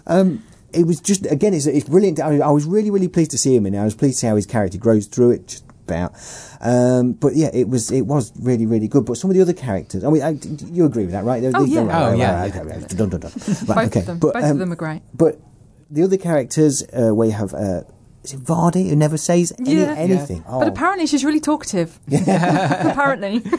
Um, 0.07 0.43
it 0.73 0.87
was 0.87 1.01
just 1.01 1.27
again, 1.27 1.55
it's, 1.55 1.67
it's 1.67 1.89
brilliant. 1.89 2.21
I, 2.21 2.39
I 2.39 2.51
was 2.51 2.65
really, 2.65 2.91
really 2.91 3.09
pleased 3.09 3.31
to 3.33 3.39
see 3.39 3.55
him, 3.57 3.67
and 3.67 3.77
I 3.77 3.85
was 3.85 3.95
pleased 3.95 4.17
to 4.17 4.21
see 4.21 4.27
how 4.27 4.37
his 4.37 4.47
character 4.47 4.79
grows 4.79 5.07
through 5.07 5.33
it. 5.33 5.49
Just 5.49 5.65
about, 5.87 6.15
um, 6.61 7.13
but 7.13 7.37
yeah, 7.37 7.51
it 7.53 7.69
was 7.69 7.91
it 7.91 8.03
was 8.03 8.33
really, 8.41 8.67
really 8.67 8.89
good. 8.89 9.05
But 9.05 9.17
some 9.17 9.31
of 9.31 9.37
the 9.37 9.43
other 9.43 9.53
characters, 9.53 10.05
I 10.05 10.11
mean, 10.11 10.23
I, 10.23 10.31
you 10.67 10.85
agree 10.85 11.05
with 11.05 11.13
that, 11.13 11.25
right? 11.25 11.43
Oh, 11.55 11.65
yeah. 11.65 11.81
Oh, 11.81 12.15
yeah, 12.15 12.45
okay, 12.45 12.61
okay, 12.61 12.87
dun, 12.95 13.09
dun, 13.09 13.21
dun. 13.21 13.33
Right, 13.33 13.67
Both 13.67 13.79
okay. 13.79 14.01
of 14.01 14.07
them. 14.07 14.19
But, 14.19 14.35
Both 14.35 14.45
um, 14.45 14.51
of 14.51 14.59
them 14.59 14.73
are 14.73 14.77
great. 14.77 15.03
but 15.15 15.41
the 15.91 16.03
other 16.03 16.17
characters, 16.17 16.83
uh, 16.93 17.15
where 17.15 17.29
you 17.29 17.35
have, 17.35 17.55
uh, 17.55 17.83
is 18.27 18.33
it 18.35 18.41
Vardy 18.45 18.89
who 18.89 18.97
never 18.97 19.17
says 19.17 19.53
any, 19.59 19.77
Yeah. 19.77 19.95
anything? 19.97 20.45
Oh. 20.49 20.59
But 20.61 20.69
Oh. 20.69 20.71
apparently 20.73 21.07
she's 21.07 21.25
really 21.25 21.41
talkative. 21.41 21.99
apparently. 22.13 23.43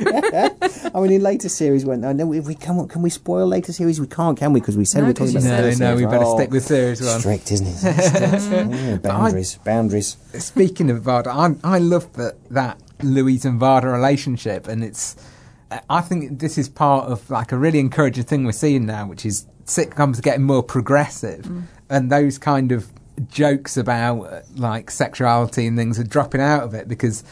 I 0.93 0.99
mean, 1.01 1.11
in 1.11 1.21
later 1.21 1.49
series, 1.49 1.85
when 1.85 2.03
I 2.03 2.13
know 2.13 2.33
if 2.33 2.45
we 2.47 2.55
can, 2.55 2.87
can 2.87 3.01
we 3.01 3.09
spoil 3.09 3.47
later 3.47 3.71
series? 3.73 3.99
We 4.01 4.07
can't, 4.07 4.37
can 4.37 4.53
we? 4.53 4.59
Because 4.59 4.77
we 4.77 4.85
said 4.85 5.01
No, 5.01 5.07
we're 5.07 5.13
talking 5.13 5.35
about 5.37 5.43
you 5.43 5.49
the 5.49 5.55
said- 5.55 5.63
first 5.63 5.79
No, 5.79 5.89
no, 5.91 5.95
we 5.97 6.05
better 6.05 6.23
Oh, 6.25 6.37
stick 6.37 6.51
with 6.51 6.65
series 6.65 7.01
one. 7.01 7.19
Strict, 7.19 7.51
isn't 7.51 7.67
it? 7.67 7.77
Yeah, 7.83 8.97
boundaries, 8.97 9.59
boundaries. 9.63 10.17
Speaking 10.37 10.89
of 10.89 11.01
Varda, 11.03 11.27
I, 11.63 11.75
I 11.75 11.79
love 11.79 12.11
that 12.13 12.35
that 12.49 12.79
Louise 13.01 13.45
and 13.45 13.59
Varda 13.59 13.91
relationship, 13.91 14.67
and 14.67 14.83
it's. 14.83 15.15
I 15.89 15.99
think 16.01 16.39
this 16.39 16.57
is 16.57 16.69
part 16.69 17.09
of 17.11 17.29
like 17.29 17.51
a 17.51 17.57
really 17.57 17.79
encouraging 17.79 18.23
thing 18.23 18.45
we're 18.45 18.53
seeing 18.53 18.85
now, 18.85 19.05
which 19.05 19.25
is 19.25 19.45
sitcoms 19.65 20.17
are 20.17 20.21
getting 20.21 20.43
more 20.43 20.63
progressive, 20.63 21.43
mm. 21.43 21.63
and 21.89 22.09
those 22.09 22.37
kind 22.37 22.71
of 22.71 22.87
jokes 23.29 23.77
about 23.77 24.21
uh, 24.21 24.41
like 24.55 24.91
sexuality 24.91 25.67
and 25.67 25.77
things 25.77 25.99
are 25.99 26.03
dropping 26.03 26.41
out 26.41 26.63
of 26.63 26.73
it 26.73 26.87
because 26.87 27.23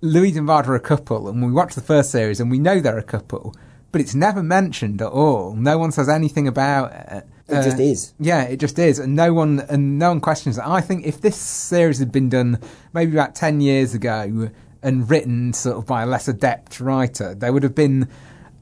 Louise 0.00 0.36
and 0.36 0.46
Vard 0.46 0.66
are 0.68 0.74
a 0.74 0.80
couple, 0.80 1.28
and 1.28 1.44
we 1.44 1.52
watch 1.52 1.74
the 1.74 1.80
first 1.80 2.10
series 2.10 2.40
and 2.40 2.50
we 2.50 2.58
know 2.58 2.80
they're 2.80 2.98
a 2.98 3.02
couple, 3.02 3.54
but 3.92 4.00
it's 4.00 4.14
never 4.14 4.42
mentioned 4.42 5.00
at 5.00 5.08
all. 5.08 5.54
No 5.54 5.78
one 5.78 5.92
says 5.92 6.08
anything 6.08 6.46
about 6.46 6.92
it. 6.92 7.26
It 7.48 7.62
just 7.62 7.78
is. 7.78 8.12
Yeah, 8.18 8.42
it 8.42 8.58
just 8.58 8.78
is, 8.78 8.98
and 8.98 9.14
no 9.14 9.32
one 9.32 9.60
and 9.68 9.98
no 9.98 10.08
one 10.08 10.20
questions 10.20 10.58
it. 10.58 10.64
I 10.66 10.80
think 10.80 11.06
if 11.06 11.20
this 11.20 11.36
series 11.36 12.00
had 12.00 12.10
been 12.10 12.28
done 12.28 12.58
maybe 12.92 13.12
about 13.12 13.34
ten 13.36 13.60
years 13.60 13.94
ago 13.94 14.50
and 14.82 15.08
written 15.08 15.52
sort 15.52 15.76
of 15.76 15.86
by 15.86 16.02
a 16.02 16.06
less 16.06 16.26
adept 16.26 16.80
writer, 16.80 17.34
there 17.34 17.52
would 17.52 17.62
have 17.62 17.74
been 17.74 18.08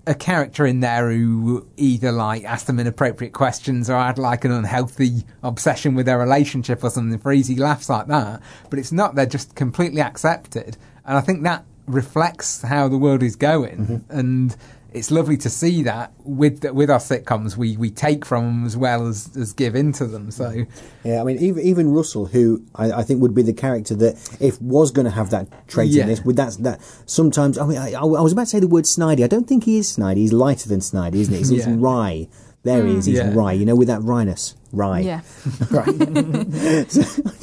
a 0.06 0.14
character 0.14 0.66
in 0.66 0.80
there 0.80 1.10
who 1.10 1.66
either 1.76 2.12
like 2.12 2.44
asked 2.44 2.66
them 2.66 2.78
inappropriate 2.78 3.32
questions 3.32 3.88
or 3.88 3.96
had 3.96 4.18
like 4.18 4.44
an 4.44 4.52
unhealthy 4.52 5.24
obsession 5.42 5.94
with 5.94 6.06
their 6.06 6.18
relationship 6.18 6.84
or 6.84 6.90
something 6.90 7.18
for 7.18 7.32
easy 7.32 7.56
laughs 7.56 7.88
like 7.88 8.06
that. 8.08 8.40
But 8.70 8.78
it's 8.78 8.92
not; 8.92 9.14
they're 9.14 9.26
just 9.26 9.54
completely 9.54 10.00
accepted, 10.00 10.76
and 11.04 11.16
I 11.16 11.20
think 11.20 11.42
that 11.44 11.64
reflects 11.86 12.62
how 12.62 12.88
the 12.88 12.96
world 12.96 13.22
is 13.22 13.36
going 13.36 13.76
mm-hmm. 13.76 14.18
and 14.18 14.56
it's 14.94 15.10
lovely 15.10 15.36
to 15.36 15.50
see 15.50 15.82
that 15.82 16.12
with 16.24 16.60
the, 16.60 16.72
with 16.72 16.88
our 16.88 16.98
sitcoms 17.00 17.56
we, 17.56 17.76
we 17.76 17.90
take 17.90 18.24
from 18.24 18.44
them 18.44 18.64
as 18.64 18.76
well 18.76 19.06
as, 19.08 19.36
as 19.36 19.52
give 19.52 19.74
into 19.74 20.06
them 20.06 20.30
so 20.30 20.64
Yeah, 21.04 21.20
I 21.20 21.24
mean, 21.24 21.38
even 21.38 21.62
even 21.64 21.92
Russell, 21.92 22.26
who 22.26 22.64
I, 22.76 22.92
I 22.92 23.02
think 23.02 23.20
would 23.20 23.34
be 23.34 23.42
the 23.42 23.52
character 23.52 23.94
that, 23.96 24.14
if 24.40 24.60
was 24.62 24.90
going 24.92 25.04
to 25.04 25.10
have 25.10 25.30
that 25.30 25.46
trait 25.68 25.90
Yeah. 25.90 26.02
in 26.02 26.08
this, 26.08 26.22
with 26.24 26.36
that 26.36 26.52
that 26.60 26.80
sometimes. 27.06 27.58
I 27.58 27.66
mean, 27.66 27.78
I, 27.78 27.92
I 27.92 28.04
was 28.04 28.32
about 28.32 28.42
to 28.44 28.46
say 28.54 28.60
the 28.60 28.68
word 28.68 28.84
snidey. 28.84 29.22
I 29.24 29.26
don't 29.26 29.46
think 29.48 29.64
he 29.64 29.76
is 29.78 29.94
snidey. 29.96 30.16
He's 30.18 30.32
lighter 30.32 30.68
than 30.68 30.80
snidey, 30.80 31.16
isn't 31.16 31.34
he? 31.34 31.38
He's, 31.40 31.48
he's 31.50 31.66
Yeah. 31.66 31.74
wry. 31.78 32.28
There 32.64 32.84
he 32.86 32.96
is. 32.96 33.04
He's 33.06 33.18
Yeah. 33.18 33.32
wry. 33.34 33.52
You 33.52 33.64
know, 33.66 33.76
with 33.76 33.88
that 33.88 34.00
wryness. 34.00 34.54
Rye. 34.72 35.00
Yeah. 35.00 35.20
right. 35.70 35.86
so, 36.90 37.02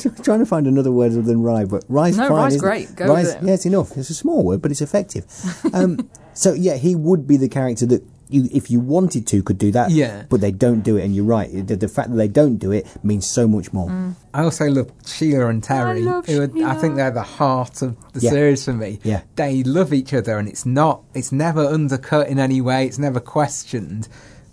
I'm 0.10 0.16
trying 0.24 0.40
to 0.40 0.46
find 0.46 0.68
another 0.68 0.92
word 0.92 1.12
other 1.14 1.22
than 1.22 1.42
rye, 1.42 1.64
but 1.66 1.84
rye's 1.88 2.18
No, 2.18 2.28
fine. 2.28 2.38
rye's 2.38 2.58
great. 2.58 2.96
Go 2.96 3.06
Rye's- 3.08 3.28
with 3.28 3.36
it. 3.44 3.48
Yeah, 3.48 3.54
it's 3.54 3.66
enough. 3.66 3.96
It's 3.98 4.10
a 4.10 4.14
small 4.14 4.44
word, 4.44 4.62
but 4.62 4.72
it's 4.72 4.82
effective. 4.82 5.26
Um, 5.74 6.10
so 6.34 6.54
yeah, 6.54 6.76
he 6.76 6.96
would 6.96 7.28
be 7.28 7.38
the 7.38 7.50
character 7.50 7.86
that. 7.88 8.04
You, 8.34 8.48
if 8.54 8.72
you 8.72 8.80
wanted 8.80 9.28
to, 9.28 9.44
could 9.44 9.58
do 9.58 9.74
that, 9.74 9.92
Yeah. 9.92 10.24
But 10.30 10.40
they 10.40 10.52
don't 10.54 10.84
do 10.86 10.96
it, 10.96 11.04
and 11.04 11.14
you're 11.14 11.26
right. 11.26 11.50
The, 11.68 11.76
the 11.76 11.90
fact 11.90 12.12
that 12.12 12.16
they 12.16 12.30
don't 12.30 12.56
do 12.56 12.72
it 12.72 12.88
means 13.04 13.28
so 13.28 13.46
much 13.46 13.74
more. 13.74 13.90
Mm. 13.90 14.16
I 14.34 14.44
also 14.44 14.68
love 14.70 14.90
Sheila 15.06 15.48
and 15.48 15.62
Terry. 15.62 16.02
love 16.02 16.28
who 16.28 16.40
are- 16.44 16.66
I 16.66 16.76
think 16.76 16.96
they're 16.96 17.12
the 17.12 17.24
heart 17.24 17.82
of 17.82 17.98
the 18.14 18.22
Yeah. 18.22 18.30
series 18.30 18.64
for 18.64 18.72
me. 18.72 19.00
Yeah. 19.04 19.24
They 19.36 19.64
love 19.64 19.92
each 19.94 20.14
other 20.14 20.38
and 20.38 20.48
it's 20.48 20.66
not 20.66 21.02
it's 21.14 21.34
never 21.34 21.66
undercut 21.66 22.30
in 22.30 22.40
any 22.40 22.62
way, 22.62 22.86
it's 22.86 22.98
never 22.98 23.20
questioned. 23.20 24.08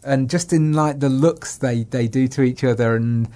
And 0.09 0.29
just 0.31 0.53
in 0.53 0.73
like 0.73 1.01
the 1.01 1.09
looks 1.09 1.59
they, 1.59 1.85
they 1.85 2.09
do 2.09 2.27
to 2.29 2.43
each 2.43 2.65
other 2.65 2.97
and 2.97 3.29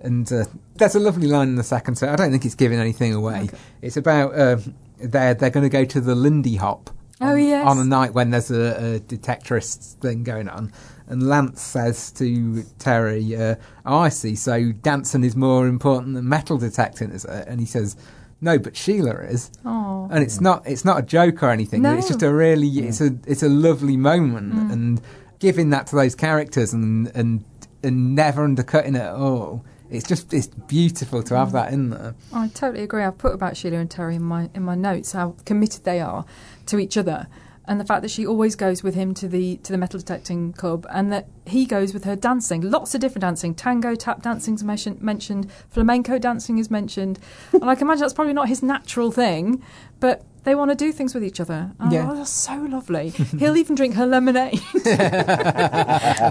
and 0.00 0.32
uh, 0.32 0.44
there's 0.76 0.94
a 0.94 1.00
lovely 1.00 1.28
line 1.28 1.48
in 1.48 1.56
the 1.56 1.62
second 1.62 1.94
so 1.96 2.08
I 2.08 2.16
don't 2.16 2.30
think 2.30 2.44
it's 2.44 2.54
giving 2.56 2.78
anything 2.80 3.14
away. 3.14 3.48
It's 3.82 3.96
about 3.96 4.34
uh, 4.34 4.56
they're 4.98 5.34
they're 5.34 5.50
going 5.50 5.62
to 5.64 5.68
go 5.70 5.84
to 5.84 6.00
the 6.00 6.14
Lindy 6.14 6.56
Hop 6.56 6.90
Oh, 7.20 7.36
yes. 7.36 7.64
on 7.68 7.78
a 7.78 7.84
night 7.84 8.14
when 8.14 8.30
there's 8.30 8.50
a, 8.50 8.96
a 8.96 9.00
detectorist 9.00 9.94
thing 10.00 10.24
going 10.24 10.48
on. 10.48 10.72
And 11.06 11.28
Lance 11.28 11.60
says 11.62 12.10
to 12.12 12.64
Terry, 12.80 13.36
uh, 13.36 13.54
oh, 13.86 13.98
I 13.98 14.08
see, 14.08 14.34
so 14.34 14.72
dancing 14.72 15.22
is 15.22 15.36
more 15.36 15.68
important 15.68 16.14
than 16.14 16.28
metal 16.28 16.58
detecting, 16.58 17.10
is 17.12 17.24
it? 17.24 17.46
And 17.46 17.60
he 17.60 17.66
says, 17.66 17.96
no, 18.40 18.58
but 18.58 18.76
Sheila 18.76 19.12
is. 19.26 19.52
Oh. 19.64 20.08
And 20.10 20.20
it's 20.24 20.40
not 20.40 20.66
it's 20.66 20.84
not 20.84 20.98
a 20.98 21.02
joke 21.02 21.44
or 21.44 21.50
anything. 21.50 21.82
No. 21.82 21.96
It's 21.96 22.08
just 22.08 22.22
a 22.24 22.32
really 22.32 22.66
it's 22.88 23.00
a 23.00 23.16
it's 23.24 23.44
a 23.44 23.48
lovely 23.48 23.96
moment 23.96 24.52
Mm. 24.54 24.72
and 24.72 25.00
giving 25.42 25.70
that 25.70 25.88
to 25.88 25.96
those 25.96 26.14
characters 26.14 26.72
and 26.72 27.10
and 27.14 27.44
and 27.82 28.14
never 28.14 28.44
undercutting 28.44 28.94
it 28.94 29.00
at 29.02 29.14
all. 29.14 29.64
It's 29.90 30.06
just 30.06 30.32
it's 30.32 30.46
beautiful 30.46 31.22
to 31.24 31.36
have 31.36 31.48
Mm. 31.48 31.52
that 31.52 31.72
in 31.72 31.90
there. 31.90 32.14
I 32.32 32.48
totally 32.48 32.84
agree. 32.84 33.02
I've 33.02 33.18
put 33.18 33.34
about 33.34 33.56
Sheila 33.56 33.78
and 33.78 33.90
Terry 33.90 34.14
in 34.16 34.22
my 34.22 34.48
in 34.54 34.62
my 34.62 34.76
notes 34.76 35.12
how 35.12 35.34
committed 35.44 35.82
they 35.84 36.00
are 36.00 36.24
to 36.66 36.78
each 36.78 36.96
other, 36.96 37.26
and 37.66 37.80
the 37.80 37.84
fact 37.84 38.02
that 38.02 38.10
she 38.12 38.24
always 38.24 38.54
goes 38.56 38.82
with 38.84 38.94
him 38.94 39.12
to 39.14 39.26
the 39.28 39.56
to 39.64 39.72
the 39.72 39.78
metal 39.78 39.98
detecting 39.98 40.52
club, 40.52 40.86
and 40.90 41.12
that 41.12 41.26
he 41.44 41.66
goes 41.66 41.92
with 41.92 42.04
her 42.04 42.14
dancing. 42.16 42.60
Lots 42.62 42.94
of 42.94 43.00
different 43.00 43.22
dancing, 43.22 43.52
tango, 43.54 43.94
tap 43.96 44.22
dancing 44.22 44.54
is 44.54 44.62
mentioned, 44.64 45.02
mentioned 45.02 45.50
flamenco 45.68 46.18
dancing 46.18 46.58
is 46.58 46.70
mentioned, 46.70 47.18
and 47.52 47.64
I 47.68 47.74
can 47.74 47.88
imagine 47.88 48.02
that's 48.02 48.14
probably 48.14 48.32
not 48.32 48.48
his 48.48 48.62
natural 48.62 49.10
thing, 49.10 49.60
but. 50.02 50.22
They 50.44 50.56
want 50.56 50.72
to 50.72 50.74
do 50.74 50.90
things 50.90 51.14
with 51.14 51.22
each 51.22 51.38
other. 51.38 51.70
Oh, 51.78 51.88
Yeah. 51.88 52.12
that's 52.16 52.28
so 52.28 52.54
lovely. 52.68 53.10
He'll 53.10 53.56
even 53.56 53.76
drink 53.76 53.94
her 53.94 54.06
lemonade, 54.06 54.58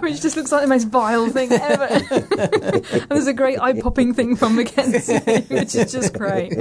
which 0.01 0.21
just 0.21 0.35
looks 0.35 0.51
like 0.51 0.61
the 0.63 0.67
most 0.67 0.89
vile 0.89 1.29
thing 1.29 1.49
ever. 1.53 1.85
and 2.11 3.07
there's 3.09 3.27
a 3.27 3.33
great 3.33 3.57
eye 3.61 3.79
popping 3.79 4.13
thing 4.13 4.35
from 4.35 4.57
Mackenzie, 4.57 5.17
which 5.49 5.75
is 5.75 5.93
just 5.93 6.13
great. 6.13 6.51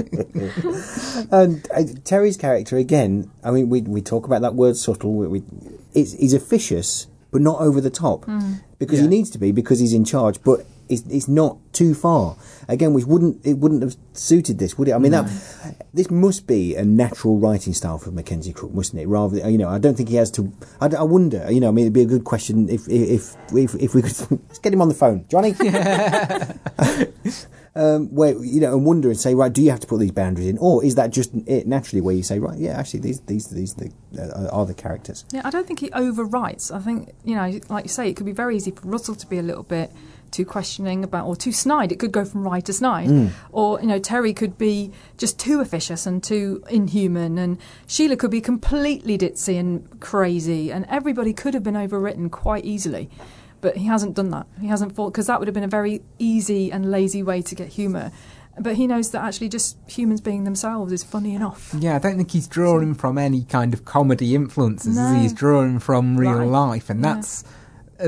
and 1.32 1.66
uh, 1.74 1.82
Terry's 2.04 2.36
character 2.36 2.76
again. 2.76 3.30
I 3.42 3.50
mean, 3.50 3.68
we 3.68 3.80
we 3.82 4.00
talk 4.00 4.26
about 4.26 4.42
that 4.42 4.54
word 4.54 4.76
subtle. 4.76 5.14
We, 5.14 5.26
we, 5.26 5.42
it's, 5.92 6.12
he's 6.12 6.34
officious, 6.34 7.08
but 7.32 7.40
not 7.42 7.60
over 7.60 7.80
the 7.80 7.90
top, 7.90 8.26
Mm. 8.26 8.60
because 8.78 9.00
he 9.00 9.08
needs 9.08 9.28
to 9.30 9.38
be 9.38 9.50
because 9.52 9.80
he's 9.80 9.92
in 9.92 10.04
charge. 10.04 10.40
But 10.44 10.64
it's, 10.90 11.02
it's 11.08 11.28
not 11.28 11.58
too 11.72 11.94
far. 11.94 12.36
Again, 12.68 12.92
which 12.92 13.04
wouldn't 13.04 13.44
it 13.44 13.58
wouldn't 13.58 13.82
have 13.82 13.96
suited 14.12 14.58
this, 14.58 14.76
would 14.76 14.88
it? 14.88 14.92
I 14.92 14.98
mean, 14.98 15.12
that 15.12 15.30
this 15.94 16.10
must 16.10 16.46
be 16.46 16.74
a 16.74 16.84
natural 16.84 17.38
writing 17.38 17.72
style 17.72 17.98
for 17.98 18.10
Mackenzie 18.10 18.52
Crook, 18.52 18.72
mustn't 18.72 19.00
it? 19.00 19.06
Rather, 19.06 19.50
you 19.50 19.58
know, 19.58 19.68
I 19.68 19.78
don't 19.78 19.96
think 19.96 20.08
he 20.08 20.16
has 20.16 20.30
to. 20.32 20.52
I, 20.80 20.86
I 20.86 21.02
wonder. 21.02 21.50
You 21.50 21.60
know, 21.60 21.68
I 21.68 21.70
mean, 21.70 21.84
it'd 21.84 21.94
be 21.94 22.02
a 22.02 22.06
good 22.06 22.24
question 22.24 22.68
if 22.68 22.88
if 22.88 23.36
if, 23.52 23.74
if 23.74 23.94
we 23.94 24.02
could 24.02 24.16
let's 24.48 24.58
get 24.58 24.72
him 24.72 24.82
on 24.82 24.88
the 24.88 24.94
phone, 24.94 25.24
Johnny. 25.28 25.54
um, 27.74 28.12
where 28.14 28.32
you 28.44 28.60
know, 28.60 28.74
and 28.74 28.84
wonder 28.84 29.08
and 29.08 29.18
say, 29.18 29.34
right, 29.34 29.52
do 29.52 29.62
you 29.62 29.70
have 29.70 29.80
to 29.80 29.86
put 29.86 30.00
these 30.00 30.12
boundaries 30.12 30.48
in, 30.48 30.58
or 30.58 30.84
is 30.84 30.94
that 30.96 31.10
just 31.10 31.34
it 31.46 31.66
naturally 31.66 32.00
where 32.00 32.14
you 32.14 32.22
say, 32.22 32.38
right, 32.38 32.58
yeah, 32.58 32.78
actually, 32.78 33.00
these 33.00 33.20
these 33.20 33.48
these 33.48 33.74
the, 33.74 33.92
uh, 34.18 34.48
are 34.48 34.66
the 34.66 34.74
characters. 34.74 35.24
Yeah, 35.32 35.42
I 35.44 35.50
don't 35.50 35.66
think 35.66 35.80
he 35.80 35.90
overwrites. 35.90 36.74
I 36.74 36.80
think, 36.80 37.12
you 37.24 37.34
know, 37.34 37.60
like 37.68 37.84
you 37.84 37.88
say, 37.88 38.08
it 38.08 38.16
could 38.16 38.26
be 38.26 38.32
very 38.32 38.56
easy 38.56 38.70
for 38.70 38.88
Russell 38.88 39.14
to 39.14 39.26
be 39.26 39.38
a 39.38 39.42
little 39.42 39.62
bit 39.62 39.92
too 40.30 40.44
questioning 40.44 41.04
about, 41.04 41.26
or 41.26 41.34
too 41.36 41.52
snide. 41.52 41.92
It 41.92 41.98
could 41.98 42.12
go 42.12 42.24
from 42.24 42.46
right 42.46 42.64
to 42.64 42.72
snide. 42.72 43.08
Mm. 43.08 43.30
Or, 43.52 43.80
you 43.80 43.86
know, 43.86 43.98
Terry 43.98 44.32
could 44.32 44.56
be 44.58 44.92
just 45.16 45.38
too 45.38 45.60
officious 45.60 46.06
and 46.06 46.22
too 46.22 46.62
inhuman, 46.70 47.38
and 47.38 47.58
Sheila 47.86 48.16
could 48.16 48.30
be 48.30 48.40
completely 48.40 49.18
ditzy 49.18 49.58
and 49.58 50.00
crazy, 50.00 50.70
and 50.72 50.86
everybody 50.88 51.32
could 51.32 51.54
have 51.54 51.62
been 51.62 51.74
overwritten 51.74 52.30
quite 52.30 52.64
easily. 52.64 53.10
But 53.60 53.76
he 53.76 53.86
hasn't 53.86 54.14
done 54.14 54.30
that. 54.30 54.46
He 54.60 54.68
hasn't 54.68 54.94
thought, 54.94 55.12
because 55.12 55.26
that 55.26 55.38
would 55.38 55.48
have 55.48 55.54
been 55.54 55.64
a 55.64 55.68
very 55.68 56.02
easy 56.18 56.72
and 56.72 56.90
lazy 56.90 57.22
way 57.22 57.42
to 57.42 57.54
get 57.54 57.68
humour. 57.68 58.10
But 58.58 58.76
he 58.76 58.86
knows 58.86 59.10
that 59.12 59.22
actually 59.22 59.48
just 59.48 59.76
humans 59.86 60.20
being 60.20 60.44
themselves 60.44 60.92
is 60.92 61.02
funny 61.04 61.34
enough. 61.34 61.74
Yeah, 61.78 61.96
I 61.96 61.98
don't 61.98 62.16
think 62.16 62.30
he's 62.32 62.48
drawing 62.48 62.94
from 62.94 63.16
any 63.16 63.44
kind 63.44 63.72
of 63.72 63.84
comedy 63.84 64.34
influences. 64.34 64.96
No. 64.96 65.14
He's 65.14 65.32
drawing 65.32 65.78
from 65.78 66.16
real 66.18 66.38
Right. 66.40 66.48
life, 66.48 66.90
and 66.90 67.00
Yeah. 67.02 67.14
that's 67.14 67.44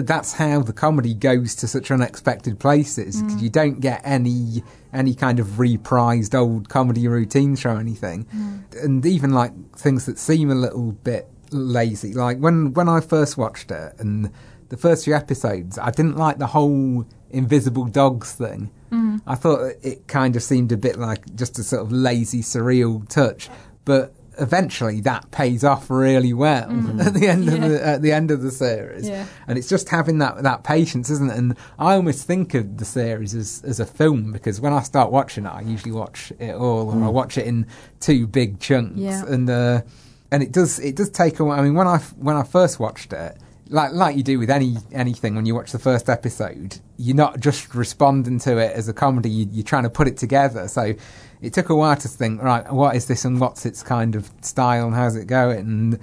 that's 0.01 0.33
how 0.35 0.63
the 0.63 0.73
comedy 0.73 1.15
goes 1.15 1.55
to 1.57 1.69
such 1.69 1.91
unexpected 1.91 2.59
places 2.59 3.21
because 3.23 3.37
Mm. 3.37 3.43
you 3.43 3.51
don't 3.51 3.81
get 3.81 4.01
any 4.05 4.63
any 4.93 5.15
kind 5.15 5.39
of 5.41 5.47
reprised 5.59 6.35
old 6.35 6.69
comedy 6.69 7.09
routines 7.09 7.65
or 7.65 7.71
anything, 7.71 8.27
Mm. 8.35 8.85
and 8.85 9.07
even 9.07 9.31
like 9.31 9.53
things 9.77 10.05
that 10.07 10.19
seem 10.19 10.51
a 10.51 10.55
little 10.55 10.93
bit 10.93 11.29
lazy. 11.51 12.13
Like 12.15 12.39
when 12.39 12.73
when 12.75 12.89
I 12.89 13.01
first 13.01 13.37
watched 13.39 13.71
it 13.71 13.95
and 13.99 14.31
the 14.69 14.77
first 14.77 15.05
few 15.05 15.15
episodes, 15.15 15.79
I 15.79 15.91
didn't 15.91 16.17
like 16.17 16.39
the 16.39 16.49
whole 16.49 17.05
invisible 17.31 17.85
dogs 17.87 18.33
thing. 18.33 18.71
Mm. 18.91 19.21
I 19.27 19.35
thought 19.35 19.73
it 19.83 20.07
kind 20.09 20.37
of 20.37 20.43
seemed 20.43 20.73
a 20.73 20.77
bit 20.77 20.99
like 20.99 21.35
just 21.35 21.59
a 21.59 21.63
sort 21.63 21.83
of 21.83 21.93
lazy, 21.93 22.43
surreal 22.43 23.09
touch, 23.09 23.51
but 23.85 24.15
eventually 24.39 25.01
that 25.03 25.31
pays 25.31 25.63
off 25.65 25.91
really 25.91 26.33
well 26.33 26.69
Mhm. 26.69 27.05
at 27.07 27.15
the 27.15 27.29
end 27.29 27.49
of 27.49 27.61
the 27.61 27.87
at 27.87 28.03
the 28.03 28.13
end 28.13 28.31
of 28.31 28.43
the 28.43 28.51
series. 28.51 29.09
Yeah. 29.09 29.27
And 29.47 29.59
it's 29.59 29.69
just 29.69 29.89
having 29.89 30.19
that 30.19 30.43
that 30.43 30.65
patience, 30.65 31.11
isn't 31.11 31.31
it? 31.31 31.37
And 31.39 31.57
I 31.79 31.95
almost 31.95 32.27
think 32.27 32.55
of 32.55 32.79
the 32.79 32.85
series 32.85 33.35
as 33.35 33.63
as 33.67 33.81
a 33.81 33.87
film 33.87 34.33
because 34.33 34.61
when 34.61 34.73
I 34.73 34.83
start 34.83 35.11
watching 35.13 35.45
it, 35.47 35.51
I 35.53 35.61
usually 35.61 35.93
watch 35.93 36.33
it 36.39 36.55
all, 36.55 36.89
or 36.91 36.95
I 36.95 37.09
Mm. 37.09 37.13
watch 37.13 37.37
it 37.39 37.47
in 37.47 37.67
two 38.01 38.27
big 38.27 38.59
chunks, 38.61 38.99
Yeah. 38.99 39.23
and 39.27 39.49
uh, 39.51 39.83
and 40.31 40.43
it 40.43 40.53
does 40.53 40.79
it 40.79 40.97
does 40.97 41.11
take 41.11 41.41
a 41.41 41.45
while. 41.45 41.59
I 41.61 41.63
mean, 41.63 41.75
when 41.75 41.87
I 41.87 41.97
f- 41.97 42.15
when 42.19 42.37
I 42.37 42.43
first 42.43 42.81
watched 42.81 43.13
it. 43.13 43.37
Like 43.73 43.93
like 43.93 44.17
you 44.17 44.23
do 44.23 44.39
with 44.39 44.51
any 44.51 44.77
anything 44.93 45.35
when 45.35 45.47
you 45.47 45.55
watch 45.55 45.73
the 45.73 45.79
first 45.79 46.09
episode, 46.09 46.79
you're 46.99 47.17
not 47.17 47.41
just 47.41 47.75
responding 47.75 48.39
to 48.41 48.59
it 48.59 48.73
as 48.73 48.89
a 48.89 48.93
comedy. 48.93 49.31
You, 49.31 49.49
you're 49.51 49.65
trying 49.65 49.85
to 49.85 49.91
put 49.91 50.07
it 50.07 50.17
together. 50.19 50.69
So 50.69 50.95
it 51.41 51.53
took 51.53 51.71
a 51.71 51.75
while 51.75 51.97
to 51.97 52.09
think, 52.09 52.43
right, 52.43 52.71
what 52.73 52.95
is 52.95 53.07
this 53.07 53.25
and 53.25 53.41
what's 53.41 53.67
its 53.67 53.83
kind 53.83 54.15
of 54.15 54.31
style 54.43 54.87
and 54.87 54.95
how's 54.95 55.17
it 55.17 55.27
going? 55.27 55.59
And 55.59 55.99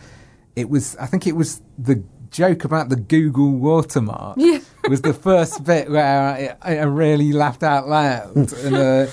it 0.56 0.70
was, 0.70 0.98
I 0.98 1.06
think 1.06 1.28
it 1.28 1.34
was 1.36 1.62
the 1.78 2.04
joke 2.32 2.66
about 2.66 2.90
the 2.90 2.98
Google 2.98 3.52
watermark 3.52 4.36
Yeah. 4.38 4.60
was 4.90 5.02
the 5.02 5.14
first 5.14 5.64
bit 5.64 5.90
where 5.90 6.58
I, 6.62 6.76
I 6.76 6.84
really 6.84 7.32
laughed 7.32 7.64
out 7.64 7.88
loud. 7.88 8.36
and, 8.36 8.76
uh, 8.76 9.06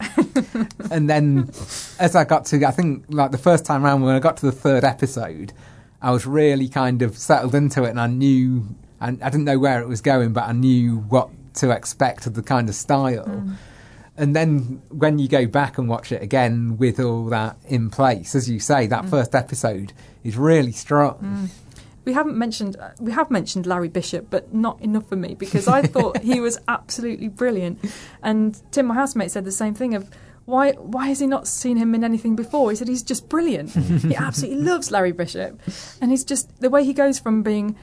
and 0.90 1.08
then 1.08 1.48
as 1.98 2.16
I 2.16 2.24
got 2.24 2.46
to, 2.46 2.66
I 2.66 2.70
think 2.72 3.04
like 3.08 3.30
the 3.30 3.38
first 3.38 3.64
time 3.64 3.84
around 3.84 4.02
when 4.02 4.14
I 4.14 4.18
got 4.18 4.36
to 4.38 4.46
the 4.46 4.52
third 4.52 4.84
episode, 4.84 5.52
I 6.00 6.10
was 6.10 6.26
really 6.26 6.68
kind 6.68 7.02
of 7.02 7.18
settled 7.18 7.54
into 7.54 7.84
it 7.84 7.90
and 7.90 8.00
I 8.00 8.06
knew 8.06 8.66
and 9.00 9.22
I 9.22 9.30
didn't 9.30 9.44
know 9.44 9.58
where 9.58 9.80
it 9.80 9.88
was 9.88 10.00
going, 10.00 10.32
but 10.32 10.44
I 10.48 10.52
knew 10.52 10.98
what 10.98 11.28
to 11.54 11.70
expect 11.70 12.26
of 12.26 12.34
the 12.34 12.42
kind 12.42 12.68
of 12.68 12.74
style. 12.74 13.24
Mm. 13.26 13.54
And 14.16 14.34
then 14.34 14.82
when 14.90 15.20
you 15.20 15.28
go 15.28 15.46
back 15.46 15.78
and 15.78 15.88
watch 15.88 16.10
it 16.10 16.20
again 16.22 16.76
with 16.78 16.98
all 16.98 17.26
that 17.26 17.56
in 17.66 17.90
place, 17.90 18.34
as 18.34 18.50
you 18.50 18.58
say, 18.58 18.88
that 18.88 19.04
Mm. 19.04 19.10
first 19.10 19.34
episode 19.34 19.92
is 20.24 20.36
really 20.36 20.72
strong. 20.72 21.18
Mm. 21.22 21.48
We 22.04 22.14
haven't 22.14 22.36
mentioned 22.36 22.76
uh, 22.80 22.90
we 22.98 23.12
have 23.12 23.30
mentioned 23.30 23.66
Larry 23.66 23.88
Bishop, 23.88 24.28
but 24.30 24.52
not 24.54 24.80
enough 24.80 25.08
for 25.08 25.16
me 25.16 25.34
because 25.34 25.68
I 25.68 25.82
thought 25.82 26.18
he 26.22 26.40
was 26.46 26.58
absolutely 26.66 27.28
brilliant. 27.28 27.78
And 28.22 28.58
Tim, 28.72 28.86
my 28.86 28.94
housemate, 28.94 29.30
said 29.30 29.44
the 29.44 29.52
same 29.52 29.74
thing 29.74 29.94
of 29.94 30.08
why 30.48 30.72
why 30.72 31.08
has 31.08 31.18
he 31.20 31.26
not 31.26 31.46
seen 31.46 31.76
him 31.76 31.94
in 31.94 32.02
anything 32.02 32.34
before? 32.34 32.70
He 32.70 32.76
said 32.76 32.88
he's 32.88 33.02
just 33.02 33.28
brilliant. 33.28 33.70
he 33.70 34.16
absolutely 34.26 34.62
loves 34.64 34.90
Larry 34.90 35.12
Bishop, 35.12 35.60
and 36.00 36.10
he's 36.10 36.24
just 36.24 36.60
the 36.60 36.70
way 36.70 36.84
he 36.84 36.94
goes 36.94 37.18
from 37.18 37.42
being 37.42 37.76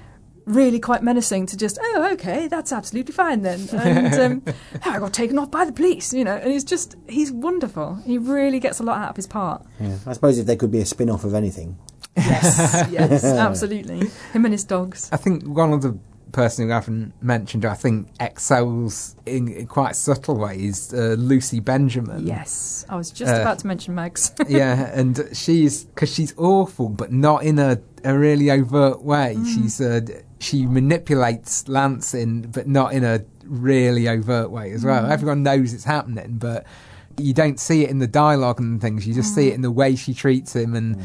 really 0.45 0.79
quite 0.79 1.01
menacing 1.01 1.47
to 1.47 1.57
just 1.57 1.79
oh 1.81 2.09
okay 2.13 2.47
that's 2.47 2.71
absolutely 2.71 3.11
fine 3.11 3.41
then 3.41 3.67
and 3.73 4.13
um, 4.13 4.43
"Oh, 4.85 4.91
I 4.91 4.99
got 4.99 5.11
taken 5.11 5.39
off 5.39 5.49
by 5.49 5.65
the 5.65 5.71
police 5.71 6.13
you 6.13 6.23
know 6.23 6.35
and 6.35 6.51
he's 6.51 6.63
just 6.63 6.93
he's 7.09 7.31
wonderful 7.31 7.95
he 8.05 8.19
really 8.19 8.59
gets 8.59 8.79
a 8.79 8.83
lot 8.83 8.99
out 9.01 9.09
of 9.09 9.15
his 9.15 9.25
part 9.25 9.65
Yeah. 9.79 9.97
I 10.05 10.13
suppose 10.13 10.37
if 10.37 10.45
there 10.45 10.55
could 10.55 10.69
be 10.69 10.81
a 10.81 10.85
spin 10.85 11.09
off 11.09 11.23
of 11.23 11.33
anything. 11.33 11.79
yes 12.15 12.59
yes 12.91 13.23
absolutely 13.23 14.01
him 14.33 14.45
and 14.45 14.53
his 14.53 14.63
dogs 14.63 15.09
I 15.11 15.17
think 15.17 15.43
one 15.47 15.73
of 15.73 15.81
the 15.81 15.97
person 16.35 16.67
who 16.67 16.71
I 16.71 16.75
haven't 16.75 17.13
mentioned, 17.23 17.63
I 17.65 17.73
think 17.73 18.07
excels 18.19 19.15
in, 19.25 19.47
in 19.47 19.65
quite 19.67 19.95
subtle 19.95 20.37
ways, 20.37 20.93
uh, 20.93 21.15
Lucy 21.17 21.59
Benjamin. 21.59 22.27
yes 22.27 22.85
I 22.89 22.95
was 22.95 23.09
just 23.11 23.33
Uh, 23.33 23.41
about 23.41 23.59
to 23.59 23.67
mention 23.67 23.95
Megs 23.95 24.31
yeah, 24.49 24.91
and 24.99 25.13
she's 25.33 25.85
because 25.85 26.13
she's 26.13 26.33
awful, 26.37 26.89
but 26.89 27.11
not 27.11 27.43
in 27.43 27.57
a, 27.59 27.79
a 28.03 28.13
really 28.17 28.51
overt 28.51 29.01
way. 29.01 29.35
Mm. 29.37 29.45
She's 29.53 29.81
uh, 29.81 30.01
she 30.39 30.65
manipulates 30.65 31.67
Lance 31.67 32.13
in, 32.13 32.43
but 32.51 32.67
not 32.67 32.93
in 32.93 33.03
a 33.03 33.21
really 33.45 34.07
overt 34.09 34.49
way 34.51 34.71
as 34.71 34.83
well. 34.83 35.03
Mm. 35.03 35.11
Everyone 35.11 35.41
knows 35.43 35.73
it's 35.73 35.85
happening, 35.85 36.37
but 36.37 36.65
you 37.17 37.33
don't 37.33 37.59
see 37.59 37.83
it 37.83 37.89
in 37.89 37.99
the 37.99 38.07
dialogue 38.07 38.59
and 38.59 38.81
things. 38.81 39.07
You 39.07 39.13
just 39.13 39.33
see 39.33 39.47
it 39.47 39.51
Mm. 39.51 39.55
in 39.55 39.61
the 39.61 39.71
way 39.71 39.95
she 39.95 40.13
treats 40.13 40.55
him 40.55 40.75
and. 40.75 41.01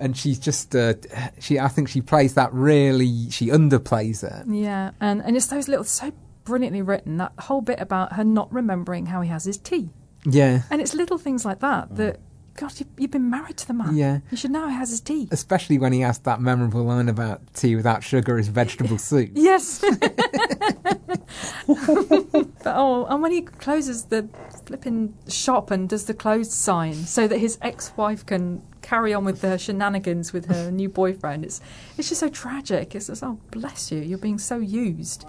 And 0.00 0.16
she's 0.16 0.38
just, 0.38 0.74
uh, 0.74 0.94
she. 1.38 1.58
I 1.58 1.68
think 1.68 1.88
she 1.88 2.00
plays 2.00 2.34
that 2.34 2.52
really. 2.52 3.30
She 3.30 3.48
underplays 3.48 4.24
it. 4.24 4.46
Yeah, 4.52 4.92
and 5.00 5.22
and 5.22 5.36
it's 5.36 5.46
those 5.48 5.68
little 5.68 5.84
so 5.84 6.12
brilliantly 6.44 6.82
written 6.82 7.18
that 7.18 7.32
whole 7.38 7.60
bit 7.60 7.78
about 7.80 8.14
her 8.14 8.24
not 8.24 8.52
remembering 8.52 9.06
how 9.06 9.20
he 9.20 9.28
has 9.28 9.44
his 9.44 9.58
tea, 9.58 9.90
Yeah, 10.24 10.62
and 10.70 10.80
it's 10.80 10.94
little 10.94 11.18
things 11.18 11.44
like 11.44 11.60
that 11.60 11.94
that 11.96 12.18
God, 12.54 12.78
you, 12.80 12.86
you've 12.98 13.10
been 13.10 13.30
married 13.30 13.56
to 13.58 13.66
the 13.66 13.74
man. 13.74 13.94
Yeah. 13.94 14.18
you 14.30 14.36
should 14.36 14.50
know 14.50 14.62
how 14.62 14.68
he 14.68 14.74
has 14.74 14.90
his 14.90 15.00
tea. 15.00 15.28
especially 15.30 15.78
when 15.78 15.92
he 15.92 16.00
has 16.00 16.18
that 16.20 16.40
memorable 16.40 16.82
line 16.82 17.08
about 17.08 17.40
tea 17.54 17.76
without 17.76 18.02
sugar 18.02 18.38
is 18.38 18.48
vegetable 18.48 18.98
soup. 19.10 19.30
Yes. 19.34 19.80
but, 21.66 22.66
oh, 22.66 23.06
and 23.08 23.22
when 23.22 23.32
he 23.32 23.42
closes 23.42 24.04
the 24.06 24.28
flipping 24.66 25.14
shop 25.28 25.70
and 25.70 25.88
does 25.88 26.06
the 26.06 26.14
closed 26.14 26.52
sign 26.52 26.94
so 26.94 27.26
that 27.28 27.38
his 27.38 27.58
ex-wife 27.62 28.26
can 28.26 28.62
carry 28.90 29.14
on 29.14 29.24
with 29.24 29.40
her 29.42 29.56
shenanigans 29.56 30.32
with 30.32 30.46
her 30.46 30.70
new 30.70 30.88
boyfriend, 30.88 31.44
it's 31.44 31.60
it's 31.96 32.08
just 32.08 32.20
so 32.20 32.28
tragic. 32.28 32.94
It's 32.96 33.06
just 33.06 33.22
oh 33.22 33.38
bless 33.50 33.90
you, 33.92 34.00
you're 34.00 34.18
being 34.28 34.38
so 34.38 34.56
used. 34.58 35.24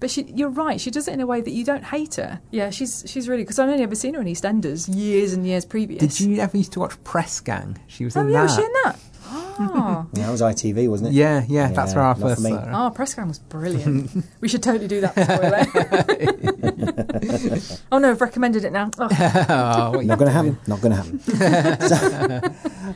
But 0.00 0.10
she, 0.10 0.22
you're 0.34 0.48
right. 0.64 0.80
She 0.80 0.90
does 0.90 1.06
it 1.06 1.14
in 1.14 1.20
a 1.20 1.26
way 1.28 1.40
that 1.42 1.52
you 1.52 1.64
don't 1.64 1.84
hate 1.84 2.16
her. 2.16 2.40
Yeah, 2.50 2.70
she's 2.70 3.04
she's 3.06 3.28
really 3.28 3.42
because 3.44 3.60
I've 3.60 3.68
only 3.68 3.84
ever 3.84 3.94
seen 3.94 4.14
her 4.14 4.20
in 4.20 4.26
EastEnders 4.26 4.92
years 4.92 5.32
and 5.32 5.46
years 5.46 5.64
previous. 5.64 6.00
Did 6.00 6.20
you 6.20 6.40
ever 6.40 6.56
used 6.56 6.72
to 6.72 6.80
watch 6.80 6.94
Press 7.04 7.38
Gang? 7.38 7.78
She 7.86 8.04
was 8.04 8.16
Oh 8.16 8.22
in 8.22 8.30
yeah, 8.30 8.38
that. 8.38 8.42
was 8.42 8.54
she 8.56 8.62
in 8.62 8.72
that? 8.84 8.98
Oh. 9.58 10.06
Yeah, 10.14 10.26
that 10.26 10.30
was 10.32 10.40
ITV, 10.40 10.88
wasn't 10.88 11.10
it? 11.10 11.14
Yeah, 11.14 11.44
yeah, 11.48 11.68
that's 11.68 11.94
where 11.94 12.04
I 12.04 12.08
not 12.08 12.18
for 12.18 12.28
first 12.28 12.42
me. 12.42 12.50
saw 12.50 12.60
her. 12.60 12.72
Oh, 12.74 12.90
press 12.90 13.14
gang 13.14 13.28
was 13.28 13.38
brilliant. 13.38 14.24
we 14.40 14.48
should 14.48 14.62
totally 14.62 14.88
do 14.88 15.00
that. 15.02 15.12
Spoiler. 15.12 15.66
oh 17.92 17.98
no, 17.98 18.10
I've 18.10 18.20
recommended 18.20 18.64
it 18.64 18.72
now. 18.72 18.90
Oh. 18.98 19.08
oh 19.94 20.00
not 20.00 20.18
going 20.18 20.26
to 20.26 20.30
happen. 20.30 20.58
Not 20.66 20.80
going 20.80 20.92
to 20.92 20.96
happen. 20.96 21.20
So- 21.88 22.40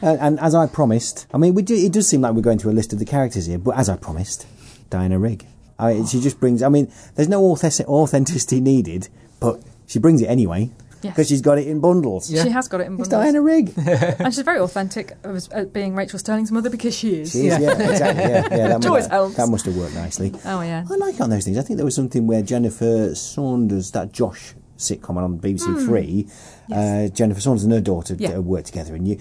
and, 0.03 0.21
and 0.21 0.41
as 0.41 0.55
I 0.55 0.67
promised, 0.67 1.27
I 1.33 1.39
mean, 1.39 1.55
we 1.55 1.63
do, 1.63 1.75
it 1.75 1.93
does 1.93 2.09
seem 2.09 2.21
like 2.21 2.35
we're 2.35 2.43
going 2.43 2.59
through 2.59 2.73
a 2.73 2.75
list 2.75 2.93
of 2.93 2.99
the 2.99 3.05
characters 3.05 3.47
here, 3.47 3.59
but 3.59 3.79
as 3.79 3.89
I 3.89 3.97
promised, 3.97 4.47
Diana 4.91 5.19
Rigg. 5.19 5.47
I 5.79 5.95
mean, 5.95 6.07
she 6.07 6.21
just 6.21 6.41
brings. 6.41 6.63
I 6.63 6.69
mean, 6.69 6.91
there's 7.15 7.29
no 7.29 7.45
authentic- 7.47 7.87
authenticity 7.89 8.61
needed, 8.61 9.09
but 9.41 9.63
she 9.87 9.99
brings 9.99 10.23
it 10.23 10.27
anyway 10.27 10.71
Yes. 11.07 11.15
because 11.15 11.29
she's 11.29 11.41
got 11.43 11.59
it 11.59 11.67
in 11.67 11.81
bundles. 11.81 12.29
She 12.29 12.37
has 12.51 12.69
got 12.69 12.81
it 12.81 12.89
in 12.89 12.97
bundles. 12.97 13.09
It's 13.09 13.15
bundles. 13.15 13.33
Diana 13.33 13.43
Rigg. 13.43 14.19
and 14.21 14.35
she's 14.35 14.45
very 14.45 14.59
authentic 14.61 15.13
as 15.25 15.49
uh, 15.53 15.65
being 15.65 15.95
Rachael 15.95 16.19
Stirling's 16.19 16.53
mother 16.53 16.71
because 16.71 16.95
she 16.95 17.21
is. 17.21 17.33
She 17.33 17.47
is, 17.49 17.59
yeah, 17.61 17.71
exactly. 17.73 18.23
Yeah, 18.25 18.49
yeah, 18.51 18.69
that, 18.69 18.77
Which 18.81 18.87
always 18.87 19.05
that, 19.09 19.13
helps. 19.15 19.37
that 19.37 19.49
must 19.49 19.65
have 19.67 19.77
worked 19.77 19.95
nicely. 19.95 20.33
Oh 20.45 20.61
yeah. 20.63 20.85
I 20.91 20.95
like 20.97 21.21
on 21.21 21.31
those 21.31 21.45
things. 21.45 21.59
I 21.59 21.63
think 21.63 21.77
there 21.79 21.85
was 21.85 21.95
something 21.95 22.27
where 22.27 22.43
Jennifer 22.43 23.15
Saunders, 23.15 23.91
that 23.93 24.13
Josh 24.13 24.55
sitcom 24.77 25.17
on 25.17 25.39
BBC 25.39 25.65
Hmm. 25.65 25.87
Three, 25.87 26.29
uh, 26.71 27.09
Jennifer 27.09 27.41
Saunders 27.41 27.65
and 27.65 27.73
her 27.73 27.81
daughter 27.81 28.15
Yeah. 28.19 28.37
uh, 28.37 28.41
work 28.43 28.65
together, 28.67 28.95
and 28.95 29.09
you, 29.09 29.19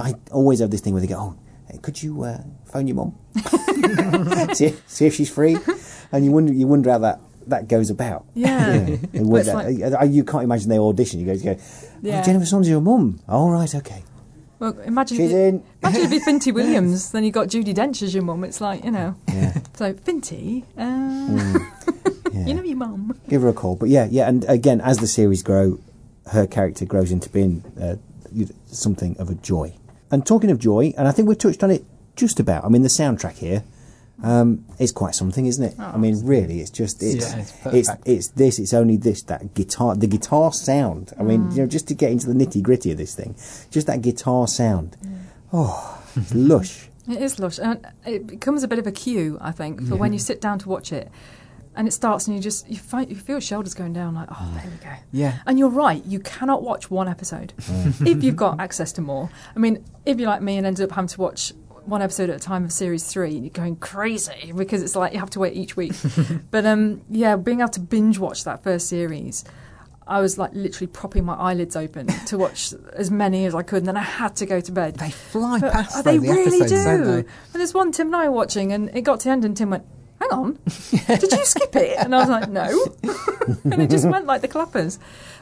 I 0.00 0.14
always 0.32 0.58
have 0.60 0.70
this 0.70 0.80
thing 0.80 0.94
where 0.94 1.00
they 1.00 1.06
go, 1.06 1.36
"Oh, 1.72 1.78
could 1.82 2.02
you 2.02 2.22
uh, 2.24 2.38
phone 2.64 2.88
your 2.88 2.96
mum, 2.96 3.14
see, 4.54 4.74
see 4.86 5.06
if 5.06 5.14
she's 5.14 5.30
free?" 5.30 5.56
And 6.12 6.24
you 6.24 6.30
wonder, 6.32 6.52
you 6.52 6.66
wonder 6.66 6.90
how 6.90 6.98
that. 6.98 7.20
That 7.46 7.68
goes 7.68 7.90
about. 7.90 8.24
Yeah. 8.34 8.86
You, 8.86 8.98
But 9.12 9.22
know, 9.22 9.36
it's 9.36 9.48
uh, 9.94 10.04
you 10.04 10.24
can't 10.24 10.44
imagine 10.44 10.68
they 10.68 10.78
audition. 10.78 11.20
You 11.20 11.26
go, 11.26 11.32
you 11.32 11.44
go 11.44 11.56
Yeah. 12.02 12.20
oh, 12.20 12.24
Jennifer 12.24 12.46
Saunders, 12.46 12.68
your 12.68 12.80
mum. 12.80 13.20
All 13.28 13.50
right, 13.50 13.72
okay. 13.74 14.02
Well, 14.58 14.78
imagine 14.80 15.16
She's 15.18 15.26
if 15.30 15.32
you, 15.32 15.38
in. 15.38 15.62
imagine 15.82 16.02
if 16.02 16.12
you 16.12 16.20
Finty 16.24 16.50
Williams, 16.52 17.10
then 17.12 17.24
you 17.24 17.30
got 17.30 17.48
Judi 17.48 17.74
Dench 17.74 18.02
as 18.02 18.14
your 18.14 18.22
mum. 18.24 18.42
It's 18.44 18.60
like 18.60 18.84
you 18.84 18.90
know. 18.90 19.14
Yeah. 19.28 19.58
So 19.74 19.92
Finty, 19.94 20.64
uh, 20.78 20.82
Mm. 20.82 22.46
you 22.48 22.54
know 22.54 22.62
your 22.62 22.76
mum. 22.76 23.18
give 23.28 23.42
her 23.42 23.48
a 23.48 23.52
call. 23.52 23.76
But 23.76 23.88
yeah, 23.90 24.06
yeah, 24.10 24.28
and 24.28 24.44
again, 24.48 24.80
as 24.80 24.98
the 24.98 25.06
series 25.06 25.42
grow, 25.42 25.78
her 26.32 26.46
character 26.46 26.84
grows 26.86 27.10
into 27.12 27.28
being 27.30 27.62
uh, 27.80 27.96
something 28.66 29.16
of 29.18 29.30
a 29.30 29.34
joy. 29.34 29.74
And 30.10 30.24
talking 30.26 30.50
of 30.50 30.58
joy, 30.58 30.94
and 30.96 31.06
I 31.08 31.12
think 31.12 31.28
we've 31.28 31.38
touched 31.38 31.62
on 31.64 31.70
it 31.70 31.84
just 32.16 32.38
about. 32.40 32.64
I 32.64 32.68
mean, 32.68 32.82
the 32.82 32.88
soundtrack 32.88 33.34
here 33.38 33.62
um, 34.22 34.64
is 34.78 34.92
quite 34.92 35.14
something, 35.14 35.46
isn't 35.46 35.62
it? 35.62 35.74
Oh, 35.78 35.92
I 35.94 35.96
mean, 35.98 36.24
really, 36.24 36.60
it's 36.60 36.70
just 36.70 37.02
it's 37.02 37.32
Yeah, 37.32 37.40
it's 37.40 37.52
it's, 37.66 37.90
it's 38.04 38.28
this, 38.28 38.58
it's 38.58 38.72
only 38.72 38.96
this 38.96 39.22
that 39.22 39.54
guitar, 39.54 39.94
the 39.94 40.06
guitar 40.06 40.52
sound. 40.52 41.12
I 41.18 41.22
mean, 41.22 41.50
you 41.50 41.58
know, 41.58 41.66
mm. 41.66 41.70
just 41.70 41.88
to 41.88 41.94
get 41.94 42.10
into 42.10 42.26
the 42.26 42.34
nitty 42.34 42.62
gritty 42.62 42.90
of 42.90 42.98
this 42.98 43.14
thing, 43.14 43.34
just 43.70 43.86
that 43.86 44.02
guitar 44.02 44.48
sound. 44.48 44.96
Oh, 45.52 46.02
it's 46.14 46.34
lush. 46.34 46.88
It 47.08 47.22
is 47.22 47.38
lush, 47.38 47.60
and 47.60 47.86
it 48.04 48.26
becomes 48.26 48.64
a 48.64 48.68
bit 48.68 48.80
of 48.80 48.86
a 48.88 48.90
cue, 48.90 49.38
I 49.40 49.52
think, 49.52 49.86
for 49.86 49.94
when 49.94 50.12
you 50.12 50.18
sit 50.30 50.40
down 50.40 50.58
to 50.58 50.68
watch 50.68 50.92
it, 50.92 51.08
and 51.76 51.86
it 51.86 51.92
starts, 51.92 52.26
and 52.26 52.34
you 52.34 52.42
just 52.42 52.68
you 52.68 52.78
find 52.78 53.08
you 53.08 53.14
feel 53.14 53.34
your 53.34 53.40
shoulders 53.40 53.74
going 53.74 53.92
down, 53.92 54.14
like 54.14 54.28
oh, 54.28 54.34
mm. 54.34 54.54
there 54.54 54.70
we 54.72 54.84
go. 54.84 54.96
Yeah. 55.12 55.38
And 55.46 55.56
you're 55.56 55.68
right, 55.68 56.04
you 56.04 56.18
cannot 56.18 56.64
watch 56.64 56.90
one 56.90 57.06
episode 57.06 57.52
mm. 57.58 58.06
if 58.08 58.24
you've 58.24 58.34
got 58.34 58.58
access 58.58 58.90
to 58.94 59.02
more. 59.02 59.30
I 59.54 59.60
mean, 59.60 59.84
if 60.04 60.18
you're 60.18 60.28
like 60.28 60.42
me 60.42 60.56
and 60.56 60.66
ended 60.66 60.84
up 60.84 60.96
having 60.96 61.06
to 61.06 61.20
watch 61.20 61.52
one 61.86 62.02
episode 62.02 62.30
at 62.30 62.36
a 62.36 62.40
time 62.40 62.64
of 62.64 62.72
series 62.72 63.04
three, 63.04 63.36
you're 63.36 63.50
going 63.50 63.76
crazy 63.76 64.52
because 64.54 64.82
it's 64.82 64.96
like 64.96 65.12
you 65.12 65.18
have 65.18 65.30
to 65.30 65.40
wait 65.40 65.54
each 65.54 65.76
week. 65.76 65.92
but 66.50 66.66
um, 66.66 67.02
yeah, 67.10 67.36
being 67.36 67.60
able 67.60 67.70
to 67.70 67.80
binge 67.80 68.18
watch 68.18 68.44
that 68.44 68.62
first 68.62 68.88
series. 68.88 69.44
I 70.08 70.20
was 70.20 70.38
like 70.38 70.52
literally 70.54 70.86
propping 70.86 71.24
my 71.24 71.34
eyelids 71.34 71.74
open 71.74 72.06
to 72.06 72.38
watch 72.38 72.72
as 72.92 73.10
many 73.10 73.44
as 73.44 73.54
I 73.54 73.62
could, 73.62 73.78
and 73.78 73.88
then 73.88 73.96
I 73.96 74.02
had 74.02 74.36
to 74.36 74.46
go 74.46 74.60
to 74.60 74.72
bed. 74.72 74.96
They 74.96 75.10
fly 75.10 75.60
oh, 75.62 75.70
past 75.70 76.04
They 76.04 76.18
the 76.18 76.28
really 76.28 76.60
episodes, 76.60 76.70
do. 76.70 77.04
they? 77.04 77.18
And 77.18 77.26
there's 77.54 77.74
one 77.74 77.90
Tim 77.90 78.08
and 78.08 78.16
I 78.16 78.28
were 78.28 78.34
watching, 78.34 78.72
and 78.72 78.94
it 78.94 79.02
got 79.02 79.20
to 79.20 79.24
the 79.24 79.30
end, 79.30 79.44
and 79.44 79.56
Tim 79.56 79.70
went, 79.70 79.84
"Hang 80.20 80.30
on, 80.30 80.58
did 81.08 81.32
you 81.32 81.44
skip 81.44 81.74
it?" 81.74 81.98
And 81.98 82.14
I 82.14 82.20
was 82.20 82.28
like, 82.28 82.48
"No," 82.48 82.68
and 83.64 83.82
it 83.82 83.90
just 83.90 84.08
went 84.08 84.26
like 84.26 84.42
the 84.42 84.48
clappers. 84.48 85.00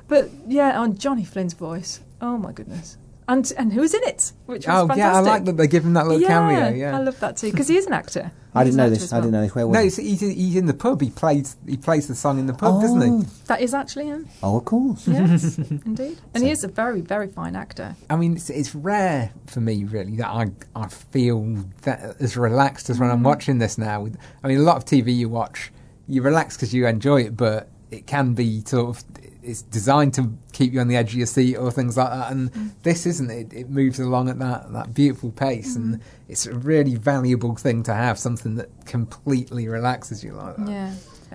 But 0.09 0.31
yeah, 0.47 0.81
on 0.81 0.97
Johnny 0.97 1.25
Flynn's 1.25 1.55
voice, 1.55 2.01
oh 2.23 2.39
my 2.39 2.53
goodness, 2.53 2.97
and 3.29 3.53
and 3.57 3.73
who 3.73 3.81
was 3.81 3.95
in 3.95 4.03
it? 4.05 4.33
Which 4.47 4.67
was 4.67 4.75
Oh 4.75 4.89
fantastic. 4.89 4.99
yeah, 4.99 5.17
I 5.17 5.21
like 5.21 5.45
that 5.47 5.57
they 5.57 5.67
give 5.67 5.85
him 5.85 5.95
that 5.95 6.07
little 6.07 6.21
yeah, 6.21 6.29
cameo. 6.29 6.69
Yeah, 6.75 6.97
I 6.97 7.01
love 7.01 7.19
that 7.21 7.37
too 7.37 7.51
because 7.51 7.69
he 7.69 7.77
is 7.77 7.87
an 7.87 7.93
actor. 7.93 8.31
I 8.57 8.65
He's 8.65 8.75
didn't 8.77 8.81
an 8.81 8.87
know 8.87 8.93
actor 8.93 8.95
this. 8.95 9.03
as 9.05 9.13
I 9.13 9.17
didn't 9.21 9.33
know 9.33 9.41
this. 9.43 9.55
Where 9.57 9.67
was 9.67 9.75
no, 9.75 9.81
it? 9.81 9.85
he's, 9.85 9.97
he's, 9.97 10.21
he's 10.21 10.57
in 10.57 10.67
the 10.67 10.75
pub. 10.75 11.01
He 11.01 11.11
plays 11.11 11.57
he 11.67 11.77
plays 11.77 12.07
the 12.07 12.15
song 12.15 12.39
in 12.39 12.47
the 12.47 12.53
pub, 12.55 12.81
doesn't 12.83 13.01
he? 13.01 13.27
That 13.47 13.61
is 13.61 13.75
actually 13.75 14.07
him. 14.07 14.29
Oh, 14.45 14.59
of 14.59 14.65
course. 14.65 15.09
Yes, 15.09 15.59
indeed. 15.59 16.19
And 16.35 16.45
he 16.45 16.51
is 16.51 16.63
a 16.63 16.69
very, 16.69 17.01
very 17.01 17.27
fine 17.27 17.57
actor. 17.57 17.97
I 18.09 18.15
mean, 18.17 18.35
it's, 18.37 18.51
it's 18.51 18.75
rare 18.75 19.33
for 19.47 19.61
me, 19.61 19.83
really, 19.85 20.17
that 20.19 20.29
I 20.29 20.53
I 20.77 20.87
feel 20.89 21.65
that 21.83 22.17
as 22.21 22.37
relaxed 22.37 22.91
as 22.91 23.01
when 23.01 23.11
I'm 23.11 23.21
Mm. 23.23 23.25
watching 23.27 23.59
this 23.59 23.77
now. 23.77 24.03
With, 24.03 24.17
I 24.45 24.49
mean, 24.49 24.59
a 24.59 24.63
lot 24.63 24.77
of 24.77 24.85
TV 24.85 25.13
you 25.17 25.29
watch, 25.29 25.73
you 26.07 26.23
relax 26.23 26.57
because 26.57 26.73
you 26.73 26.87
enjoy 26.87 27.23
it, 27.23 27.37
but 27.37 27.69
it 27.91 28.07
can 28.07 28.35
be 28.35 28.63
sort 28.67 28.89
of 28.97 29.03
it's 29.45 29.63
designed 29.63 30.15
to 30.15 30.33
keep 30.53 30.73
you 30.73 30.81
on 30.81 30.89
the 30.89 30.97
edge 30.97 31.11
of 31.13 31.19
your 31.19 31.27
seat 31.27 31.57
or 31.57 31.71
things 31.71 31.97
like 31.97 32.11
that. 32.11 32.33
And 32.33 32.53
Mm. 32.53 32.71
this 32.83 33.07
isn't. 33.07 33.31
It, 33.31 33.53
it 33.53 33.71
moves 33.71 33.99
along 34.01 34.29
at 34.29 34.39
that 34.39 34.73
that 34.73 34.95
beautiful 34.95 35.31
pace, 35.31 35.73
Mm. 35.75 35.77
and 35.77 36.01
it's 36.29 36.47
a 36.47 36.55
really 36.55 36.95
valuable 36.97 37.55
thing 37.57 37.83
to 37.85 37.95
have 37.95 38.19
something 38.19 38.55
that 38.57 38.71
completely 38.87 39.69
relaxes 39.69 40.25
you 40.25 40.33
like 40.33 40.57
that. 40.57 40.69
Yeah. 40.69 40.93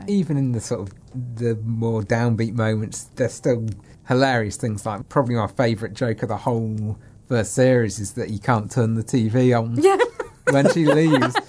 Even 0.07 0.37
in 0.37 0.51
the 0.53 0.61
sort 0.61 0.81
of 0.81 0.93
the 1.35 1.55
more 1.65 2.01
downbeat 2.01 2.53
moments, 2.53 3.09
there's 3.15 3.33
still 3.33 3.65
hilarious 4.07 4.55
things. 4.57 4.85
Like 4.85 5.07
probably 5.09 5.35
my 5.35 5.47
favourite 5.47 5.93
joke 5.93 6.23
of 6.23 6.29
the 6.29 6.37
whole 6.37 6.97
first 7.27 7.53
series 7.53 7.99
is 7.99 8.13
that 8.13 8.29
you 8.31 8.39
can't 8.39 8.71
turn 8.71 8.95
the 8.95 9.03
TV 9.03 9.53
on 9.53 9.75
Yeah. 9.77 9.97
when 10.51 10.69
she 10.71 10.85
leaves. 10.85 11.35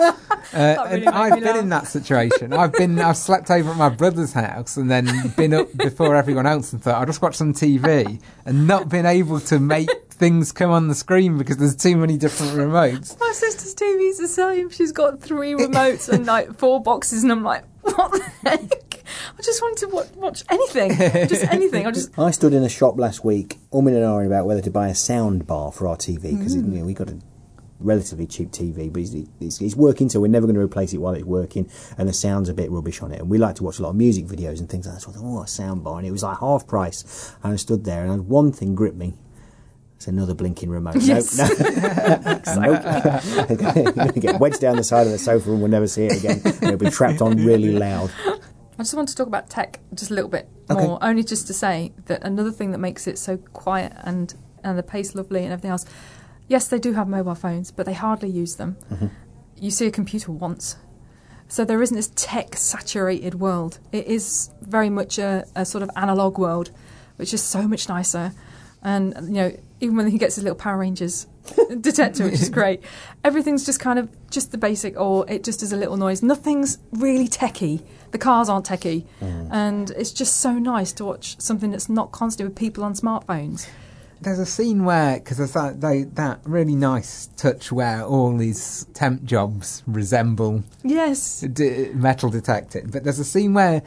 Uh, 0.53 0.74
That 0.74 0.90
really 0.92 1.07
and 1.07 1.14
I've 1.14 1.34
me 1.34 1.40
been 1.40 1.57
in 1.57 1.68
that 1.70 1.86
situation. 1.86 2.53
I've 2.53 2.72
been, 2.72 2.98
I've 2.98 3.16
slept 3.16 3.51
over 3.51 3.70
at 3.70 3.76
my 3.76 3.88
brother's 3.88 4.32
house 4.32 4.76
and 4.76 4.90
then 4.90 5.07
been 5.36 5.55
up 5.55 5.74
before 5.76 6.16
everyone 6.16 6.46
else 6.46 6.72
and 6.72 6.82
thought 6.82 6.96
I'll 6.96 7.07
just 7.07 7.22
watch 7.22 7.36
some 7.36 7.53
TV 7.55 8.20
and 8.44 8.66
not 8.66 8.88
been 8.88 9.07
able 9.07 9.40
to 9.40 9.59
make 9.59 9.88
things 10.11 10.53
come 10.53 10.70
on 10.70 10.88
the 10.88 10.94
screen 10.94 11.38
because 11.38 11.57
there's 11.57 11.76
too 11.76 11.96
many 11.96 12.16
different 12.18 12.53
remotes. 12.53 13.18
My 13.20 13.32
sister's 13.32 13.74
TV's 13.74 14.18
the 14.18 14.28
same. 14.28 14.70
She's 14.70 14.92
got 14.92 15.20
three 15.20 15.53
remotes 15.55 16.09
and 16.09 16.26
like 16.26 16.59
four 16.59 16.82
boxes, 16.82 17.22
and 17.22 17.32
I'm 17.32 17.42
like, 17.42 17.64
what 17.82 18.12
the 18.12 18.22
heck? 18.51 19.03
I 19.38 19.42
just 19.42 19.62
wanted 19.62 19.78
to 19.78 19.88
watch, 19.88 20.09
watch 20.16 20.44
anything, 20.51 20.90
just 21.28 21.44
anything. 21.44 21.86
I 21.86 21.90
just 21.90 22.16
I 22.18 22.30
stood 22.30 22.53
in 22.53 22.62
a 22.62 22.68
shop 22.68 22.98
last 22.98 23.24
week, 23.24 23.57
umming 23.72 23.88
and 23.96 24.05
ahhing 24.05 24.26
about 24.26 24.46
whether 24.46 24.61
to 24.61 24.70
buy 24.70 24.88
a 24.88 24.94
sound 24.94 25.46
bar 25.46 25.72
for 25.72 25.88
our 25.88 25.96
TV 25.96 26.36
because 26.36 26.55
Mm. 26.57 26.72
you 26.74 26.78
know, 26.80 26.84
we 26.84 26.92
got 26.94 27.09
a 27.09 27.16
relatively 27.81 28.26
cheap 28.26 28.51
TV, 28.51 28.93
but 28.93 29.03
it's, 29.03 29.14
it's, 29.41 29.61
it's 29.61 29.74
working, 29.74 30.09
so 30.09 30.20
we're 30.20 30.28
never 30.28 30.47
going 30.47 30.55
to 30.57 30.61
replace 30.61 30.93
it 30.93 30.99
while 30.99 31.14
it's 31.14 31.24
working, 31.24 31.68
and 31.99 32.09
the 32.09 32.12
sound's 32.12 32.49
a 32.49 32.55
bit 32.55 32.70
rubbish 32.70 33.03
on 33.03 33.12
it. 33.12 33.20
And 33.20 33.28
we 33.31 33.39
like 33.39 33.57
to 33.57 33.64
watch 33.64 33.78
a 33.78 33.83
lot 33.83 33.91
of 33.91 33.97
music 33.97 34.26
videos 34.26 34.59
and 34.61 34.68
things 34.68 34.87
like 34.87 34.97
that. 34.97 35.01
So 35.03 35.11
I 35.11 35.14
thought, 35.14 35.24
oh, 35.24 35.43
a 35.43 35.49
sound 35.49 35.83
bar, 35.85 35.99
and 35.99 36.07
it 36.07 36.11
was 36.12 36.22
like 36.22 36.39
half 36.39 36.66
price. 36.66 37.35
And 37.43 37.53
I 37.53 37.57
stood 37.57 37.85
there, 37.85 38.05
and 38.05 38.28
one 38.28 38.53
thing 38.53 38.74
gripped 38.74 38.97
me. 38.97 39.14
It's 39.97 40.09
another 40.09 40.33
blinking 40.33 40.70
remote. 40.70 40.97
Yes. 40.97 41.39
Nope, 42.47 42.47
no. 42.47 42.62
nope. 42.62 43.51
You're 43.51 43.93
going 43.93 44.12
to 44.12 44.20
get 44.20 44.41
wedged 44.41 44.61
down 44.61 44.76
the 44.76 44.83
side 44.85 45.07
of 45.07 45.12
the 45.12 45.18
sofa 45.18 45.51
and 45.51 45.61
we'll 45.61 45.70
never 45.70 45.87
see 45.87 46.07
it 46.07 46.16
again. 46.18 46.41
It'll 46.62 46.78
be 46.78 46.89
trapped 46.91 47.20
on 47.20 47.37
really 47.45 47.72
loud. 47.72 48.11
I 48.26 48.83
just 48.83 48.95
want 48.95 49.11
to 49.11 49.14
talk 49.14 49.26
about 49.26 49.51
tech 49.51 49.78
just 49.95 50.11
a 50.11 50.14
little 50.14 50.31
bit 50.31 50.49
Okay. 50.70 50.87
more, 50.87 50.99
only 51.03 51.22
just 51.22 51.47
to 51.49 51.53
say 51.55 51.93
that 52.07 52.22
another 52.24 52.51
thing 52.51 52.70
that 52.70 52.78
makes 52.78 53.07
it 53.07 53.18
so 53.18 53.37
quiet 53.37 53.93
and 54.03 54.35
and 54.64 54.78
the 54.78 54.83
pace 54.83 55.14
lovely 55.14 55.43
and 55.43 55.53
everything 55.53 55.70
else. 55.70 55.85
Yes, 56.51 56.66
they 56.66 56.80
do 56.80 56.94
have 56.94 57.07
mobile 57.07 57.36
phones, 57.36 57.70
but 57.70 57.86
they 57.86 57.92
hardly 57.92 58.28
use 58.28 58.57
them. 58.57 58.76
Mm-hmm. 58.90 59.07
You 59.55 59.70
see 59.70 59.86
a 59.86 59.90
computer 59.92 60.32
once. 60.32 60.74
So 61.46 61.64
there 61.64 61.80
isn't 61.80 61.96
this 61.96 62.11
tech 62.16 62.57
saturated 62.57 63.36
world. 63.36 63.78
It 63.92 64.09
is 64.09 64.51
very 64.61 64.90
much 64.90 65.16
a, 65.20 65.44
a 65.55 65.64
sort 65.64 65.84
of 65.84 65.90
analog 65.94 66.38
world, 66.38 66.72
which 67.18 67.32
is 67.32 67.40
so 67.40 67.68
much 67.68 67.88
nicer. 67.88 68.32
And 68.82 69.14
you 69.28 69.34
know, 69.34 69.57
even 69.80 69.96
when 69.96 70.09
he 70.09 70.18
gets 70.18 70.34
his 70.34 70.42
little 70.42 70.57
Power 70.57 70.78
Rangers 70.78 71.28
detector, 71.80 72.24
which 72.24 72.40
is 72.40 72.48
great, 72.51 72.82
everything's 73.22 73.64
just 73.64 73.78
kind 73.78 74.01
of 74.01 74.09
just 74.28 74.51
the 74.51 74.59
basic, 74.59 74.98
or 74.98 75.30
it 75.30 75.44
just 75.44 75.62
is 75.62 75.72
a 75.72 75.76
little 75.76 75.96
noise. 75.96 76.20
Nothing's 76.20 76.78
really 76.90 77.28
techie. 77.28 77.80
The 78.11 78.18
cars 78.18 78.48
aren't 78.48 78.66
techie, 78.66 79.05
mm. 79.20 79.48
and 79.53 79.92
it's 79.92 80.11
just 80.11 80.38
so 80.38 80.55
nice 80.55 80.90
to 80.94 81.05
watch 81.05 81.40
something 81.40 81.70
that's 81.70 81.88
not 81.88 82.11
constant 82.11 82.48
with 82.48 82.59
people 82.59 82.82
on 82.82 82.94
smartphones. 82.94 83.68
There's 84.23 84.39
a 84.39 84.47
scene 84.47 84.85
where, 84.85 85.18
because 85.18 85.39
there's 85.39 85.53
that, 85.55 85.81
they, 85.81 86.03
that 86.03 86.41
really 86.45 86.75
nice 86.75 87.29
touch 87.37 87.73
where 87.73 88.03
all 88.05 88.37
these 88.37 88.87
temp 88.93 89.25
jobs 89.25 89.83
resemble 89.87 90.62
Yes, 90.85 91.41
d- 91.41 91.91
metal 91.95 92.29
detecting, 92.29 92.89
but 92.91 93.03
there's 93.05 93.18
a 93.18 93.25
scene 93.25 93.55
where 93.55 93.83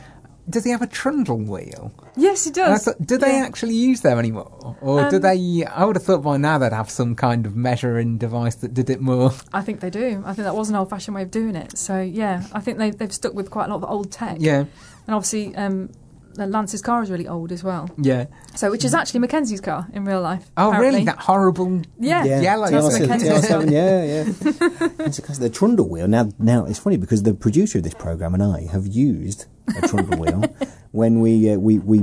does 0.50 0.66
he 0.66 0.72
have 0.72 0.82
a 0.82 0.88
trundle 0.88 1.38
wheel? 1.38 1.94
yes, 2.18 2.44
he 2.46 2.52
does. 2.52 2.84
thought, 2.86 3.02
do 3.06 3.18
they 3.18 3.38
Yeah. 3.38 3.46
actually 3.46 3.76
use 3.76 4.02
them 4.02 4.18
anymore, 4.20 4.76
or 4.82 5.08
do 5.10 5.16
Um, 5.18 5.22
they? 5.22 5.64
I 5.66 5.86
would 5.86 5.96
have 5.96 6.04
thought 6.04 6.22
by 6.24 6.36
now 6.38 6.58
they'd 6.58 6.74
have 6.74 6.90
some 6.90 7.16
kind 7.16 7.46
of 7.46 7.56
measuring 7.56 8.18
device 8.18 8.56
that 8.56 8.74
did 8.74 8.90
it 8.90 9.00
more. 9.02 9.32
I 9.54 9.62
think 9.62 9.80
they 9.80 9.90
do. 9.90 10.22
I 10.26 10.34
think 10.34 10.46
that 10.46 10.56
was 10.56 10.70
an 10.70 10.76
old-fashioned 10.76 11.16
way 11.16 11.22
of 11.22 11.32
doing 11.32 11.56
it. 11.56 11.78
So 11.78 12.02
yeah, 12.02 12.44
I 12.52 12.60
think 12.60 12.78
they, 12.80 12.90
they've 12.90 13.14
stuck 13.14 13.34
with 13.36 13.52
quite 13.52 13.68
a 13.68 13.70
lot 13.70 13.84
of 13.84 13.90
old 13.90 14.12
tech. 14.12 14.38
Yeah, 14.40 14.66
and 15.08 15.16
obviously 15.16 15.56
um, 15.56 15.92
Lance's 16.38 16.82
car 16.82 17.04
is 17.04 17.10
really 17.12 17.28
old 17.28 17.52
as 17.52 17.64
well. 17.64 17.90
yeah. 17.98 18.26
So 18.56 18.72
which 18.72 18.84
is 18.86 18.94
actually 18.94 19.20
Mackenzie's 19.22 19.62
car 19.62 19.88
in 19.94 20.06
real 20.06 20.22
life. 20.22 20.50
Oh, 20.58 20.70
apparently. 20.70 20.92
really? 21.00 21.06
That 21.06 21.20
horrible 21.20 21.82
Yeah. 22.00 22.24
yellow 22.42 22.70
That's 22.70 22.98
thing. 22.98 23.08
Mackenzie's 23.08 23.50
TR7, 23.50 23.72
yeah, 23.72 24.04
yeah. 24.04 24.90
It's 25.08 25.20
because 25.20 25.40
the 25.40 25.50
trundle 25.50 25.90
wheel. 25.90 26.08
Now, 26.08 26.30
now 26.40 26.66
it's 26.66 26.80
funny 26.80 26.98
because 26.98 27.24
the 27.24 27.34
producer 27.34 27.78
of 27.80 27.84
this 27.84 27.94
program 27.94 28.34
and 28.34 28.44
I 28.44 28.68
have 28.72 28.88
used 28.88 29.46
a 29.78 29.88
trundle 29.88 30.20
wheel 30.20 30.44
when 30.92 31.22
we 31.22 31.50
uh, 31.52 31.58
we 31.58 31.80
we 31.80 32.00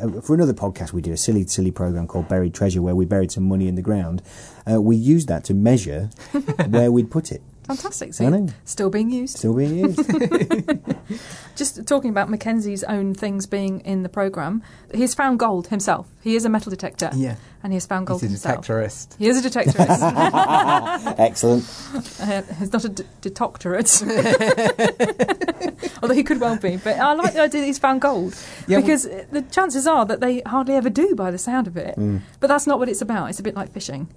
uh, 0.00 0.20
for 0.20 0.34
another 0.34 0.54
podcast 0.54 0.92
we 0.92 1.02
did 1.02 1.12
a 1.12 1.16
silly 1.16 1.44
silly 1.46 1.70
program 1.72 2.06
called 2.06 2.28
Buried 2.28 2.54
Treasure 2.54 2.80
where 2.82 2.94
we 2.94 3.04
buried 3.04 3.32
some 3.32 3.44
money 3.44 3.66
in 3.68 3.74
the 3.74 3.82
ground. 3.82 4.22
Uh, 4.70 4.80
we 4.80 4.94
used 4.96 5.28
that 5.28 5.42
to 5.44 5.54
measure 5.54 6.08
where 6.68 6.90
we'd 6.92 7.10
put 7.10 7.32
it. 7.32 7.42
Fantastic. 7.66 8.12
So 8.14 8.46
still 8.64 8.90
being 8.90 9.10
used. 9.10 9.38
Still 9.38 9.54
being 9.54 9.78
used. 9.78 10.00
Just 11.56 11.86
talking 11.86 12.10
about 12.10 12.28
Mackenzie's 12.28 12.84
own 12.84 13.14
things 13.14 13.46
being 13.46 13.80
in 13.80 14.02
the 14.02 14.08
program, 14.08 14.62
he's 14.92 15.14
found 15.14 15.38
gold 15.38 15.68
himself. 15.68 16.08
He 16.22 16.36
is 16.36 16.44
a 16.44 16.48
metal 16.48 16.70
detector. 16.70 17.10
Yeah. 17.14 17.36
And 17.62 17.72
he 17.72 17.76
has 17.76 17.86
found 17.86 18.06
gold 18.06 18.20
He's 18.20 18.30
a 18.44 18.48
himself. 18.48 18.66
detectorist. 18.66 19.16
He 19.16 19.28
is 19.28 19.44
a 19.44 19.48
detectorist. 19.48 21.14
Excellent. 21.18 21.64
uh, 22.20 22.42
he's 22.58 22.72
not 22.72 22.84
a 22.84 22.88
d- 22.90 23.04
detectorate. 23.22 24.02
Although 26.02 26.14
he 26.14 26.22
could 26.22 26.40
well 26.40 26.58
be. 26.58 26.76
But 26.76 26.98
I 26.98 27.14
like 27.14 27.32
the 27.32 27.40
idea 27.40 27.60
that 27.62 27.66
he's 27.66 27.78
found 27.78 28.02
gold. 28.02 28.36
Yeah, 28.66 28.80
because 28.80 29.04
the 29.04 29.42
chances 29.50 29.86
are 29.86 30.04
that 30.04 30.20
they 30.20 30.40
hardly 30.40 30.74
ever 30.74 30.90
do 30.90 31.14
by 31.14 31.30
the 31.30 31.38
sound 31.38 31.66
of 31.66 31.76
it. 31.78 31.96
Mm. 31.96 32.20
But 32.40 32.48
that's 32.48 32.66
not 32.66 32.78
what 32.78 32.90
it's 32.90 33.00
about. 33.00 33.30
It's 33.30 33.40
a 33.40 33.42
bit 33.42 33.54
like 33.54 33.72
fishing. 33.72 34.08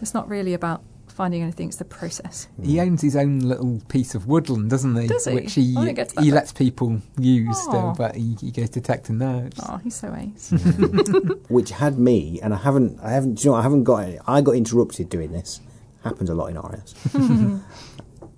It's 0.00 0.14
not 0.14 0.28
really 0.28 0.54
about 0.54 0.82
finding 1.12 1.42
anything, 1.42 1.68
it's 1.68 1.76
the 1.76 1.84
process. 1.84 2.48
He 2.62 2.80
owns 2.80 3.00
his 3.02 3.14
own 3.16 3.40
little 3.40 3.80
piece 3.88 4.14
of 4.14 4.26
woodland, 4.26 4.70
doesn't 4.70 4.96
he? 4.96 5.06
Does 5.06 5.24
he? 5.26 5.34
Which 5.34 5.54
he 5.54 5.74
I 5.76 5.84
didn't 5.84 5.96
get 5.96 6.08
to 6.10 6.14
that 6.16 6.24
he 6.24 6.30
bit. 6.30 6.36
lets 6.36 6.52
people 6.52 7.00
use 7.18 7.56
still, 7.62 7.94
but 7.96 8.16
he, 8.16 8.36
he 8.40 8.50
goes 8.50 8.70
detecting 8.70 9.18
those. 9.18 9.52
Oh, 9.68 9.76
he's 9.78 9.94
so 9.94 10.14
ace. 10.14 10.50
which 11.48 11.70
had 11.70 11.98
me, 11.98 12.40
and 12.42 12.52
I 12.54 12.58
haven't, 12.58 12.98
I 13.00 13.10
haven't, 13.12 13.44
you 13.44 13.50
know, 13.50 13.56
I 13.56 13.62
haven't 13.62 13.84
got, 13.84 14.08
I 14.26 14.40
got 14.40 14.52
interrupted 14.56 15.08
doing 15.08 15.32
this. 15.32 15.60
Happens 16.04 16.28
a 16.30 16.34
lot 16.34 16.46
in 16.46 16.58
RS. 16.58 16.94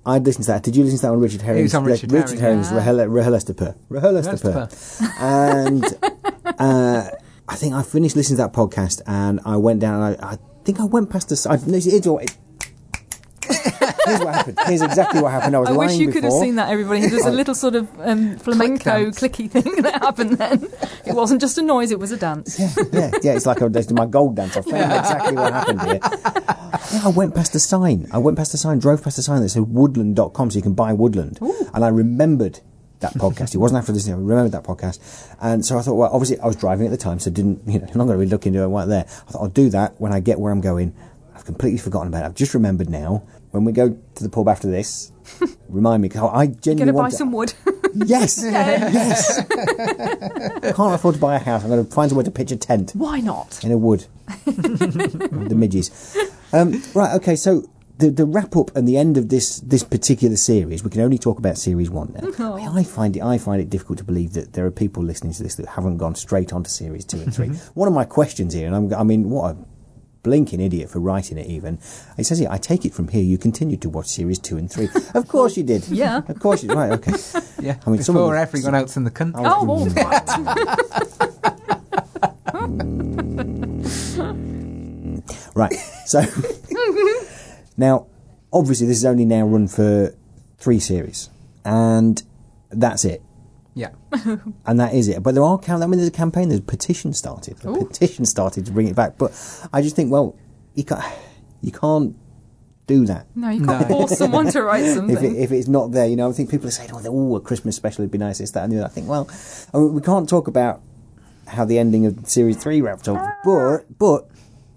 I'd 0.07 0.25
listened 0.27 0.45
to 0.45 0.51
that. 0.53 0.63
Did 0.63 0.77
you 0.77 0.85
listen 0.85 0.99
to 0.99 1.03
that 1.07 1.13
on 1.13 1.21
Richard 1.21 1.41
Herring's? 1.41 1.63
was 1.65 1.75
on 1.77 1.85
Richard 1.85 2.13
Richard 2.13 2.39
Herring, 2.39 2.63
Herring's 2.63 2.71
yeah. 2.71 2.77
Rahel- 2.77 3.09
RHLSTP. 3.09 3.75
RHLSTP. 3.91 5.11
and 5.19 5.85
uh, 6.61 7.11
I 7.49 7.57
think 7.57 7.73
I 7.75 7.83
finished 7.83 8.15
listening 8.15 8.37
to 8.37 8.43
that 8.43 8.53
podcast, 8.53 9.01
and 9.07 9.41
I 9.47 9.57
went 9.57 9.81
down. 9.81 10.03
And 10.03 10.21
I, 10.23 10.33
I 10.33 10.39
think 10.65 10.79
I 10.81 10.85
went 10.85 11.09
past 11.09 11.31
the 11.31 11.37
side. 11.37 11.67
No, 11.67 11.77
it's, 11.77 11.87
it's 11.87 12.07
it- 12.07 12.37
Here's 14.15 14.25
what 14.25 14.35
happened. 14.35 14.59
Here's 14.67 14.83
exactly 14.83 15.23
what 15.23 15.33
happened. 15.33 15.57
I 15.57 15.59
was 15.59 15.69
I 15.69 15.73
wish 15.73 15.89
lying 15.89 16.01
you 16.01 16.13
could 16.13 16.25
have 16.25 16.33
seen 16.33 16.57
that, 16.57 16.71
everybody. 16.71 17.07
There's 17.07 17.27
a 17.27 17.31
little 17.31 17.55
sort 17.55 17.75
of 17.75 17.89
um, 18.01 18.37
flamenco 18.39 19.11
clicky 19.11 19.51
thing 19.51 19.75
that 19.83 20.03
happened 20.03 20.39
then. 20.39 20.69
It 21.07 21.15
wasn't 21.15 21.41
just 21.41 21.59
a 21.59 21.63
noise, 21.63 21.91
it 21.91 21.99
was 21.99 22.13
a 22.13 22.17
dance. 22.17 22.59
yeah, 22.59 22.71
yeah, 22.93 23.11
yeah 23.23 23.33
it's 23.35 23.47
like 23.47 23.63
I 23.63 23.67
was 23.67 23.93
my 23.93 24.07
gold 24.07 24.37
dance. 24.37 24.57
I 24.57 24.63
found 24.63 24.93
exactly 24.93 25.35
what 25.35 25.53
happened 25.53 25.83
here. 25.83 26.01
Yeah, 26.93 27.07
I 27.07 27.09
went 27.09 27.35
past 27.35 27.53
the 27.53 27.61
sign. 27.61 28.09
I 28.13 28.19
went 28.19 28.37
past 28.37 28.53
the 28.53 28.59
sign, 28.59 28.79
drove 28.79 29.03
past 29.03 29.17
the 29.17 29.23
sign 29.23 29.41
that 29.43 29.49
said 29.49 29.63
woodland.com 29.63 30.51
so 30.51 30.57
you 30.57 30.63
can 30.63 30.75
buy 30.75 30.93
woodland. 30.93 31.39
And 31.73 31.85
I 31.85 31.89
remembered 31.89 32.61
that 33.01 33.15
podcast. 33.15 33.55
It 33.55 33.59
wasn't 33.59 33.79
after 33.79 33.93
this, 33.93 34.09
I 34.09 34.13
remembered 34.13 34.53
that 34.53 34.65
podcast. 34.65 34.99
And 35.41 35.65
so 35.65 35.79
I 35.79 35.83
thought, 35.83 35.95
well, 35.95 36.11
obviously 36.13 36.39
I 36.41 36.47
was 36.47 36.57
driving 36.57 36.87
at 36.87 36.91
the 36.91 36.97
time, 36.97 37.19
so 37.19 37.31
didn't, 37.31 37.63
you 37.67 37.79
know, 37.79 37.87
I'm 37.87 37.99
not 37.99 38.07
going 38.07 38.19
to 38.19 38.25
be 38.25 38.31
looking 38.31 38.53
to 38.55 38.61
it 38.61 38.67
right 38.67 38.87
there. 38.87 39.05
I 39.07 39.31
thought, 39.31 39.43
I'll 39.43 39.49
do 39.49 39.69
that 39.71 40.01
when 40.01 40.13
I 40.13 40.21
get 40.21 40.39
where 40.39 40.53
I'm 40.53 40.61
going. 40.61 40.95
I've 41.35 41.45
completely 41.45 41.79
forgotten 41.79 42.09
about 42.09 42.23
it. 42.23 42.27
I've 42.27 42.35
just 42.35 42.55
remembered 42.55 42.89
now. 42.89 43.25
When 43.55 43.63
we 43.63 43.71
go 43.71 43.97
to 44.17 44.23
the 44.25 44.29
pub 44.29 44.49
after 44.49 44.69
this, 44.69 45.13
remind 45.69 46.03
me, 46.03 46.09
because 46.09 46.29
I 46.35 46.49
genuinely 46.49 46.87
going 46.87 46.87
to 46.89 47.03
buy 47.05 47.09
some 47.17 47.31
wood. 47.31 47.55
Yes, 47.95 48.43
yes. 48.43 49.47
Can't 49.47 50.95
afford 50.95 51.15
to 51.15 51.21
buy 51.21 51.37
a 51.37 51.39
house. 51.39 51.63
I'm 51.63 51.71
going 51.71 51.87
to 51.87 51.95
find 51.95 52.11
somewhere 52.11 52.25
to 52.25 52.31
pitch 52.33 52.51
a 52.51 52.57
tent 52.57 52.91
Why 52.97 53.21
not? 53.21 53.63
in 53.63 53.71
a 53.71 53.79
wood. 53.79 54.07
the 54.47 55.55
midges. 55.57 56.17
Um, 56.53 56.83
right, 56.93 57.15
okay, 57.15 57.37
so 57.37 57.63
the, 57.99 58.11
the 58.11 58.27
wrap 58.27 58.57
up 58.57 58.75
and 58.75 58.89
the 58.89 58.97
end 58.97 59.17
of 59.17 59.29
this 59.29 59.61
this 59.61 59.85
particular 59.85 60.35
series, 60.35 60.83
we 60.83 60.91
can 60.91 61.03
only 61.03 61.19
talk 61.19 61.39
about 61.39 61.57
series 61.57 61.89
one 61.89 62.13
now. 62.15 62.29
Oh. 62.41 62.55
I, 62.59 62.81
I 62.81 62.83
find 62.83 63.17
it 63.17 63.23
I 63.23 63.39
find 63.39 63.63
it 63.63 63.71
difficult 63.71 63.99
to 63.99 64.05
believe 64.05 64.33
that 64.33 64.55
there 64.55 64.67
are 64.67 64.73
people 64.73 65.05
listening 65.05 65.33
to 65.35 65.45
this 65.45 65.55
that 65.55 65.67
haven't 65.67 65.99
gone 65.99 66.17
straight 66.17 66.53
on 66.53 66.65
to 66.65 66.71
series 66.71 67.05
two 67.05 67.21
and 67.21 67.33
three. 67.33 67.51
One 67.75 67.87
of 67.87 67.95
my 67.95 68.05
questions 68.05 68.55
here, 68.55 68.67
and 68.67 68.75
I'm, 68.75 68.93
I 68.93 69.05
mean, 69.05 69.31
what 69.31 69.55
a 69.55 69.57
blinking 70.25 70.61
idiot 70.61 70.91
for 70.91 70.99
writing 70.99 71.39
it 71.39 71.47
even. 71.47 71.79
It 72.19 72.25
says 72.25 72.41
here, 72.41 72.49
I 72.51 72.59
take 72.59 72.85
it 72.85 72.93
from 72.93 73.07
here 73.07 73.23
you 73.23 73.39
continued 73.39 73.81
to 73.83 73.89
watch 73.89 74.09
series 74.09 74.41
two 74.41 74.57
and 74.57 74.69
three. 74.69 74.89
of 75.15 75.29
course 75.29 75.57
you 75.57 75.63
did. 75.63 75.87
Yeah. 75.87 76.23
Of 76.27 76.41
course 76.41 76.65
you 76.65 76.71
did. 76.71 76.77
Right, 76.77 76.91
okay. 76.93 77.13
Yeah, 77.61 77.77
I 77.87 77.91
mean, 77.91 77.99
before 77.99 78.35
everyone 78.35 78.75
else 78.75 78.97
in 78.97 79.05
the 79.05 79.13
country. 79.13 79.45
Oh, 79.45 79.69
oh 79.69 79.85
hmm. 79.85 79.99
all 79.99 80.05
right. 80.11 80.29
Hmm. 84.15 85.19
Right. 85.55 85.75
So 86.07 86.23
now, 87.77 88.07
obviously, 88.53 88.87
this 88.87 88.99
is 88.99 89.05
only 89.05 89.25
now 89.25 89.47
run 89.47 89.69
for 89.69 90.15
three 90.59 90.81
series, 90.81 91.31
and 91.65 92.23
that's 92.71 93.05
it. 93.05 93.23
Yeah. 93.75 93.91
And 94.67 94.79
that 94.81 94.95
is 94.95 95.09
it. 95.09 95.23
But 95.23 95.35
there 95.35 95.43
are, 95.45 95.59
I 95.69 95.77
mean, 95.87 95.99
there's 95.99 96.09
a 96.09 96.13
campaign. 96.13 96.49
There's 96.49 96.61
a 96.61 96.63
petition 96.63 97.13
started. 97.13 97.57
A 97.65 97.85
petition 97.85 98.25
started 98.25 98.65
to 98.67 98.73
bring 98.73 98.89
it 98.89 98.95
back. 98.97 99.19
But 99.19 99.33
I 99.73 99.83
just 99.83 99.97
think, 99.97 100.11
well, 100.13 100.37
you 100.75 100.85
can't, 100.85 101.05
you 101.61 101.73
can't 101.73 102.17
do 102.87 103.05
that. 103.07 103.27
No, 103.35 103.49
you 103.51 103.65
can't 103.65 103.89
No. 103.91 103.97
force 103.97 104.17
someone 104.23 104.47
to 104.53 104.63
write 104.63 104.85
If, 104.85 104.95
something. 104.95 105.17
it, 105.37 105.43
if 105.43 105.53
it's 105.53 105.69
not 105.69 105.93
there, 105.93 106.07
you 106.07 106.17
know, 106.17 106.29
I 106.29 106.33
think 106.33 106.51
people 106.51 106.69
are 106.69 106.71
saying, 106.71 106.91
"Oh, 106.93 107.01
oh, 107.07 107.37
a 107.37 107.41
Christmas 107.41 107.77
special 107.77 108.03
would 108.05 108.11
be 108.11 108.19
nice." 108.19 108.39
This, 108.39 108.51
that, 108.53 108.65
and 108.65 108.73
the 108.73 108.77
other. 108.79 108.87
I 108.87 108.91
think, 108.91 109.09
well, 109.09 109.29
I 109.73 109.79
mean, 109.79 109.95
we 109.95 110.01
can't 110.03 110.29
talk 110.29 110.49
about 110.49 110.81
how 111.47 111.65
the 111.65 111.79
ending 111.79 112.07
of 112.07 112.29
series 112.29 112.57
three 112.63 112.81
wrapped 112.81 113.09
up, 113.09 113.19
but 113.45 113.87
but 113.99 114.29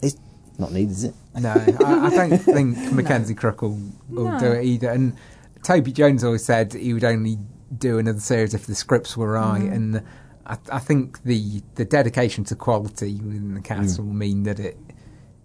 it's 0.02 0.18
not 0.58 0.72
needed, 0.72 0.91
is 0.91 1.04
it? 1.06 1.16
No, 1.39 1.52
I, 1.52 2.08
I 2.08 2.10
don't 2.28 2.38
think 2.39 2.78
Mackenzie 2.93 3.36
Crook 3.36 3.62
will, 3.62 3.78
will 4.10 4.32
No. 4.32 4.39
do 4.39 4.52
it 4.54 4.64
either. 4.66 4.89
And 4.89 5.16
Toby 5.64 5.91
Jones 5.91 6.24
always 6.24 6.43
said 6.45 6.74
he 6.74 6.93
would 6.93 7.04
only 7.04 7.38
do 7.76 7.97
another 7.99 8.20
series 8.20 8.53
if 8.53 8.65
the 8.65 8.76
scripts 8.76 9.18
were 9.18 9.32
right, 9.32 9.61
Mm. 9.61 9.74
and 9.74 10.01
I, 10.45 10.57
I 10.72 10.80
think 10.80 11.24
the 11.24 11.61
the 11.76 11.86
dedication 11.86 12.43
to 12.45 12.55
quality 12.55 13.15
within 13.15 13.53
the 13.53 13.61
cast 13.61 13.99
will 13.99 14.05
mean 14.13 14.43
that 14.43 14.59
it 14.59 14.78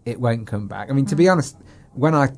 it 0.04 0.20
won't 0.20 0.46
come 0.46 0.68
back. 0.68 0.90
I 0.90 0.92
mean, 0.92 1.06
to 1.06 1.16
be 1.16 1.28
honest, 1.28 1.56
when 1.94 2.14
I 2.14 2.30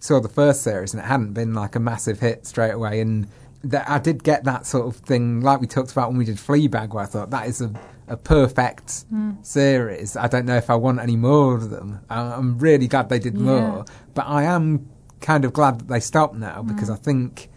saw 0.00 0.20
the 0.20 0.28
first 0.28 0.62
series 0.62 0.94
and 0.94 1.02
it 1.02 1.06
hadn't 1.06 1.32
been 1.32 1.54
like 1.54 1.74
a 1.76 1.80
massive 1.80 2.20
hit 2.20 2.46
straight 2.46 2.72
away, 2.72 3.00
and 3.00 3.26
that 3.64 3.88
I 3.90 3.98
did 3.98 4.22
get 4.22 4.44
that 4.44 4.66
sort 4.66 4.86
of 4.86 4.96
thing, 5.02 5.40
like 5.40 5.60
we 5.60 5.66
talked 5.66 5.90
about 5.92 6.08
when 6.10 6.18
we 6.18 6.24
did 6.24 6.36
Fleabag, 6.36 6.90
where 6.94 7.02
I 7.04 7.06
thought 7.06 7.30
that 7.30 7.46
is 7.48 7.60
a 7.60 7.72
a 8.10 8.16
perfect 8.16 9.04
Mm. 9.12 9.44
series. 9.44 10.16
I 10.16 10.28
don't 10.28 10.46
know 10.46 10.56
if 10.56 10.70
I 10.70 10.74
want 10.76 10.98
any 10.98 11.16
more 11.16 11.54
of 11.56 11.68
them. 11.70 12.00
I- 12.08 12.32
I'm 12.38 12.58
really 12.58 12.88
glad 12.88 13.10
they 13.10 13.18
did 13.18 13.36
Yeah. 13.36 13.42
more, 13.42 13.84
but 14.14 14.26
I 14.26 14.44
am 14.44 14.86
kind 15.20 15.44
of 15.44 15.52
glad 15.52 15.80
that 15.80 15.88
they 15.88 16.00
stopped 16.00 16.34
now 16.36 16.62
because 16.62 16.88
Mm. 16.88 16.92
I 16.94 16.96
think 16.96 17.50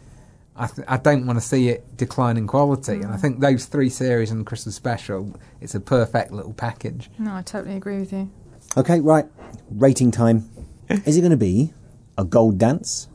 I, 0.56 0.68
th- 0.68 0.88
I 0.88 0.98
don't 0.98 1.26
want 1.26 1.40
to 1.40 1.46
see 1.46 1.70
it 1.70 1.98
decline 1.98 2.38
in 2.38 2.46
quality. 2.48 2.96
And 2.96 3.08
I 3.08 3.18
think 3.18 3.40
those 3.40 3.66
three 3.66 3.90
series 3.90 4.32
and 4.32 4.46
Christmas 4.46 4.76
special, 4.76 5.40
it's 5.60 5.76
a 5.76 5.80
perfect 5.80 6.32
little 6.32 6.54
package. 6.54 7.10
No, 7.18 7.34
I 7.34 7.42
totally 7.42 7.76
agree 7.76 8.00
with 8.00 8.12
you. 8.12 8.30
Okay, 8.78 9.00
right. 9.00 9.26
Rating 9.70 10.12
time. 10.12 10.50
Is 10.90 11.18
it 11.18 11.22
going 11.22 11.32
to 11.32 11.38
be 11.38 11.74
a 12.18 12.26
gold 12.26 12.58
dance? 12.58 13.08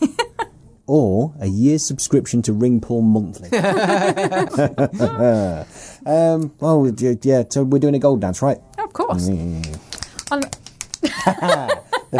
or 0.86 1.34
a 1.40 1.46
year's 1.46 1.84
subscription 1.84 2.42
to 2.42 2.52
Ring 2.52 2.80
Porn 2.80 3.06
Monthly? 3.06 3.50
um, 6.06 6.52
well, 6.60 6.92
yeah, 7.22 7.42
so 7.48 7.64
we're 7.64 7.78
doing 7.78 7.94
a 7.94 7.98
gold 7.98 8.20
dance, 8.20 8.42
right? 8.42 8.58
Of 8.78 8.92
course. 8.92 9.28
Mm. 9.28 9.80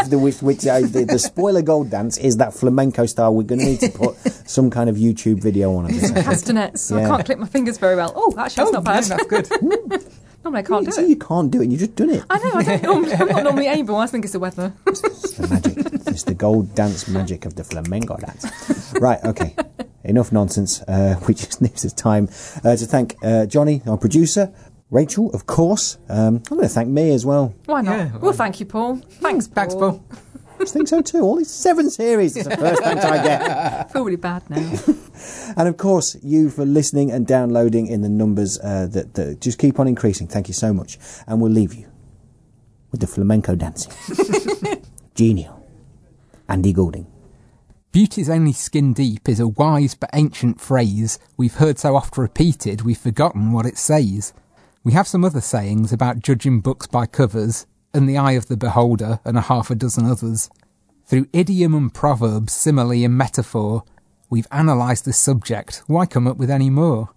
And 0.00 0.06
the, 0.06 0.16
the, 0.16 0.18
which, 0.18 0.42
which, 0.42 0.66
uh, 0.66 0.80
the, 0.80 1.04
the 1.04 1.18
spoiler 1.18 1.62
gold 1.62 1.90
dance 1.90 2.16
is 2.18 2.36
that 2.38 2.54
flamenco 2.54 3.06
style. 3.06 3.34
We're 3.34 3.42
going 3.44 3.60
to 3.60 3.66
need 3.66 3.80
to 3.80 3.90
put 3.90 4.16
some 4.48 4.70
kind 4.70 4.88
of 4.90 4.96
YouTube 4.96 5.42
video 5.42 5.74
on 5.74 5.86
it. 5.86 5.92
this. 5.92 6.10
I 6.10 6.14
think. 6.14 6.26
castanets. 6.26 6.92
I 6.92 7.02
can't 7.02 7.24
click 7.24 7.38
my 7.38 7.46
fingers 7.46 7.78
very 7.78 7.96
well. 7.96 8.12
Oh, 8.14 8.34
actually, 8.38 8.64
that's 8.64 8.72
not 8.72 8.84
bad. 8.84 9.04
that's 9.04 9.26
good. 9.26 9.48
Normally, 10.44 10.60
I 10.60 10.62
can't 10.62 10.84
do 10.86 10.92
So 10.92 11.02
it. 11.02 11.08
you 11.08 11.16
can't 11.16 11.50
do 11.50 11.60
it. 11.60 11.68
You 11.70 11.76
just 11.76 11.96
done 11.96 12.10
it. 12.10 12.22
I 12.30 12.38
know. 12.38 12.52
I 12.54 12.62
don't 12.62 12.82
normally, 12.84 13.12
I'm 13.14 13.26
not 13.28 13.42
normally 13.42 13.66
able. 13.66 13.96
I 13.96 14.06
think 14.06 14.24
it's 14.24 14.32
the 14.32 14.38
weather. 14.38 14.72
It's 14.86 16.22
the 16.22 16.34
gold 16.34 16.74
dance 16.74 17.08
magic 17.08 17.44
of 17.46 17.56
the 17.56 17.64
flamenco 17.64 18.16
dance. 18.16 18.94
right, 19.00 19.18
okay. 19.24 19.56
Enough 20.04 20.30
nonsense. 20.30 20.82
Uh, 20.82 21.18
we 21.26 21.34
just 21.34 21.60
need 21.60 21.74
this 21.74 21.92
time 21.92 22.28
uh, 22.64 22.76
to 22.76 22.86
thank 22.86 23.16
uh, 23.24 23.46
Johnny, 23.46 23.82
our 23.88 23.96
producer, 23.96 24.52
Rachel, 24.90 25.30
of 25.32 25.46
course. 25.46 25.98
Um, 26.08 26.36
I'm 26.36 26.56
going 26.56 26.62
to 26.62 26.68
thank 26.68 26.88
me 26.88 27.12
as 27.12 27.26
well. 27.26 27.54
Why 27.64 27.80
not? 27.80 28.20
well, 28.20 28.32
thank 28.32 28.60
you, 28.60 28.66
Paul. 28.66 28.96
Thanks, 28.96 29.48
Paul. 29.48 29.54
Thanks, 29.54 29.74
Paul. 29.74 30.04
I 30.58 30.64
think 30.64 30.88
so 30.88 31.02
too. 31.02 31.20
All 31.20 31.36
these 31.36 31.50
seven 31.50 31.90
series. 31.90 32.36
It's 32.36 32.48
the 32.48 32.56
first 32.56 32.82
thanks 32.82 33.04
I 33.04 33.22
get. 33.22 33.42
I 33.42 33.84
feel 33.92 34.04
really 34.04 34.16
bad 34.16 34.48
now. 34.48 34.78
And 35.56 35.66
of 35.68 35.78
course, 35.78 36.16
you 36.22 36.50
for 36.50 36.66
listening 36.66 37.10
and 37.10 37.26
downloading 37.26 37.86
in 37.86 38.02
the 38.02 38.08
numbers 38.08 38.58
uh, 38.58 38.86
that, 38.88 39.14
that 39.14 39.40
just 39.40 39.58
keep 39.58 39.80
on 39.80 39.88
increasing. 39.88 40.26
Thank 40.28 40.48
you 40.48 40.54
so 40.54 40.74
much. 40.74 40.98
And 41.26 41.40
we'll 41.40 41.50
leave 41.52 41.72
you 41.72 41.90
with 42.90 43.00
the 43.00 43.06
flamenco 43.06 43.54
dancing. 43.54 43.92
Genial. 45.14 45.66
Andy 46.50 46.74
Goulding. 46.74 47.06
Beauty's 47.92 48.28
only 48.28 48.52
skin 48.52 48.92
deep 48.92 49.26
is 49.26 49.40
a 49.40 49.48
wise 49.48 49.94
but 49.94 50.10
ancient 50.12 50.60
phrase 50.60 51.18
we've 51.38 51.54
heard 51.54 51.78
so 51.78 51.96
oft 51.96 52.18
repeated 52.18 52.82
we've 52.82 52.98
forgotten 52.98 53.52
what 53.52 53.64
it 53.64 53.78
says. 53.78 54.34
We 54.86 54.92
have 54.92 55.08
some 55.08 55.24
other 55.24 55.40
sayings 55.40 55.92
about 55.92 56.20
judging 56.20 56.60
books 56.60 56.86
by 56.86 57.06
covers, 57.06 57.66
and 57.92 58.08
the 58.08 58.16
eye 58.16 58.34
of 58.34 58.46
the 58.46 58.56
beholder, 58.56 59.18
and 59.24 59.36
a 59.36 59.40
half 59.40 59.68
a 59.68 59.74
dozen 59.74 60.06
others. 60.06 60.48
Through 61.06 61.26
idiom 61.32 61.74
and 61.74 61.92
proverb, 61.92 62.48
simile 62.48 63.04
and 63.04 63.18
metaphor, 63.18 63.82
we've 64.30 64.46
analysed 64.52 65.04
this 65.04 65.18
subject, 65.18 65.82
why 65.88 66.06
come 66.06 66.28
up 66.28 66.36
with 66.36 66.50
any 66.50 66.70
more? 66.70 67.08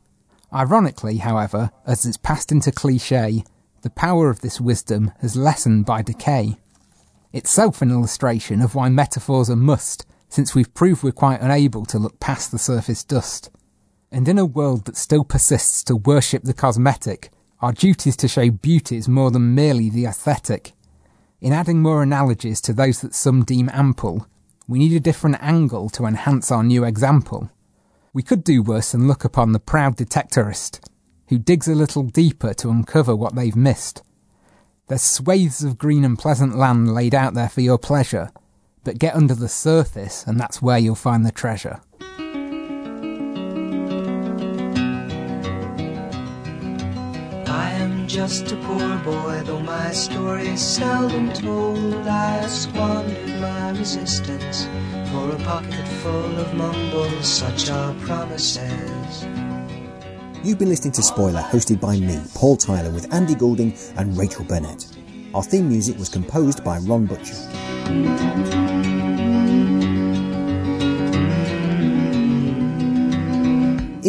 Ironically, 0.52 1.18
however, 1.18 1.70
as 1.86 2.08
it's 2.08 2.18
passed 2.18 2.52
into 2.52 2.72
cliche, 2.72 3.44
the 3.84 3.92
power 3.92 4.32
of 4.32 4.42
this 4.42 4.60
wisdom 4.60 5.12
has 5.22 5.36
lessened 5.36 5.86
by 5.86 6.02
decay. 6.02 6.58
Itself 7.34 7.84
an 7.84 7.92
illustration 7.92 8.62
of 8.62 8.74
why 8.74 8.90
metaphors 8.90 9.48
are 9.48 9.56
must, 9.56 10.08
since 10.28 10.56
we've 10.56 10.74
proved 10.74 11.04
we're 11.04 11.12
quite 11.12 11.40
unable 11.40 11.86
to 11.86 12.00
look 12.00 12.20
past 12.20 12.50
the 12.50 12.58
surface 12.58 13.04
dust. 13.04 13.52
And 14.12 14.28
in 14.28 14.40
a 14.40 14.44
world 14.44 14.86
that 14.86 14.98
still 14.98 15.24
persists 15.24 15.84
to 15.84 15.96
worship 15.96 16.42
the 16.46 16.56
cosmetic, 16.56 17.30
our 17.62 17.74
duty 17.74 18.10
is 18.10 18.18
to 18.18 18.28
show 18.28 18.50
beauties 18.50 19.10
more 19.10 19.32
than 19.32 19.54
merely 19.54 19.90
the 19.90 20.06
aesthetic. 20.06 20.74
In 21.42 21.52
adding 21.52 21.82
more 21.82 22.02
analogies 22.02 22.62
to 22.62 22.74
those 22.74 23.02
that 23.02 23.14
some 23.14 23.44
deem 23.44 23.70
ample, 23.74 24.28
we 24.68 24.80
need 24.80 24.94
a 24.94 25.00
different 25.00 25.38
angle 25.42 25.90
to 25.90 26.06
enhance 26.06 26.52
our 26.52 26.64
new 26.64 26.86
example. 26.86 27.50
We 28.14 28.24
could 28.24 28.44
do 28.44 28.64
worse 28.64 28.92
than 28.92 29.08
look 29.08 29.26
upon 29.26 29.52
the 29.52 29.60
proud 29.60 29.98
detectorist, 29.98 30.80
who 31.28 31.38
digs 31.38 31.68
a 31.68 31.76
little 31.76 32.04
deeper 32.04 32.54
to 32.56 32.70
uncover 32.70 33.16
what 33.16 33.36
they've 33.36 33.56
missed. 33.56 34.04
There's 34.88 35.04
swathes 35.04 35.64
of 35.64 35.78
green 35.78 36.06
and 36.06 36.18
pleasant 36.18 36.56
land 36.56 36.94
laid 36.94 37.14
out 37.14 37.34
there 37.34 37.50
for 37.50 37.62
your 37.62 37.78
pleasure, 37.78 38.32
but 38.84 39.00
get 39.00 39.16
under 39.16 39.36
the 39.36 39.50
surface 39.50 40.24
and 40.26 40.40
that's 40.40 40.62
where 40.62 40.78
you'll 40.78 40.96
find 40.96 41.26
the 41.26 41.32
treasure. 41.32 41.82
Just 48.10 48.52
a 48.52 48.56
poor 48.56 48.98
boy, 48.98 49.40
though 49.46 49.60
my 49.60 49.92
story's 49.92 50.60
seldom 50.60 51.32
told. 51.32 51.94
I 52.08 52.48
squandered 52.48 53.40
my 53.40 53.70
resistance 53.70 54.66
for 55.12 55.30
a 55.30 55.38
pocket 55.44 55.88
full 56.02 56.40
of 56.40 56.52
mumbles, 56.56 57.28
such 57.28 57.70
are 57.70 57.94
promises. 58.02 59.28
You've 60.44 60.58
been 60.58 60.70
listening 60.70 60.94
to 60.94 61.04
Spoiler, 61.04 61.42
hosted 61.42 61.80
by 61.80 62.00
me, 62.00 62.20
Paul 62.34 62.58
Tyler, 62.58 62.90
with 62.90 63.14
Andy 63.14 63.36
Goulding 63.36 63.78
and 63.96 64.18
Rachel 64.18 64.44
Burnett. 64.44 64.88
Our 65.36 65.44
theme 65.44 65.70
music 65.70 66.00
was 66.00 66.10
composed 66.10 66.64
by 66.64 66.80
Ron 66.80 67.06
Butcher. 67.06 68.69